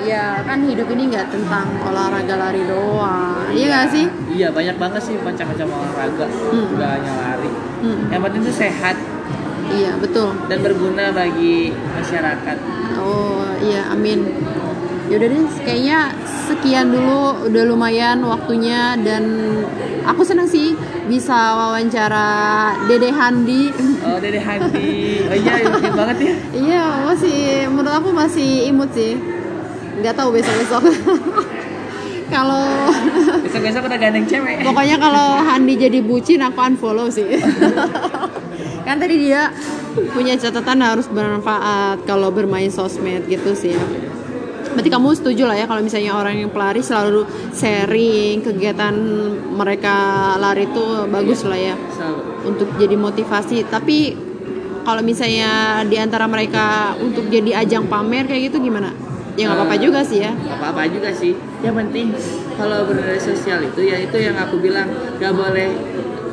ya, 0.00 0.42
kan 0.42 0.64
hidup 0.64 0.88
ini 0.88 1.12
nggak 1.12 1.28
tentang 1.28 1.68
olahraga 1.80 2.34
lari 2.34 2.64
doang. 2.64 3.52
Iya 3.52 3.66
nggak 3.68 3.86
sih? 3.92 4.06
iya 4.32 4.48
banyak 4.48 4.74
banget 4.74 5.02
sih 5.04 5.14
macam-macam 5.14 5.66
olahraga 5.70 6.26
Hmm. 6.26 6.66
nggak 6.72 6.90
hanya 6.90 7.12
lari 7.14 7.50
Hmm. 7.80 8.12
yang 8.12 8.20
penting 8.20 8.42
itu 8.44 8.52
sehat 8.54 8.96
Iya 9.70 9.94
betul. 9.96 10.34
dan 10.50 10.58
berguna 10.60 11.14
bagi 11.14 11.70
masyarakat 11.70 12.56
Oh 12.98 13.46
iya, 13.62 13.86
amin. 13.88 14.26
Yaudah 15.06 15.26
deh, 15.26 15.42
kayaknya 15.62 16.10
sekian 16.46 16.90
dulu 16.90 17.46
udah 17.46 17.62
lumayan 17.64 18.18
waktunya 18.22 18.98
dan 19.00 19.24
aku 20.02 20.22
senang 20.22 20.46
sih 20.46 20.74
bisa 21.06 21.54
wawancara 21.54 22.28
Dede 22.86 23.10
Handi. 23.10 23.70
oh 24.02 24.18
dede 24.18 24.38
Handi 24.38 25.22
oh 25.26 25.34
iya 25.34 25.54
imut 25.62 25.82
banget 25.94 26.16
ya 26.18 26.34
iya, 26.52 26.84
masih 27.02 27.38
menurut 27.70 27.94
aku 27.94 28.08
masih 28.10 28.66
imut 28.68 28.90
sih. 28.90 29.18
Nggak 29.98 30.14
tahu 30.14 30.34
besok-besok. 30.34 30.82
Kalau 32.30 32.64
besok-besok 33.44 33.82
udah 33.90 33.98
gandeng 33.98 34.26
cewek 34.30 34.62
pokoknya 34.62 34.96
kalau 35.02 35.42
Handi 35.42 35.74
jadi 35.74 35.98
bucin 35.98 36.40
aku 36.46 36.58
unfollow 36.62 37.10
sih. 37.10 37.26
kan 38.86 38.96
tadi 38.96 39.18
dia 39.18 39.50
punya 40.14 40.34
catatan 40.38 40.82
harus 40.82 41.06
bermanfaat 41.10 42.06
kalau 42.06 42.30
bermain 42.30 42.70
sosmed 42.70 43.26
gitu 43.26 43.52
sih 43.54 43.74
ya. 43.74 43.82
Berarti 44.70 44.86
kamu 44.86 45.08
setuju 45.18 45.50
lah 45.50 45.58
ya 45.58 45.66
kalau 45.66 45.82
misalnya 45.82 46.14
orang 46.14 46.46
yang 46.46 46.50
pelari 46.54 46.78
selalu 46.78 47.26
sharing 47.50 48.38
kegiatan 48.46 48.94
mereka 49.50 49.94
lari 50.38 50.70
itu 50.70 51.10
bagus 51.10 51.42
lah 51.42 51.58
ya 51.58 51.74
Selalu. 51.90 52.20
untuk 52.54 52.68
jadi 52.78 52.94
motivasi. 52.94 53.66
Tapi 53.66 54.14
kalau 54.86 55.02
misalnya 55.02 55.82
di 55.84 55.98
antara 55.98 56.30
mereka 56.30 56.94
untuk 57.02 57.26
jadi 57.26 57.66
ajang 57.66 57.90
pamer 57.90 58.30
kayak 58.30 58.54
gitu 58.54 58.62
gimana? 58.62 58.94
Ya 59.40 59.48
nggak 59.48 59.56
apa-apa 59.56 59.76
juga 59.80 60.00
sih 60.04 60.20
ya. 60.20 60.32
Gak 60.36 60.58
apa-apa 60.60 60.82
juga 60.86 61.08
sih 61.10 61.32
yang 61.60 61.72
penting 61.74 62.12
kalau 62.54 62.84
bermedia 62.84 63.16
sosial 63.16 63.60
itu 63.62 63.80
ya 63.82 63.96
itu 63.96 64.16
yang 64.16 64.36
aku 64.36 64.56
bilang 64.58 64.84
gak 65.16 65.32
boleh 65.32 65.72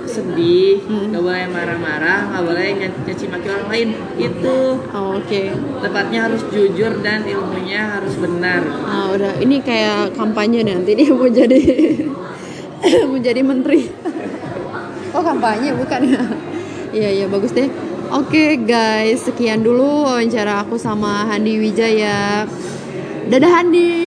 sedih 0.04 0.80
Hmm. 0.84 1.12
gak 1.12 1.20
boleh 1.20 1.48
marah-marah 1.48 2.32
gak 2.32 2.44
boleh 2.44 2.68
ny- 2.76 3.00
nyaci 3.04 3.28
maki 3.28 3.48
orang 3.48 3.68
lain 3.68 3.90
itu 4.18 4.58
Oh, 4.90 5.16
Oke. 5.16 5.52
tepatnya 5.80 6.28
harus 6.28 6.44
jujur 6.48 7.00
dan 7.00 7.24
ilmunya 7.24 7.92
harus 7.94 8.16
benar 8.16 8.64
Nah, 8.64 9.12
udah 9.12 9.36
ini 9.38 9.60
kayak 9.60 10.16
kampanye 10.16 10.64
nanti 10.64 10.96
dia 10.96 11.12
mau 11.12 11.28
jadi 11.28 11.60
mau 13.08 13.20
jadi 13.20 13.42
menteri. 13.42 13.88
Oh, 15.12 15.24
kampanye 15.24 15.72
bukan 15.74 16.02
ya? 16.06 16.24
Iya, 16.94 17.10
iya 17.10 17.26
bagus 17.26 17.50
deh. 17.50 17.66
Oke, 18.08 18.56
guys, 18.62 19.26
sekian 19.26 19.60
dulu 19.60 20.06
wawancara 20.06 20.62
aku 20.62 20.78
sama 20.78 21.26
Handi 21.26 21.58
Wijaya. 21.58 22.46
Dadah 23.28 23.52
Handi. 23.52 24.08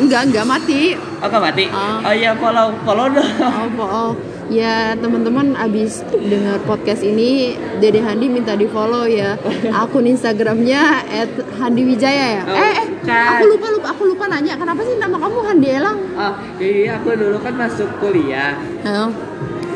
Enggak, 0.00 0.32
enggak 0.32 0.46
mati. 0.46 0.96
oh 0.96 1.28
gak 1.28 1.42
mati 1.42 1.68
Ah. 1.68 2.00
oh 2.00 2.14
iya 2.14 2.32
follow 2.32 2.72
follow 2.82 3.06
dong 3.10 3.28
Oh, 3.76 3.84
oh. 3.84 4.10
Ya, 4.50 4.98
teman-teman 4.98 5.54
abis 5.54 6.02
dengar 6.10 6.58
podcast 6.66 7.04
ini, 7.04 7.54
Dede 7.78 8.02
Handi 8.02 8.26
minta 8.26 8.58
di-follow 8.58 9.06
ya. 9.06 9.38
Akun 9.70 10.02
Instagramnya 10.04 11.06
@handiwijaya 11.54 12.26
ya. 12.34 12.42
Oh, 12.42 12.56
eh, 12.56 12.72
eh, 12.74 12.86
bukan. 12.90 13.26
aku 13.30 13.44
lupa 13.46 13.66
lupa 13.70 13.86
aku 13.92 14.02
lupa 14.08 14.24
nanya, 14.26 14.58
kenapa 14.58 14.82
sih 14.82 14.96
nama 14.96 15.14
kamu 15.16 15.38
Handi 15.44 15.68
Elang? 15.70 15.98
oh 16.12 16.32
iya 16.58 16.98
aku 16.98 17.14
dulu 17.14 17.38
kan 17.38 17.54
masuk 17.54 17.86
kuliah 18.00 18.58
Halo. 18.82 19.14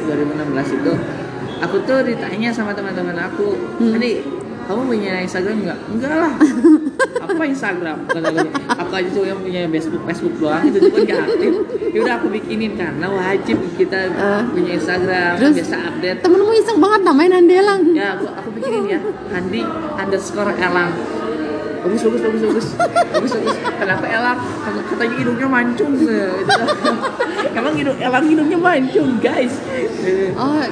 2016 0.05 0.74
itu 0.74 0.92
aku 1.61 1.76
tuh 1.84 1.98
ditanya 2.02 2.50
sama 2.50 2.72
teman-teman 2.72 3.14
aku 3.16 3.55
Hmm. 3.78 3.94
tadi 3.94 4.26
kamu 4.64 4.80
punya 4.86 5.12
Instagram 5.20 5.56
nggak? 5.60 5.78
Enggak 5.88 6.14
lah. 6.14 6.32
Apa 7.20 7.42
Instagram? 7.44 7.96
Kata 8.06 8.26
aku 8.26 8.40
aku 8.68 8.92
aja 8.94 9.08
cuma 9.10 9.26
yang 9.26 9.40
punya 9.40 9.60
Facebook 9.68 10.02
Facebook 10.04 10.34
doang. 10.36 10.62
Itu 10.62 10.78
juga 10.80 10.98
nggak 11.00 11.20
aktif. 11.24 11.52
Ya 11.90 11.98
udah 12.00 12.14
aku 12.16 12.26
bikinin 12.28 12.72
karena 12.74 13.06
wajib 13.06 13.56
kita 13.74 13.98
Eh. 14.06 14.42
punya 14.48 14.72
Instagram. 14.74 15.32
Terus? 15.36 15.54
biasa 15.54 15.76
update. 15.84 16.18
Temenmu 16.20 16.52
iseng 16.54 16.78
banget 16.78 17.00
namain 17.02 17.30
Handi 17.30 17.54
Elang. 17.54 17.80
ya 17.92 18.14
aku 18.14 18.24
aku 18.28 18.48
bikinin 18.52 18.84
ya. 18.88 19.00
Handi 19.30 19.60
underscore 19.94 20.52
Elang. 20.54 20.90
Bagus 21.84 22.00
bagus 22.00 22.20
bagus 22.22 22.40
bagus. 22.42 22.66
Bagus 23.12 23.30
bagus. 23.34 23.56
Kenapa 23.76 24.04
Elang? 24.06 24.38
Kata- 24.40 24.84
katanya 24.86 25.14
hidungnya 25.14 25.46
mancung. 25.46 25.92
Gitu. 25.94 26.16
emang 27.58 27.74
hidung 27.74 27.98
Elang 27.98 28.24
hidungnya 28.24 28.58
mancung 28.58 29.08
guys. 29.20 29.52
Oh, 30.34 30.64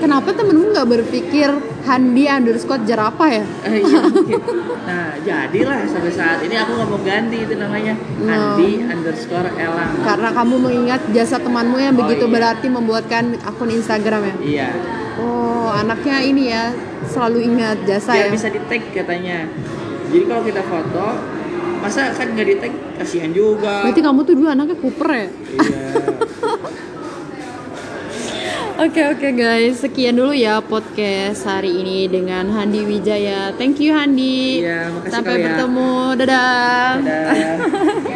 kenapa 0.00 0.32
temenmu 0.32 0.72
nggak 0.72 0.88
berpikir 0.88 1.50
Handi 1.80 2.24
underscore 2.24 2.82
jerapah 2.82 3.28
ya? 3.30 3.44
Eh, 3.64 3.80
iya, 3.80 4.00
mungkin. 4.02 4.40
Nah, 4.80 5.16
jadilah 5.20 5.80
sampai 5.84 6.10
saat 6.10 6.38
ini 6.40 6.54
aku 6.54 6.72
nggak 6.72 6.88
mau 6.88 7.00
ganti 7.00 7.38
itu 7.40 7.54
namanya 7.54 7.94
No. 8.16 8.56
Andi 8.56 8.80
underscore 8.82 9.48
Elang. 9.54 9.92
Karena 10.00 10.28
kamu 10.30 10.54
mengingat 10.56 11.00
jasa 11.10 11.36
temanmu 11.36 11.76
yang 11.76 11.94
Oh, 11.94 12.00
begitu 12.00 12.24
iya. 12.24 12.32
berarti 12.32 12.66
membuatkan 12.66 13.24
akun 13.42 13.70
Instagram 13.70 14.22
ya. 14.22 14.34
Iya, 14.40 14.68
Oh, 15.16 15.68
anaknya 15.70 16.16
ini 16.20 16.48
ya 16.48 16.72
selalu 17.04 17.38
ingat 17.46 17.84
jasa 17.84 18.12
biar 18.12 18.28
ya. 18.28 18.32
bisa 18.32 18.48
di 18.48 18.60
tag 18.64 18.82
katanya. 18.90 19.44
Jadi 20.08 20.24
kalau 20.24 20.42
kita 20.42 20.62
foto, 20.64 21.06
masa 21.78 22.10
kan 22.10 22.28
nggak 22.30 22.46
di 22.46 22.56
tag 22.56 22.72
kasihan 22.96 23.30
juga. 23.30 23.84
Berarti 23.84 24.00
kamu 24.00 24.20
tuh 24.22 24.34
dulu 24.34 24.48
anaknya 24.48 24.76
kuper 24.76 25.08
ya? 25.10 25.26
Iya. 25.54 25.84
Oke 28.80 29.04
oke 29.04 29.36
guys, 29.36 29.84
sekian 29.84 30.16
dulu 30.16 30.32
ya 30.32 30.56
podcast 30.64 31.44
hari 31.44 31.84
ini 31.84 32.08
dengan 32.08 32.48
Handi 32.48 32.80
Wijaya. 32.80 33.52
Thank 33.60 33.76
you 33.76 33.92
Handi. 33.92 34.64
Iya, 34.64 34.88
makasih 34.88 35.12
Sampai 35.12 35.36
kalian. 35.36 35.44
bertemu. 35.52 35.92
Dadah. 36.16 36.92
Dadah. 37.04 37.56